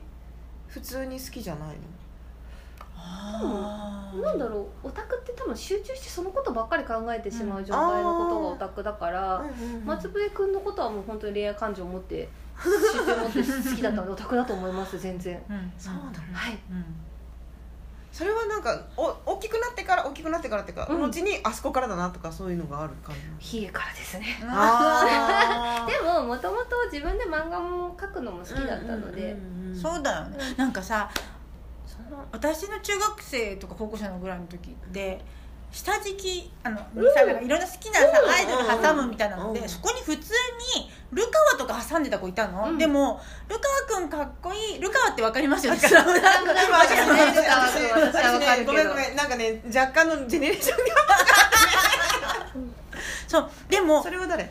[0.69, 1.75] 普通に好きじゃないの？
[2.97, 4.23] あー。
[4.23, 4.89] なんだろう。
[4.89, 9.45] オタクって多分集中してそのことばっかり考えてしまう状態のことがオタクだから、
[9.85, 12.29] 松笛君のことはもう本当に恋愛感情を持って
[12.63, 12.71] 集
[13.05, 15.43] 中を持って好きだったのでオタクだと思います全然。
[15.49, 15.73] うん。
[15.79, 16.59] そうなんだはい。
[16.71, 16.85] うん
[18.15, 21.03] それはなんかお大きくなってから大きくなってからっていうか、うん。
[21.03, 24.39] 後にあそこからだなとかそういうのがある感じ冷えからですね。
[24.45, 29.37] あ でももともと自分で漫画も描くのも好きだったので、
[29.75, 30.39] そうだよね。
[30.57, 31.11] なんかさ
[31.85, 35.21] その私の中学生とか高校生のぐらいの時って
[35.73, 36.85] 下敷きあの、さ
[37.27, 39.69] なんかいろんな好きなさ、アイドル挟むみたいなので、うん。
[39.69, 40.33] そこに普通
[40.77, 42.79] にルカワとか挟んでた子いたの、うん。
[42.79, 44.81] でもルカワくんかっこいい。
[44.81, 45.79] ルカワってわかりますよね。
[45.79, 46.53] スラムダンク
[48.67, 50.77] ごめんごめんなんかね若干のジェネレーション
[53.29, 53.51] そう。
[53.69, 54.51] でもそれは誰？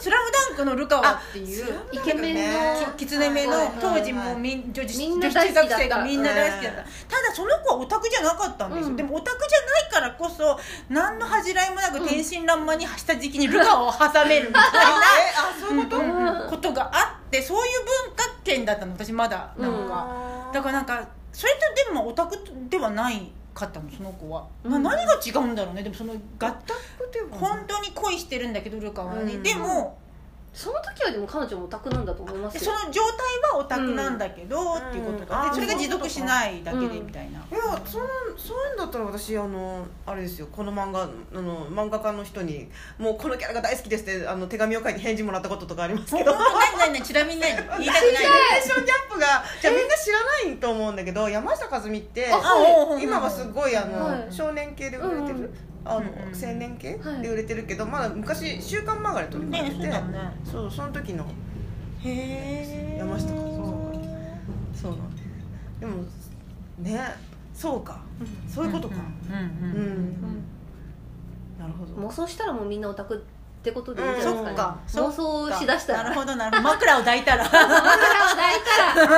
[0.00, 1.66] スラムダンクのルカワっていう。
[1.92, 6.82] イケメンのききつねめの当時もうみん女子女子中学生がみんな大好きだった。
[6.82, 8.96] ただその子はオタクじゃなかったんですよ、うん。
[8.96, 10.58] でもオタクじゃないからこそ
[10.88, 19.52] 何の恥じらいもなく天真爛漫に下敷きにルカワを挟めるみたい えあそういうこと、ことがあってそういう文化圏だったの私まだ。
[19.58, 22.38] なんか、だからなんかそれとでもオタク
[22.68, 24.82] ではないかったのその子は、うん。
[24.82, 25.82] な何が違うんだろうね。
[25.82, 26.56] でもそのがっ
[27.10, 29.42] ていうか本当に恋してるんだけどルカワに、うん。
[29.42, 29.98] でも
[30.52, 32.72] その時はでも彼女もオタクなんだと思いますよ。
[32.72, 35.48] その状態はオタクなんだけど、っていうことが、うん。
[35.50, 38.02] でそれが持続しないだけでうんみたいな、いやそん。
[38.36, 40.48] そういうんだったら私あのあれですよ。
[40.50, 42.68] この漫画あの漫画家の人に
[42.98, 46.32] もうこのキャラが大好きですってあの手紙を書いて返事もらったこととかありますけど。
[46.32, 46.42] 何
[46.78, 47.86] 何何ちなみに何言いたくないー
[48.60, 53.02] ションギャップがじゃあみんな知らないと思うんだけど山下和美ってあはい。
[53.04, 54.26] 今はすごいあの、はい。
[54.30, 59.94] 少年系で売れてる、うんうんあの、うんうん青年系はいで売れてるけどまだ昔「週刊漫画」で取りね組んでて、
[60.44, 61.24] そうそうその時の。
[61.24, 61.26] へ
[62.04, 63.98] え山下和美
[64.76, 65.24] そうなんです
[65.80, 66.04] でも
[66.78, 67.00] ね
[67.58, 67.98] そうか、
[68.48, 68.94] そういうことか。
[69.28, 69.38] うんう
[69.72, 70.44] んうん、うん。
[71.58, 71.92] なるほど。
[72.06, 73.18] 妄想したらもうみんなオタクっ
[73.64, 76.04] てことでいいんじゃないですか妄想しだしたら。
[76.04, 76.68] なるほどなるほど。
[76.68, 77.42] 枕を抱いたら。
[77.42, 77.82] 枕を抱い
[78.64, 79.16] たら。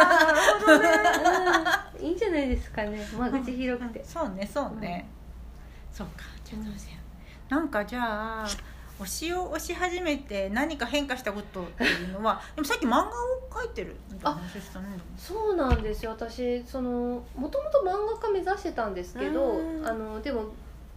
[1.98, 2.06] うん。
[2.06, 3.06] いいんじゃないですかね。
[3.18, 4.02] 間口広くて。
[4.02, 5.06] そうねそうね、
[5.92, 6.22] そうか
[7.48, 8.46] なんかじゃあ
[9.00, 13.10] 推しを推し始めて何か変化したことっていうのは でもさっき漫画を
[13.50, 14.86] 描いてるみたいな話したね。
[15.16, 16.12] そうなんですよ。
[16.12, 19.86] 私そのもともと漫画家目指してたんですけどうん。
[19.86, 20.44] あのでも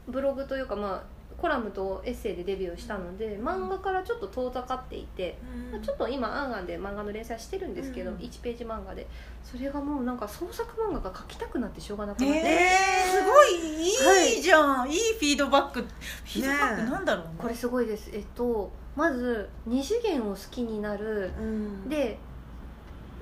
[0.08, 1.04] ブログというかまあ
[1.44, 5.38] コラムとエッセイでデビューしたので漫画からちょっと遠ざかっていて、
[5.74, 8.16] まあちょっと今「あんあん」で漫画の連載してるんですけど、うん。
[8.16, 9.06] 1ページ漫画で。
[9.44, 15.82] それがもうなんか創作漫画が描きたくなってしょうがなくなって、えー、すごいいいじゃん、い、いフィードバック。
[15.82, 17.32] フィードバックねなんだろうね。
[17.38, 18.10] これすごいです。
[18.14, 21.30] えっとまず二次元を好きになる。
[21.38, 21.90] うん。
[21.90, 22.18] で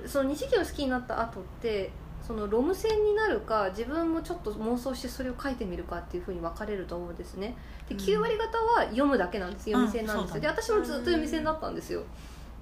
[0.06, 1.90] その二次元を好きになった後って
[2.24, 7.56] そのロム線になるか自分もちょっと妄想してそれを書いてみるかっていうふうに分かれると思うんですね
[7.88, 8.00] でうん。
[8.00, 12.02] 9割方は読むだけなんです読み線なんですよ、うんで私もずっと読み線だったんですよ。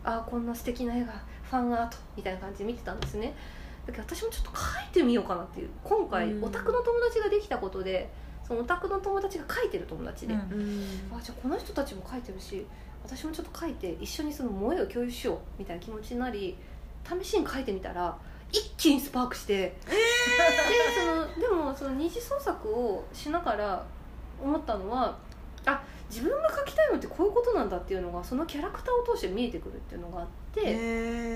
[0.03, 3.35] ああこんな素敵な絵がファンアートみたいな感じで見てたんですね。
[3.87, 5.69] だけど私もちょっと書いてみようかなっていう。
[5.85, 6.45] 今回、うん。
[6.45, 8.11] オタクの友達ができたことで
[8.47, 10.41] そのオタクの友達が書いてる友達で、うん。
[10.41, 12.67] うんあじゃあこの人たちも書いてるし
[13.05, 16.57] 私もちょっと書いて一緒にその萌えを共有しようみたいな気持ちになり
[17.23, 18.17] 試しに書いてみたら
[18.53, 19.77] 一気にスパークして、で
[20.99, 23.87] そのでもその二次創作をしながら
[24.43, 25.19] 思ったのは
[25.67, 30.31] あ自分が書きたいのってこういうことなんだっていうのがそのキャラクターを通して見えてくるっていうのがあって。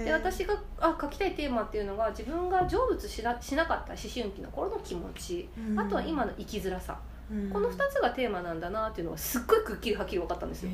[0.05, 5.79] で私があ書きたいテーマっていうのが自分が成仏しなしなかった思春期の頃の気持ち、うん。
[5.79, 6.99] あとは今の生きづらさ、
[7.31, 7.51] うん。
[7.51, 10.71] この2つがテーマなんだなっていうのがすっごいくっきりはっきり分かったんですよ、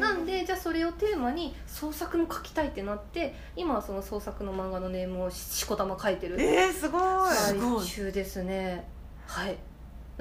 [0.00, 7.86] なんでじゃあそれをテーマに創作も書きたいってなって今はその創作の漫画のネームをししこたま書いてるえー、すごい。
[7.86, 8.88] 中ですね。
[9.26, 9.56] はい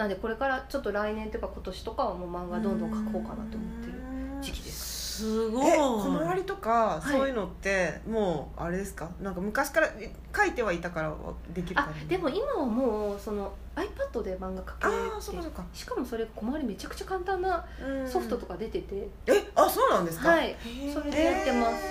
[0.02, 3.50] なんでこれからちょっと来年というか今年とかはもう漫画どんどん書こうかなと思っ
[3.84, 3.94] てる
[4.42, 5.18] 時期です。
[5.22, 5.68] すごい。
[5.68, 7.08] え小回りとかい。
[7.08, 9.12] そういうのってもうあれですか？
[9.22, 9.90] なんか昔から
[10.36, 11.14] 書いてはいたから
[11.54, 12.08] できるあ感じ？
[12.08, 15.64] でも今はもうその iPad で漫画描けあーそうかそうか。
[15.72, 18.10] しかもそれ小回りめちゃくちゃ簡単なうん。
[18.10, 20.30] ソフトとか出てて、えあそうなんですか？
[20.30, 20.48] はい。
[20.48, 20.92] へー。
[20.92, 21.84] それでやってます。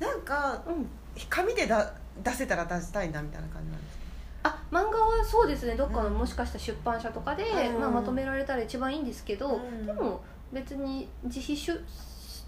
[0.00, 0.88] なんかうん。
[1.28, 1.92] 紙でだ
[2.24, 4.01] 出せたら出したいなみたいな感じなんです
[4.44, 5.74] あ漫画はそうですね。
[5.74, 6.14] どっかのうん。
[6.14, 7.80] もしかしたら出版社とかで、うん。
[7.80, 9.86] まあ、まとめられたら一番いいんですけど、うん。
[9.86, 11.72] でも別に自費出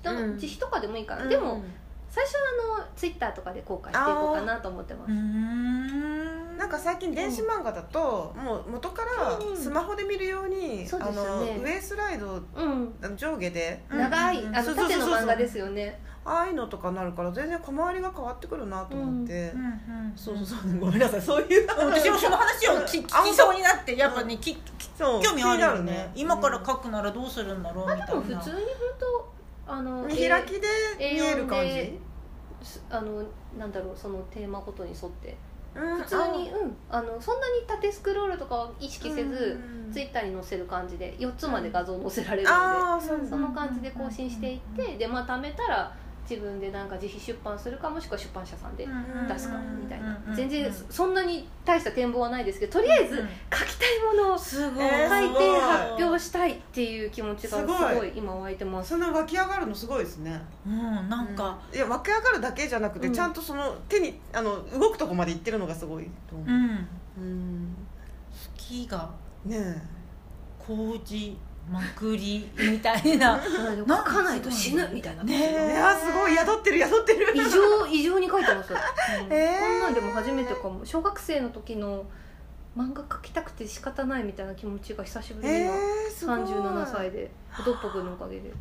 [0.05, 0.35] うん。
[0.35, 1.29] 自費とかでもいいかな、うん。
[1.29, 1.63] でも
[2.09, 2.41] 最初は
[2.77, 5.13] あのツイッターとかで公開していこうかなと思ってます。
[5.13, 6.57] うーん。
[6.59, 9.57] なんか最近電子漫画だと、もう元からうん。
[9.57, 12.43] スマホで見るように、あの上スライド
[13.17, 13.85] 上下で。
[13.91, 14.57] 長い、うん。
[14.57, 20.79] あの縦の漫画ですよねああいうのとかなるから全然小回りが変わってくるなと思って、うんうんそうそうそう。
[20.79, 21.23] ごめんなさい。
[21.23, 21.67] そういう。
[21.67, 23.55] 私もその話を聞聞きそう。
[23.55, 24.57] になってやっぱねき
[24.99, 26.11] 興味あるよ気になね。
[26.15, 28.07] 今から書くならどうするんだろうみたいな。
[28.07, 28.65] でも普通に本
[29.67, 30.61] 当あの見開きで
[30.99, 32.01] 見える感 A4 じ
[32.89, 33.23] あの
[33.59, 35.37] なんだろうそのテーマごとに沿って。
[35.75, 36.03] うん。
[36.03, 36.77] 普通にうん。
[36.89, 39.93] あのそんなに縦スクロールとかは意識せず、うん。
[39.93, 45.95] ツイッターに載せる感じで4つまで画像載せられるので、ああそうその感じで更新していってでまあ貯めたら
[46.29, 48.87] 自分でなんか自費出版するかもしくは出版社さんで
[49.29, 50.19] 出すかみたいな。
[50.35, 54.91] 全然そんなに大した展望はないですけどとりあえずうん書きたいものを書すごい、て
[55.61, 58.13] 発表したいっていう気持ちがすすごい。
[58.15, 58.91] 今湧いてます。
[58.91, 60.41] その湧き上がるのすごいですね。
[60.67, 63.13] うんなんか、いや湧き上がるだけじゃなくて、うん。
[63.13, 66.47] ちゃんとその手にあの動くとこまで行ってるのがすごいと思う。
[66.47, 66.51] ん。
[66.51, 66.89] う
[67.19, 67.77] うん。
[68.59, 69.11] 月が
[69.45, 69.83] ね
[70.59, 71.37] 麹
[71.71, 73.41] まくりみたいな。
[73.43, 75.23] 書かないと死ぬみたいな。
[75.23, 75.27] え。
[75.27, 77.33] ねいやすごい宿ってる宿ってる。
[77.35, 78.79] 異常異常に書いてます、うん。
[79.33, 80.85] えーこんなんでも初めてかも。
[80.85, 82.05] 小学生の時の
[82.77, 86.37] 漫画描きたくて仕方ないみたいな気持ちが久しぶりにえ今、ー、すごい。
[86.41, 87.31] 37歳で。
[87.65, 88.53] どっぽくんのおかげで。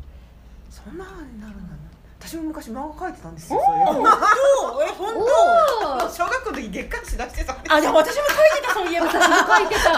[0.70, 1.74] そんなになるんだ。
[1.74, 1.94] ね
[2.26, 9.06] 私も昔漫画描いてたんですよそうえ本おお小学校の時月刊誌出してたあでも私も書いてたそういえば。
[9.08, 9.92] 私も書いてた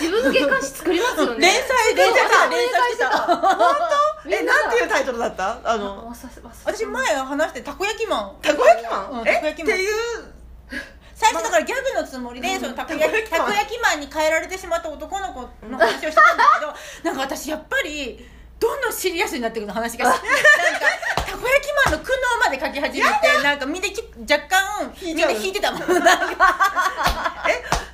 [0.00, 1.46] 自分の月刊誌作りますよね。
[1.46, 3.08] 連載連載た連載してた。
[4.28, 5.50] えなんていうタイトルだった？
[5.50, 6.12] ああの
[6.64, 8.32] 私前話してたこ焼きマン。
[8.42, 9.50] たこ焼きマン、うんえ？
[9.50, 9.94] っていう
[11.14, 14.00] 最初だからギャグのつもりで、うんそのたこ焼きたこ焼きマン。
[14.00, 16.74] に変えられてしまった男の子の話をしてたんだけど
[17.10, 18.28] なんか私やっぱり
[18.60, 20.20] どんどんシリアスになってくるの話が なんか
[21.26, 25.88] たこ焼きマンの苦悩まで書き始めてなんかみんなき若干みんな引いてたもん。
[25.88, 27.44] なんか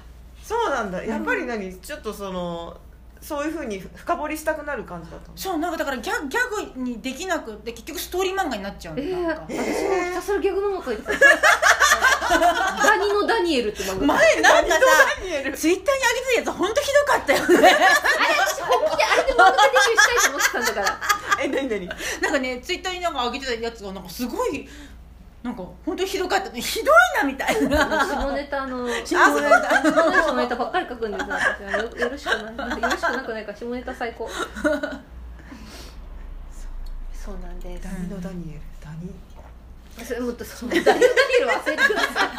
[0.44, 1.02] そうなんだ。
[1.02, 1.74] やっぱり何？
[1.74, 2.76] ちょっとその
[3.22, 5.36] そういうふうに深掘りしたくなる感じだったの？
[5.38, 9.46] そうなんかだからギャギャグにできなくって結局ストーリー漫画になっちゃうのえー、なんか。
[9.48, 14.06] 私もひたすらギャグ漫画書いてたダニのダニエルって漫画。
[14.06, 14.80] 前なんかさ
[15.18, 15.56] ダニエル？
[15.56, 16.04] ツイッターに上
[16.44, 17.68] げてたやつ本当ひどかったよね。
[17.68, 17.74] あれ
[18.44, 21.00] 私本気であれで漫画デビューしたいと思ってたんだから。
[21.42, 21.88] え何何？
[22.20, 24.68] なんかねツイッターになんか上げてたやつがなんかすごい
[25.44, 26.50] なんか本当にひどかった。
[26.52, 28.02] ひどいなみたいな。
[28.02, 29.82] 下ネタの下ネタ
[30.22, 31.70] 下ネタばっかり書くんですよ私は。
[31.82, 32.80] よよろしくない。
[32.80, 34.26] よろしくなくないから下ネタ最高。
[37.12, 37.84] そうなんです。
[37.84, 38.60] ダニのダニエル。
[38.82, 39.14] ダニ
[40.02, 41.46] それもっとそのダニのダニエル。
[41.46, 42.30] 忘れてください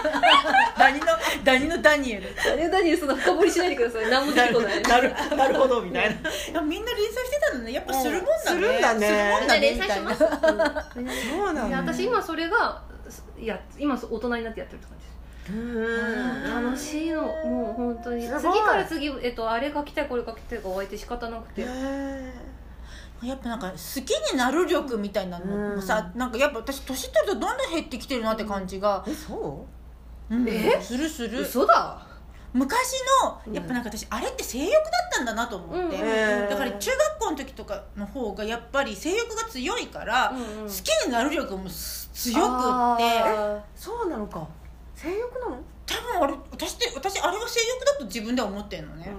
[0.78, 1.06] ダニの
[1.44, 4.10] ダニのダニエルいダニのダニエルそんな深掘りしないでください。
[4.10, 6.30] 何も出てこないなるなるほどみたいな。
[6.54, 7.72] やみんな連載してたのね。
[7.72, 8.40] やっぱするもんだね。
[8.44, 9.08] するんだね。
[9.08, 9.96] するもんだね連みたいな。
[9.96, 11.08] 載します、うん。
[11.08, 11.82] そうなんだ。
[11.84, 12.85] で私今それがい
[13.42, 15.16] や今大人になってやってるって感じです。
[16.50, 21.66] 楽しいのもう本当に次から次、えっと、あれ書きたいこれ書きたいが湧いて仕方なくて。
[23.24, 29.66] やっぱなんか好きになる力みたいなのもさ、なんかやっぱ私年取るとどんどん減ってきてるなって感じが、えそ
[30.30, 30.48] うん。
[30.48, 30.80] え？
[30.82, 31.42] するする。
[31.42, 32.05] 嘘だ
[32.56, 32.94] 昔
[33.46, 43.04] うんのやっぱなんか私あれって性欲だったんだなと思って、うんだから中学校の時とかの方がやっぱり性欲が強いから、好きになる力もす強くって。
[43.76, 44.48] そうなのか。
[44.96, 45.58] 性欲なの？
[45.86, 49.12] 多分あれ私って私あれが性欲だと自分では思ってんのね、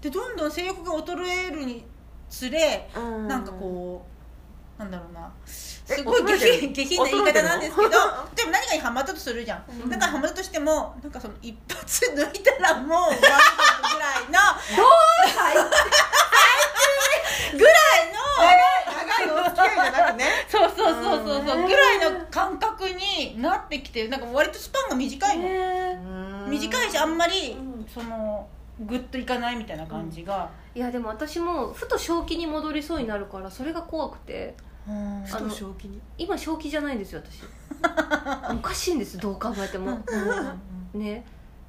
[0.00, 1.84] でどんどん性欲が衰えるに
[2.28, 3.28] つれうん。
[3.28, 4.04] なんかこ
[4.76, 5.32] うなんだろうな
[5.90, 9.90] すえごい下品下品な言い方なんですけどでも何かにハマったとするじゃん、うん。
[9.90, 14.38] だからハマったとしてもなんかその一発抜いたらもうワンドぐらいの
[17.52, 19.30] ぐらいの長い。
[19.30, 20.24] お付き合いじゃなくね。
[20.48, 21.46] そうそうそうそう。
[21.46, 28.48] そうぐらいの感覚になってきてなんか割とスパンが短いの短いしあんまりうんその
[28.80, 34.54] グッといかないみたいな感じが、いやでも私もふと正気に戻りそうになるからそれが怖くて
[34.90, 35.36] うん。
[35.36, 36.00] あの正気に。
[36.18, 37.42] 今正気じゃないんですよ私。
[38.52, 39.98] おかしいんですどう考えても。
[40.94, 41.24] ね。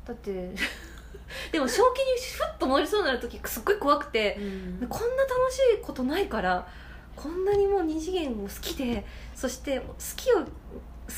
[0.06, 0.32] だって
[1.52, 6.68] でも正気にふっと戻りそうになる時すっごい怖くてこんな楽しいことないから
[7.16, 10.46] こんなにもう二次元も好きでそして好きを好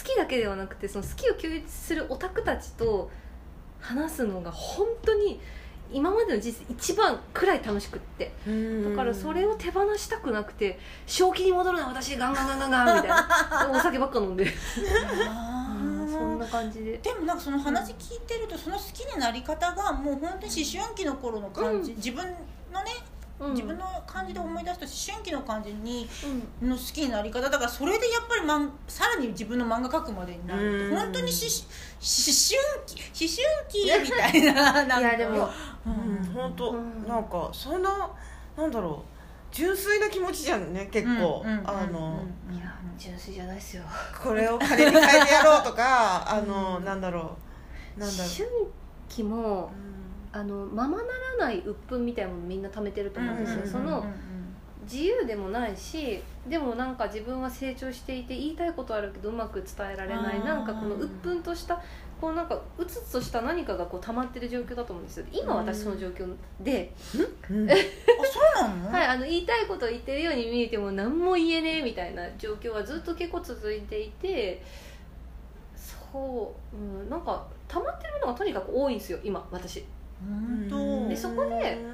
[0.04, 3.10] きだけではなくてその好きを共有するオタクたちと
[3.80, 5.40] 話すのが本当に
[5.94, 8.32] 今までの人生一番くらい楽しくって。
[8.90, 13.70] だからそれを手放したくなくて正気に戻るな私ガンガンガンガンガンみたいな。
[13.72, 14.46] お酒ばっか飲んで。
[16.12, 16.98] そんな感じで。
[16.98, 21.98] でもなんかその話聞いてるとその好きになり方がもう本当に思春期の頃の感じ、うん。
[21.98, 23.13] 自分のねうん
[23.52, 26.08] 自分の感じで思い出すと思春期の感じに
[26.62, 31.66] の好きになり方だからそれでやっぱりマンさらに自分の漫画描くまでになる本当にし
[32.00, 35.50] 思春期思春期みたいななんかいやでも
[36.34, 38.10] 本当うんなんかそんな
[38.58, 43.84] なんだろう純粋な気持ちじゃんね結構あのいや純粋じゃないですよ
[44.22, 47.38] これを金に変えてやろうとかあのなんだろ
[47.98, 48.48] うなんだろ思春
[49.10, 49.70] 期もう
[50.34, 51.04] あのままな
[51.40, 54.04] らない鬱憤みたいなものみんな貯めてると思うんですよ、その
[54.84, 60.44] 自由でもないしでもなんか自分は成長していて言いたいことあるけどうまく伝えられない。
[60.44, 61.82] なんかこの鬱憤とした
[62.20, 65.26] こうなんかうつつとした何かがこう溜まってる状況だと思うんですよ。
[65.32, 66.92] 今私その状況で、
[67.50, 67.70] うん。
[67.72, 74.62] あそうなの、はい、あの言いたいことを言ってるように見えても何も言えねえみたいな状況はずっと結構続いていて。
[76.12, 79.84] そう、うん、なんか溜まってるのがとにかく多いんですよ今私
[81.10, 81.86] でそこで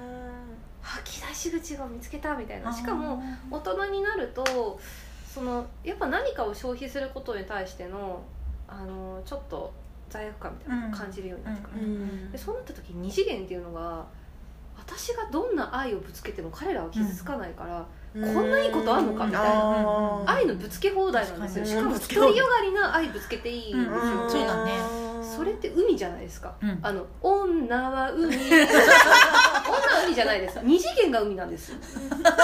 [0.82, 2.74] 吐き出し口が見つけたみたいな。
[2.74, 4.80] しかも大人になると
[5.28, 8.24] そのやっぱ何かを消費することに対しての
[8.68, 9.74] あのちょっと
[10.10, 12.32] 罪悪感みたいなのを感じるようになってくる、うん。
[12.32, 14.06] でそうなった時二次元っていうのが
[14.78, 20.24] 私がどんな愛をぶつけても彼らは傷つかないから、こんないいことあんのかみたいな。
[20.26, 21.66] 愛のぶつけ放題なんですよ。
[21.66, 24.30] しかも独りよがりな愛ぶつけていいんですよ、うん。
[24.32, 24.72] そうだね
[25.36, 26.80] それって海じゃないですか、うん。
[26.82, 28.36] あの女は海。
[28.36, 31.78] 女は海じゃないです二次元が海なんですよ。
[32.24, 32.44] なんか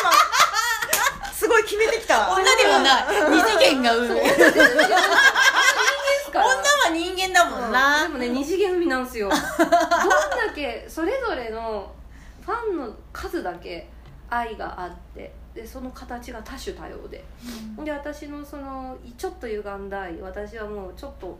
[0.00, 2.30] 今すごい決めてきた。
[2.32, 3.04] 女でもない。
[3.30, 4.08] 二次元が海。
[6.34, 9.28] 女は人間だもんな、でもね二次元海なんですよ。
[9.28, 9.44] どんだ
[10.54, 11.92] けそれぞれの
[12.44, 13.88] ファンの数だけ
[14.30, 17.24] 愛があってでその形が多種多様で、
[17.82, 21.38] で私のそのちょっと歪んだ愛私はもうちょっと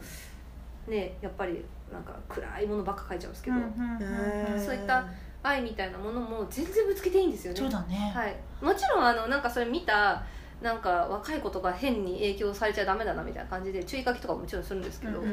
[0.88, 5.04] ねやっぱりなんか暗いものばっか描いちゃうんですけど、うんそういった
[5.42, 7.60] 愛みたいなものも全然ぶつけていいんですよね。
[7.60, 10.24] そうだね、はい、もちろんあのなんかそれ見た
[10.60, 15.24] なんか若い子とか変に影響されちゃダメだなみたいな感じで注意書きとかももちろんするんですけど、う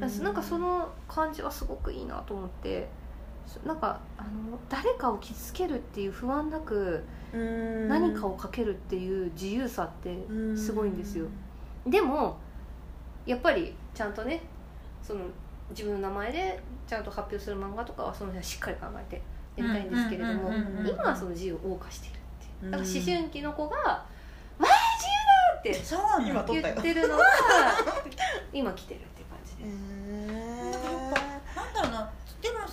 [0.00, 2.80] なんかその感じはすごくいいなと思って。
[2.82, 3.07] そ
[3.64, 7.02] なんかあの誰かを傷つけるっていう不安なく
[7.88, 10.16] 何かをかけるっていう自由さって
[10.56, 11.26] すごいんですよ。
[11.86, 12.38] でも
[13.26, 14.42] やっぱりちゃんとね
[15.02, 15.20] その
[15.70, 19.22] 自分の名前でちゃんと発表する漫画とかはその辺はしっかり考えて
[19.56, 20.50] やりたいんですけれども
[20.86, 22.20] 今はその自由を謳歌しているっ
[22.60, 22.70] ていう。
[22.70, 24.04] だからうん思春期の子が「わ
[24.60, 25.72] あ自由だ!」って
[26.62, 27.24] 言ってるのが
[28.52, 29.70] 今来てるっていう感じで
[30.42, 30.47] す。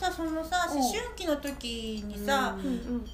[0.05, 3.05] さそのさ思春期の時にさ、うんうん。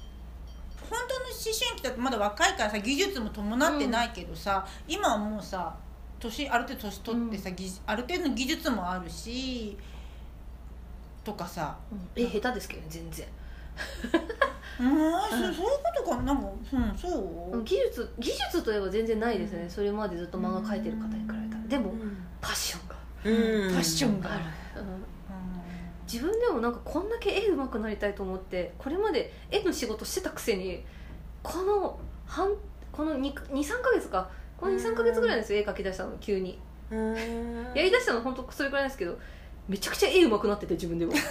[0.90, 5.74] 本当の思春期だとまだ若いからさ技術も伴ってないけどさ、今はもうさ
[6.18, 9.76] 年ある程度年取ってさ、技ある程度の技術もあるし
[11.24, 11.76] とかさ。
[12.14, 13.26] え下手ですけどね全然。
[14.80, 16.22] うん、そそういうことか。
[16.22, 21.62] なんかうんそう、技術技術といえば全然ないですね、それまでずっと漫画描いてる方に比べたら。
[21.68, 21.94] でも
[22.40, 22.96] パッションが。
[23.24, 23.70] うん。
[23.70, 24.32] ファッションが。
[24.32, 24.61] ある、うん
[26.12, 30.84] 自分でもなんかこんだけ絵上手くなりたいと思ってこれまで絵の仕事してたくせに
[31.42, 32.52] この半
[32.92, 34.28] この23か月か
[34.58, 36.58] この23か月ぐらいですよ絵描き出したの急に。
[36.90, 37.14] うん。
[37.74, 39.18] やりだしたの本当それぐらいですけど
[39.66, 41.12] めちゃくちゃ絵上手くなってて自分でも。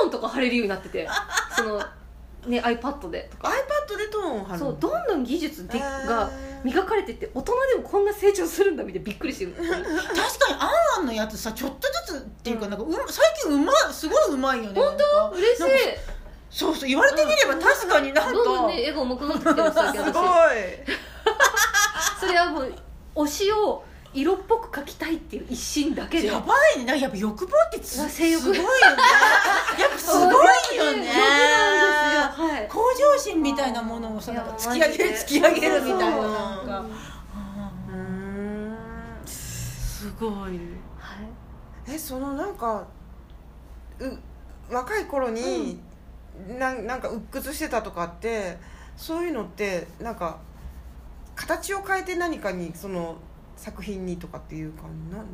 [0.00, 1.08] トーンとか貼れるようになってて
[1.56, 1.82] その
[2.46, 3.48] ね iPad でとか。
[3.48, 9.52] iPad でトーンを貼るそうどんどん技術でがえー磨かれてって大人でもこんな成長するんだみたいなびっくりしてる。
[9.56, 14.96] 確かにあんあんやつさちょっとずつっていうかなんかう最近うまいすごいうまいよね本
[15.30, 15.36] 当？
[15.36, 15.64] 嬉しい。
[16.50, 20.24] そうそう言われてみれば確かになんか、どんどんね絵が上手くなってきてるんですよすごい。
[22.20, 22.74] それはもう
[23.14, 26.26] 推しを色っぽく描きたいっていう一心だけで。
[26.28, 26.84] やばいね。
[26.84, 28.42] なんかやっぱ欲望ってつうわ性欲。
[28.42, 28.68] すごいよね。
[29.78, 31.10] やっぱすごいよね。
[32.68, 36.06] 向上心みたいなものをさなんか突き上げる突き上げるみたいな。
[36.10, 36.86] なんか。
[37.88, 38.76] うーん。
[39.26, 40.30] すごい。
[40.30, 40.58] はい
[41.88, 42.86] えそのなんか
[43.98, 45.80] う若い頃に、
[46.58, 48.58] なんなんか鬱屈してたとかって
[48.96, 50.38] そういうのってなんか
[51.34, 53.16] 形を変えて何かにその
[53.60, 55.24] 作品にとかっていうかなな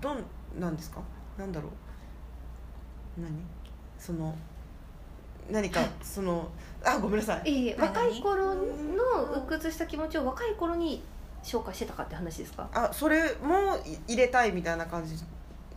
[0.00, 0.24] どん
[0.58, 1.02] なんですか？
[1.36, 1.68] なんだろ
[3.18, 3.20] う？
[3.20, 3.30] 何？
[3.98, 4.34] その
[5.50, 6.48] 何かその
[6.82, 7.50] あごめんなさい。
[7.50, 8.62] いえい若い頃の
[9.36, 11.02] 鬱屈した気持ちを若い頃に
[11.42, 12.70] 消化してたかって話ですか？
[12.72, 15.14] あそれもい入れたいみたいな感じ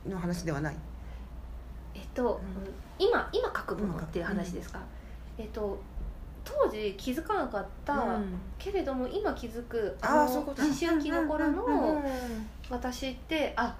[0.10, 0.76] の話ではない？
[1.94, 2.40] えっと、
[2.98, 4.80] 今今書くものっていう話ですか、
[5.38, 5.78] えっと
[6.44, 8.40] 当時気づかなかった、うん。
[8.58, 10.62] けれども今気づくあーのそういうこと。
[10.62, 12.04] 思春期の頃の
[12.70, 13.76] 私ってあ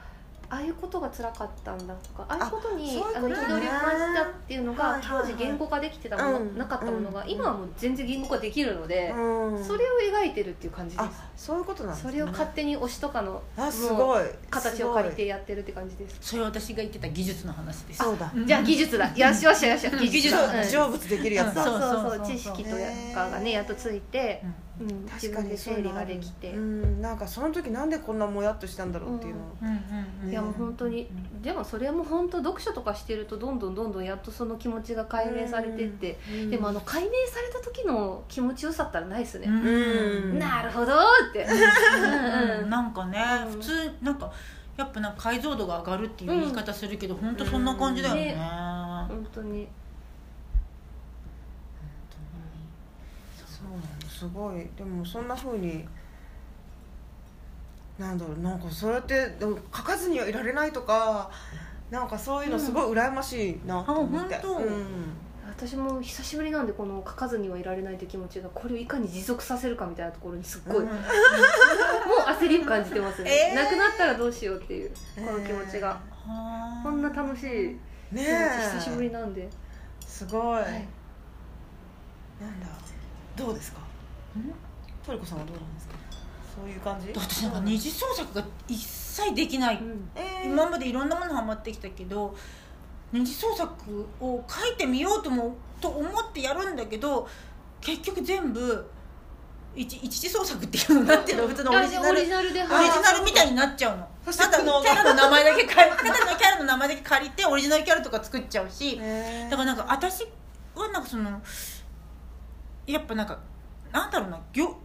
[0.52, 6.58] ああいうことが辛かったんだとかああいうことに憤りを感じたっていうのが当時言語化できてたもの、うん。
[6.58, 7.30] なかったものがうん。
[7.30, 9.64] 今はもう全然言語化できるので、うん。
[9.64, 14.26] それを描いてるっていう感じであそういうことなんそれを勝手に推しとかのあすごい。
[14.50, 16.18] 形を借りすてやってるって感じです。
[16.20, 18.04] それ私が言ってた技術の話です。
[18.04, 18.30] そうだ。
[18.46, 19.08] じゃあ技術だ。
[19.16, 20.36] よしよしよし技術
[20.70, 21.92] 成仏できるやつだ、そうそうそう。
[21.92, 22.28] そうそうそう。
[22.28, 22.72] 知識と
[23.16, 24.44] かがねやっとついて、
[24.82, 29.76] うん確かに整理ができて、うんなんかその時なんでこんなもやっとしたんだろうっていうの、うんうん
[30.24, 31.10] うんいやもう本当に
[31.42, 36.18] でもそれはもう本当読書とかしてるとどんどんどんどんやっとその気持ちが解明されてって、
[36.50, 39.54] でもあの解明された時の気持ちよさったらないですね、うん。
[39.56, 40.40] うん。
[40.40, 41.44] なるほどって。
[41.44, 42.64] うん。
[42.64, 43.52] うんなんかねうん。
[43.54, 44.32] 普通なんか
[44.78, 48.34] やっぱなんか解像度が上がるっていう言い方するけど本当そんな感じだよね。
[48.34, 49.68] うん本当に
[53.62, 53.84] そうなの
[54.22, 54.70] すごい。
[54.78, 55.84] でもそんなふうに
[57.98, 61.32] なんだろうなんかそうやってでも書かずにはいられないとか
[61.90, 64.64] なんかそういうのすごい羨ましいなと思って、あ本当。
[64.64, 64.86] うん。
[65.48, 70.86] 私も久しぶりなんでこの書かずにはいられないって気持ちがこれをいかに持続させるかみたいなところにすっごい、うん。
[70.86, 70.96] もう
[72.40, 73.56] 焦りを感じてますね、 えー。
[73.56, 77.80] なくなったらどうしようっていうこの気持ちが、はあこんな楽しいね
[78.12, 78.50] 気持ちえ。
[78.76, 79.50] 久しぶりなんで、
[80.06, 80.64] すごい、はい。
[80.64, 82.68] なんだ。
[83.36, 83.82] どうですか？
[85.06, 85.96] トリコさんはどうなんですか？
[86.56, 87.12] そういう感じ？
[87.14, 90.10] 私なんか二次創作が一切できない、うん。
[90.16, 90.50] えー。
[90.52, 92.36] 今までいろんなものハマってきたけど
[93.12, 97.28] 二次創作を書いてみようともと思ってやるんだけど
[97.82, 98.90] 結局全部
[99.76, 102.10] 一一次創作っていうのなんていうの普通のオリジナル。
[102.10, 104.08] オリジナルみたいになっちゃうの。
[104.26, 109.00] ただキャラの名前だけ借りただのキャラの名前だけ借りてオリジナルキャラとか作っちゃうし。
[109.02, 109.50] えー。
[109.50, 110.26] だからなんか私
[110.76, 111.42] はなんかその
[112.86, 113.40] やっぱなんか
[113.92, 114.76] なんだろうな行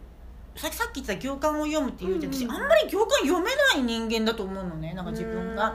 [0.56, 2.52] ささっき言ってた行間を読むっていうじゃん私うん。
[2.52, 5.74] あんまり行間読めない人間だと思うのねなんか自分が。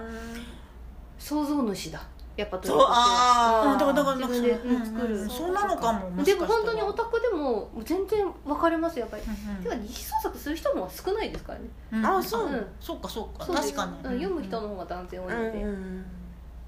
[1.20, 2.02] 創造主だ。
[2.36, 3.72] やっぱそうあー。
[3.74, 5.22] うん、だからだからなんか自分でうん作る。
[5.22, 11.66] うんそんなのかももしでも本当にオタクでも全然分かれますやっぱり、うんうんてか二次創作する人も少ないですからね。
[11.92, 12.06] うん。
[12.06, 12.66] あそううん。
[12.80, 13.00] そう。
[13.00, 16.06] かそうか確かに、うん読む人の方が断然多いので、うん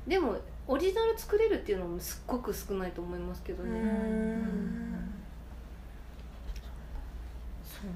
[0.06, 0.35] でも
[0.68, 5.14] オリジナル作れるっていうのもすっごく少ないと思いますけどうね、ん
[7.64, 7.90] そう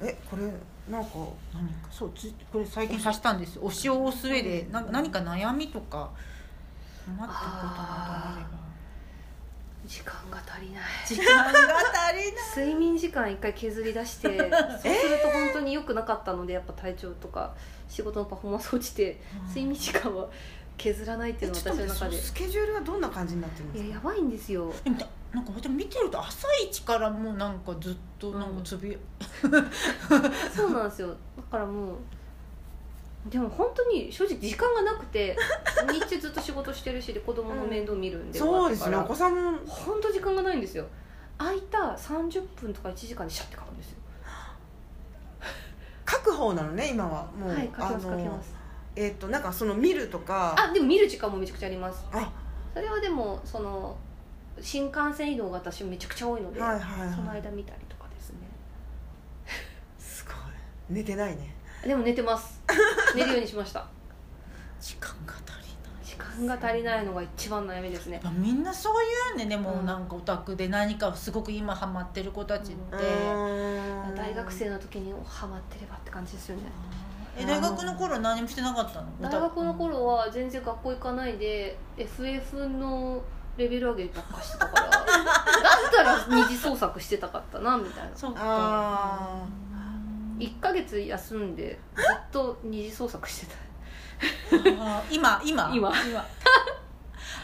[0.00, 0.42] えこれ
[0.90, 1.10] なんか
[1.54, 3.62] 何かそうつこれ最近足したんですよ。
[3.62, 6.10] 推しを押す上でな何か悩みとか
[7.06, 7.36] 困ったことなど
[7.78, 8.64] あれば。
[9.86, 10.82] 時間が足りない。
[11.06, 11.58] 時間が足
[12.16, 12.68] りない。
[12.68, 17.54] 睡眠時間一回削り出して そうすると本当に良くなかったのでやっぱ体調とか
[17.88, 20.26] 仕事のパフォーマンス落ちて睡眠時間は
[20.78, 23.86] 削らないっていうのはちょっと待って私の中でスケジュールはどんな感じになってるんですか？
[23.86, 24.72] いややばいんですよ
[25.34, 28.96] なんか私見てると朝一からもうなんかずっとなんかつぶや、
[30.54, 31.08] そうなんですよ。
[31.08, 31.96] だからもう
[33.28, 35.36] でも本当に正直時間がなくて
[35.90, 39.52] 日中ずっと仕事してるしで子供の面倒見るんで、そうですねお子さんも。
[39.52, 40.86] ら本当時間がないんですよ。
[41.36, 43.98] 空いた30分とか1時間でシャッて書くんですよ。
[46.08, 47.24] 書く方なのね今は。
[47.36, 48.54] もう、はい書きます書きます。
[48.94, 50.54] えっ、となんかその見るとか。
[50.56, 52.04] あでも見る時間もめちゃくちゃあります。
[52.12, 52.30] あ。
[52.72, 53.96] それはでもその
[54.60, 58.36] 新幹線移動が私めちゃくちゃ多いので、はいはいそのはい間見たりとかですね。
[59.98, 60.34] すごい。
[60.90, 61.54] 寝てないね。
[61.84, 62.62] でも寝てます。
[63.14, 63.86] 寝るようにしました。
[64.80, 66.04] 時間が足りない。
[66.04, 68.14] 時間が足りないのが一番悩みですね。
[68.14, 69.46] やっぱみんなそういうね。
[69.46, 69.86] でもうん。
[69.86, 74.14] なんかオタクで何かすごく今ハマってる子たちって、うーん。
[74.14, 76.62] 大学生の時にハマってればって感じですよね。
[77.36, 79.08] え大学の頃何もしてなかったの？
[79.20, 83.20] 大学の頃は全然学校行かないで FF の
[83.56, 85.04] レベル上げばっかしてたから だっ
[85.92, 88.10] たら二次創作してたかったなみたいな。
[88.16, 88.40] そうか。
[88.42, 89.44] あ
[90.38, 93.54] 1ヶ月休んでずっと二次創作してた。
[94.82, 95.14] あー。
[95.14, 95.70] 今今？
[95.74, 95.92] 今。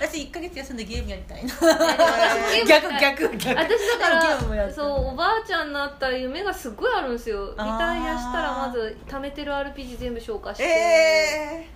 [0.00, 1.52] 私1ヶ月休んでゲームやりたいな。
[1.52, 3.60] ー逆逆逆。
[3.60, 7.50] 私だかゲームもやってるらそうおばあちゃんになったら夢がすごいあるんですよ。
[7.50, 11.68] リタイアしたらまず貯めてる RPG 全部消化して、え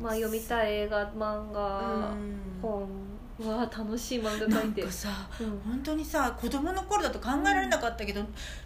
[0.00, 1.78] まあ、読みたい映画漫ー画
[2.10, 2.58] うん。
[2.60, 4.82] 本うわ楽しい漫画な書いて。
[4.82, 5.08] んかさ
[5.40, 5.60] うん。
[5.60, 8.22] 本当にさ子供の頃だと考えられなかったけど、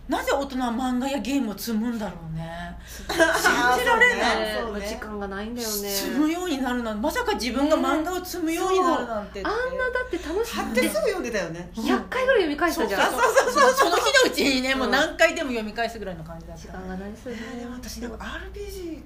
[0.08, 2.76] なぜ大人は漫画やゲームを積むんだろうね。
[2.86, 4.40] 信じられない。
[4.40, 4.58] ね。
[4.60, 4.86] そうね。
[4.86, 5.88] 時間がないんだよね。
[5.88, 11.70] 積むようになるなんまさか自分が漫画を積むようになるなんてってあんなだって楽し貼っくててすぐ読んでたよね。
[11.74, 13.12] 100回ぐらい読み返したじゃん。
[13.12, 16.62] そうそうそうその日のうちにねもう何回でも読み返すぐらいの感じだった。
[16.62, 17.10] 時間がない。
[17.12, 19.00] ですよねえーでも私なんか RPG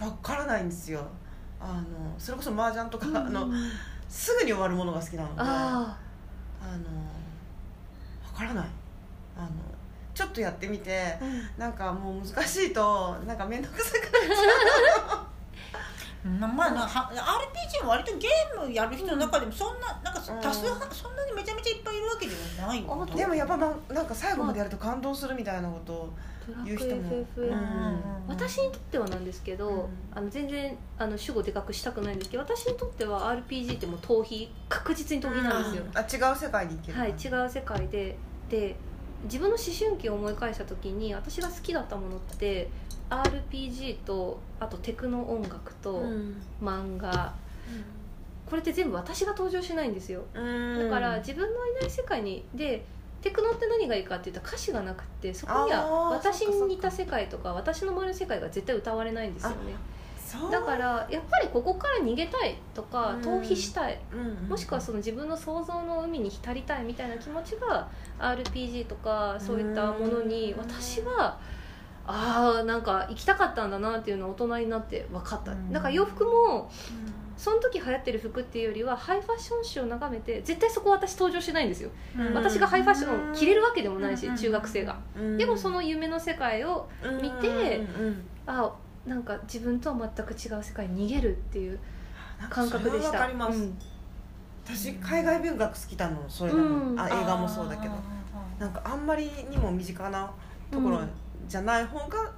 [0.00, 1.06] わからないんですよ。
[1.60, 3.48] あのそれこそ麻雀とか、あの
[4.14, 5.44] すぐに終わるものが好きなのであ
[6.62, 6.84] あの
[8.24, 8.66] わからない。
[9.36, 9.48] あの
[10.14, 11.48] ちょっとやってみてあ、うん。
[11.58, 15.26] なんかもう難しいとなんか面倒くさくなっちゃ
[16.24, 16.28] う。
[16.28, 22.32] ん まあなは RPG も割とゲームやる人の中でもそんななんかうん多数派そんなにめちゃめちゃいっぱいいるわけで
[22.62, 22.82] はない
[23.16, 26.08] でもやっぱ、ま、なんか最後までやると感動するみたいなこと
[26.64, 28.00] 言う人もうん。
[28.28, 29.88] 私にとってはなんですけど、うん。
[30.14, 36.98] あの全然あの主語でかくしたくないんですけど私にとっては RPG ってもう逃避確実に逃避なんですよ、あ違う世界に行ける。
[36.98, 38.16] はい違う世界で。
[38.48, 38.76] で
[39.24, 42.68] 自分の思春期を思い返した時に私が好きだったものって
[43.08, 46.42] RPG とあとテクノ音楽とうん。
[46.62, 47.34] 漫画、
[48.46, 50.24] これって全部私が登場しないんですよ。
[50.34, 50.78] うん。
[50.78, 52.84] だから自分のいない世界にで
[53.24, 59.56] テクノって何がいいかっていうと歌詞がなくってそこにあはー私に似たそ世界とか私の周りの世界が絶対歌われないんですよね。
[60.50, 63.20] だからやっぱりここから逃げたいとかうん。
[63.22, 63.98] 逃避したい。
[64.12, 67.88] うんもしくはその自分の想像の海に浸りたいみたいな気持ちが
[68.18, 70.60] RPG とかそういったものにうん。
[70.60, 71.38] 私は
[72.06, 75.52] ああなんか行きたかったんだなっていうのを大人になって分かった。
[75.52, 75.72] うん。
[75.72, 76.70] だから洋服も
[77.36, 81.90] その時流行ってる服っていうよりはハイファッション誌を眺めて絶対そこ私登場しないんですよ。
[82.16, 82.34] うん。
[82.34, 84.36] 私がハイファッションを着れるわけでもないしうん。
[84.36, 84.98] 中学生が。
[85.16, 85.36] うん。
[85.36, 86.88] でもその夢の世界を
[87.20, 87.82] 見て
[88.46, 88.72] あ
[89.06, 91.78] なんか自分とは全く違う世界に逃げるっていう
[92.50, 93.08] 感覚でした。
[93.08, 93.78] それはわかります、うん。
[94.64, 97.00] 私海外文学好きなのそれなの、うん。
[97.00, 97.94] あ映画もそうだけど。
[98.58, 100.32] なんかあんまりにも身近な
[100.70, 101.08] ところうん
[101.48, 102.32] じゃない方が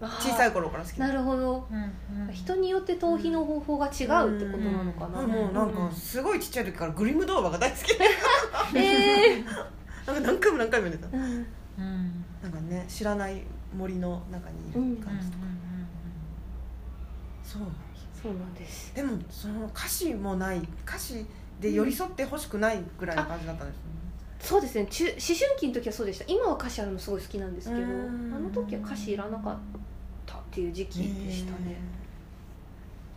[0.00, 1.66] 小さい頃から好きなるほど。
[1.70, 2.32] うんうん。
[2.32, 5.30] 人によって逃避の方法が違うってことなのかな、うん。
[5.30, 7.98] もうなんかすごいちっちゃい時からグリム童話が大好き。
[7.98, 8.04] で
[8.78, 9.44] ええ
[10.06, 11.08] なんか何回も何回も読んでた。
[11.16, 11.24] うん。
[11.78, 13.42] うんなんかね知らない
[13.76, 15.44] 森の中にいる感じとか、
[17.42, 17.62] そう
[18.22, 18.94] そうなんです。
[18.94, 20.58] でもその歌詞もない。
[20.86, 21.26] 歌詞
[21.60, 23.90] で寄り添ってほしくないぐらいの感じだったんですよね、
[24.40, 24.86] そうですね。
[24.86, 26.24] 中思春期の時はそうでした。
[26.28, 28.30] 今は歌詞あるのすごい好きなんですけどあうん。
[28.44, 29.56] の時は歌詞いらなかっ
[30.26, 31.76] たっていう時期でしたね。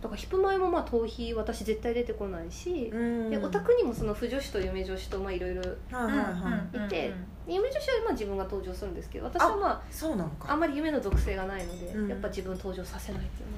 [0.02, 3.30] だからヒップマイもまあ逃避私絶対出てこないし、うん。
[3.30, 5.62] でオタクにもその腐女子と夢女子とまあいろいろ
[5.92, 7.14] はいて
[7.48, 10.52] 夢女子はまあ自分が登場するんですけど私はまあそうなのか。
[10.52, 12.10] あんまり夢の属性がないので、うん。
[12.10, 13.50] やっぱ自分登場させないっていう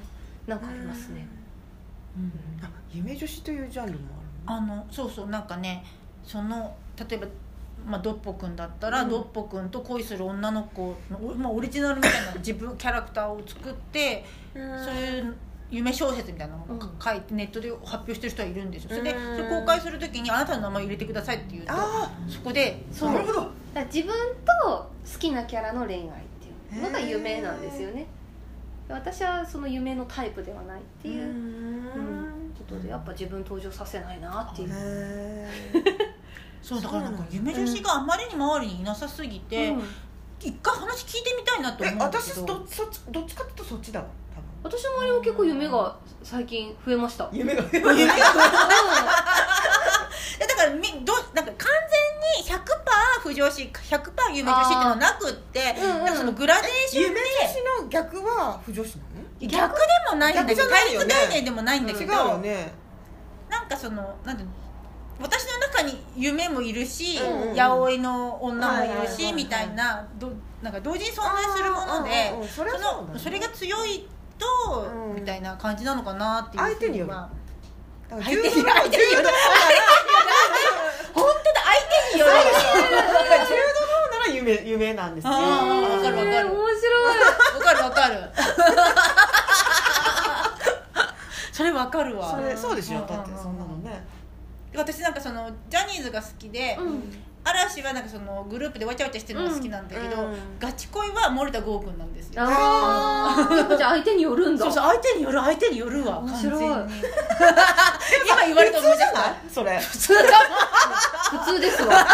[0.50, 1.26] のはなんかありますね、
[2.62, 3.98] あ夢女子というジャンルも
[4.44, 5.82] ああのそうそうなんかね
[6.22, 7.26] その例えば、
[7.86, 9.10] まあ、ドッポくんだったら、うん。
[9.10, 14.24] ドッポくんと恋する女の子の、おまあ、オリジナルみたいな 自分キャラクターを作って、
[14.54, 15.36] るそういう
[15.70, 16.80] 夢小説みたいなのをうん。
[17.00, 18.90] 書いてネットで発表してる人はいるんですよ。
[18.90, 23.50] それでうんそれ公開するときに「あなたの名前入れてください」って言うとあそこであそのなるほど。
[23.92, 24.14] 自分
[24.62, 26.02] と好きなキャラの恋愛っ
[26.70, 28.06] ていうのが夢なんですよね。
[28.88, 32.44] 私はその夢のタイプではないっていう、うん。
[32.54, 35.48] ことでやっぱ自分登場させないなっていう、へ
[36.64, 39.82] そうだからなんか夢女子があまりに周りにいなさすぎて、うん。
[40.40, 44.00] 一回話聞いてみたいなとえ思うんだけ私どどそっちどっちかっていうとそっちだ？
[44.00, 44.72] わ多分。
[44.72, 47.28] 私の周りも結構夢が最近増えました。
[47.32, 48.16] 夢が夢がえ だ
[50.56, 51.70] からみどなんか完
[52.42, 52.64] 全に100%
[53.20, 56.04] 不女子100%夢女子っていうのはなくって、うんうん。
[56.04, 59.02] なんかそのグラデーション夢で女子の逆は不女子な
[59.40, 61.06] 逆でもないんだけど逆じゃないよね。
[61.12, 62.72] 対立概念でもないんだの違うけど、よね。
[63.50, 64.54] なんかそのなんていうの？
[65.20, 70.32] 私の中に夢もいるし、うんうん八百屋の女もいるし、みたいなど
[70.62, 72.70] なんか同時に存在するものであーうんうんその
[73.18, 74.08] それが強い
[74.38, 74.46] と、
[74.80, 75.14] うん。
[75.14, 77.12] みたいな感じなのかなっていう相手による。
[77.12, 77.28] は
[78.10, 78.68] だから相手による。
[81.14, 81.76] 本当だ相
[82.10, 82.32] 手による。
[82.32, 85.32] 柔道の方なら夢夢夢なんですよ。
[85.32, 86.48] わかるわかる。
[86.48, 87.18] 面白い。
[87.54, 88.14] わかるわかる。
[91.52, 92.30] それわかるわ。
[92.30, 93.06] それそうでしょん。
[93.06, 94.04] だってそんなのね
[94.76, 97.02] 私なんかそのジャニーズが好きで、うん。
[97.46, 100.32] 嵐はなんかそのグループでわちゃわちゃしてるのが好きなんだけど、うん。
[100.32, 102.42] うんガチ恋は森田剛君なんですよ。
[102.42, 106.60] ああじゃあ相手によるんだそうそう相手による相手によるわ面白い。
[106.70, 107.04] 完全に。
[108.26, 109.78] 今言われて思い出したそれ。
[109.78, 112.06] 普通かも普通ですわ。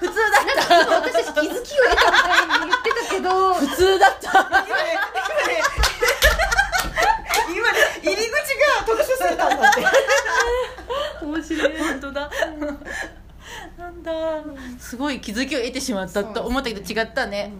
[0.00, 3.54] 普通だなんか今私たち気づきを得たみたいに言ってたけど。
[3.54, 4.30] 普通だった。
[4.66, 4.98] 今ね
[7.54, 9.80] 今ね入り口が特殊すぎたんだって
[11.22, 11.78] 面白い。
[11.78, 12.30] 本当だ。
[13.78, 14.12] なんだ。
[14.78, 17.52] すごい気づきを得てしまったと思ったけど違ったね、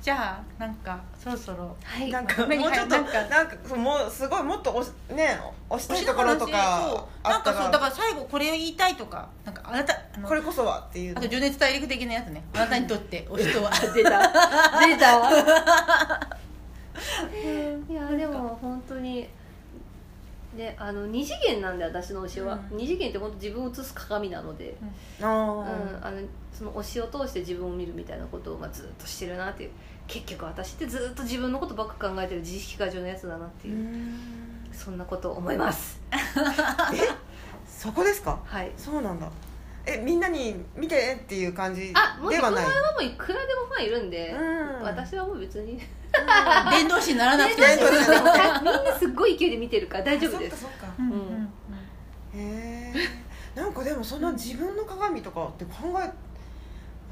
[0.00, 1.76] じゃあなんかそろそろ。
[1.82, 2.10] はい。
[2.10, 5.38] なんかもうちょっとなんかなんかもうすごいもっと押しね
[5.68, 11.18] 押したいところとかあなんかそうだからら最後これを言いたいとかなんかあなたこれこそはっていう。
[11.18, 12.42] あと情熱大陸的なやつね。
[12.54, 13.70] あなたにとってお人は。
[13.94, 14.20] 出た。
[14.86, 16.38] 出た
[17.88, 19.28] いやでも本当に
[20.56, 22.78] であの二次元なんで私の推しは、うん。
[22.78, 24.76] 二次元って本当自分を映す鏡なので、
[25.20, 25.60] あうん。
[25.60, 26.20] ーあの
[26.52, 29.70] その推しを通して自分を見るみたいなことをまあずっとしてるなっていう。
[30.06, 33.76] 結局私ってずっと自分のことばっか考えてる自意識過剰なやつだなっていう、
[34.72, 36.00] そんなことを思います。
[37.68, 38.40] そこですか？
[38.44, 38.72] はい。
[38.76, 39.30] そうなんだ。
[39.86, 42.64] えみんなに見てっていう感じあもうではない。
[42.64, 44.82] そのはもういくらでもファンいるんで、うん。
[44.82, 45.78] 私はもう別に
[46.70, 47.66] 伝道師にならなくても。
[47.66, 50.60] 伝道師にならなくてみんなすっごい勢いで見てるから大丈夫です。
[50.62, 50.94] そっかそっか。
[50.98, 51.10] うん。
[51.10, 51.52] うん
[52.34, 52.92] へ
[53.56, 56.10] えんかでもそんな自分の鏡とかって考え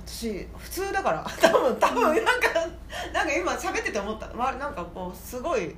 [0.06, 1.24] 私普通だから。
[1.40, 2.48] 多分多分なんか
[3.12, 4.26] なんか今喋ってて思った。
[4.28, 5.74] わなんかこうすごい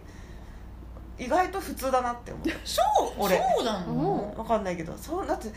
[1.18, 3.36] 意外と普通だなって思ったそう俺。
[3.56, 4.36] そうなのうん。
[4.36, 4.96] 分かんないけど。
[4.96, 5.50] そうだって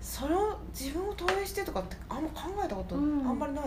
[0.00, 3.18] その自分を投影してとかってあんま考えたことあうん。
[3.20, 3.64] んまりない、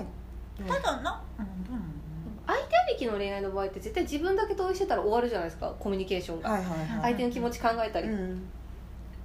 [0.67, 2.02] ただな、うん、どうなの？
[2.45, 6.87] 相手ありきの恋愛の場合って絶対自分だけ同意してたら終わるじゃないですかコミュニケーションが、はいはいはい。
[7.01, 8.43] 相手の気持ち考えたり、うん、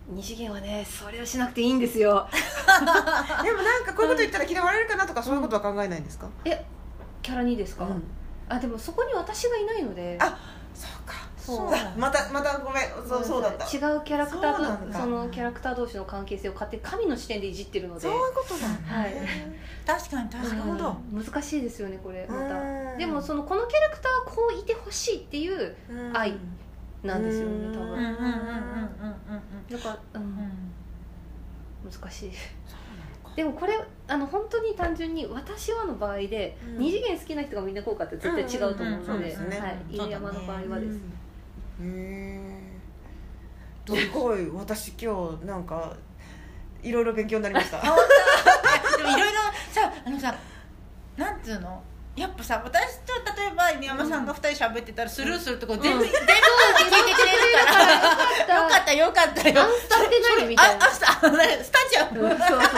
[0.09, 2.27] 二次元はねそれをしなくていいんですよ。
[3.43, 6.65] でもなんかこういうこと言ったら嫌われるかなとかそういうことは考えないんですか、え
[7.23, 8.03] キャラにですか、うん。
[8.49, 10.17] あでもそこに私がいないので。
[10.21, 10.58] あ
[11.97, 13.09] またまたごめん。
[13.09, 13.65] そうそうだった。
[13.65, 18.01] 違うキャラクターとそのキャラクター同士の関係性を勝手に神の視点でいじってるので。
[18.03, 19.15] そういうことだはい。
[19.87, 21.25] 確かに確かに。
[21.25, 22.49] 難しいですよねこれまうん。
[22.49, 26.17] たでもそのこのキャラクターはこういてほしいっていううん。
[26.17, 26.35] 愛
[27.03, 27.93] なんですよね多分。
[27.93, 28.23] うんうんうんうんうん
[29.71, 29.77] うん。
[29.77, 30.23] だから、うん。
[30.23, 31.91] うん。
[31.91, 32.33] 難しい
[33.37, 36.79] でもこれあの本当に単純に私はの場合で、うん。
[36.79, 37.79] 二次元好きな人がみん。
[37.79, 39.37] なこうかって絶対違うと思うので
[39.91, 40.99] 犬山の場合はです、
[41.81, 42.41] へえ
[43.87, 45.95] すごい私今日なんか
[46.83, 47.81] いろいろ勉強になりました。
[47.81, 47.97] でも
[49.11, 49.29] いろいろ
[49.73, 50.35] さあのさ
[51.17, 51.83] なんつうの？
[52.17, 56.27] やっぱさ私と例えば犬山さんが二人喋ってたらスルーするとこ全部、全部聞いて
[57.15, 57.93] くれる から
[58.65, 58.93] よかった。
[58.93, 60.49] よかったよアンスタって何？
[60.49, 61.07] みたいなスタ
[61.89, 62.23] ジアム。
[62.29, 62.73] なんとかス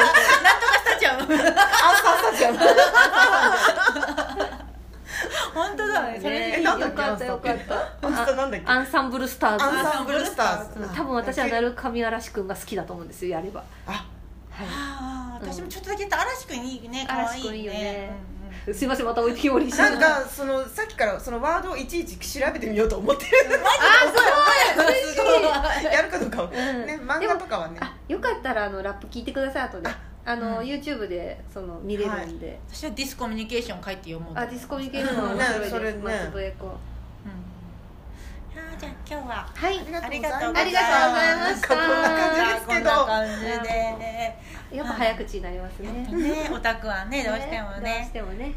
[0.93, 1.21] タジアム。
[1.23, 1.33] アンス
[2.33, 2.59] タジアム
[5.55, 7.03] 本当だそれねえなんだっけ？
[7.03, 7.59] よかったよかっ
[8.01, 8.07] た。
[8.07, 9.65] アンスタなんだっけアンサンブルスターズ。
[9.65, 10.81] アンサンブルスターズ。
[10.81, 13.63] うん多分私は鳴神嵐くんが好きだと思うんですよやれば。
[13.87, 14.07] あは
[14.61, 17.07] ああ私もちょっとだけ言った嵐くんいいね。
[17.09, 17.79] 可愛いいいよね。
[17.81, 18.13] ね
[18.69, 23.31] いすいませんまた置いてきぼりしてなんかそのさっきからそのワードをいちいち調べてみようと思ってる。
[23.65, 24.87] あそう。
[24.87, 25.85] 嬉しい。
[25.85, 26.51] やるかどうかをん。
[26.53, 27.79] ね漫画とかはね。
[27.81, 29.89] あよかったらあのラップ聞いてください後で
[30.25, 35.99] ああの、うん YouTube でその見れるんで、私はディスコミュニケーション書いて読もうとあディスコミュニケーション面ね白いです、 それね。
[36.03, 36.73] 松笛子うん。
[36.73, 39.79] あーじゃあ今日ははい。
[39.79, 41.69] あありがとうございますありがとうございました。
[41.69, 42.91] こんな感じですけど。
[42.91, 44.39] こんな感じで
[44.73, 45.91] やっぱ早口になりますね。
[45.91, 48.55] ねオタクはねどうしてもどうねしてもね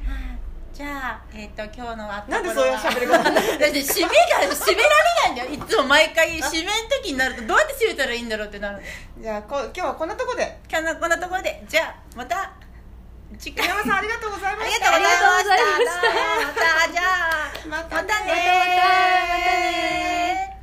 [0.73, 3.23] じゃあ、えっと今日のあったなんでそういう喋り方？
[3.23, 3.45] だって
[3.79, 5.51] 締めが締められないんだよ。
[5.53, 6.71] いつも毎回締めの
[7.03, 8.81] 時になるとどうやって締めたらいいんだろうってなる。
[9.21, 10.59] じゃあこ今日はこんなとこで。
[10.67, 11.63] 今日のこんなところで。
[11.69, 12.53] じゃあまた
[13.37, 13.67] 次回。
[13.67, 14.95] 山さんありがとうございました。
[14.95, 16.01] ありがとうございました。
[16.41, 18.01] ましたじゃあまた。
[18.01, 20.57] ねまたねまたね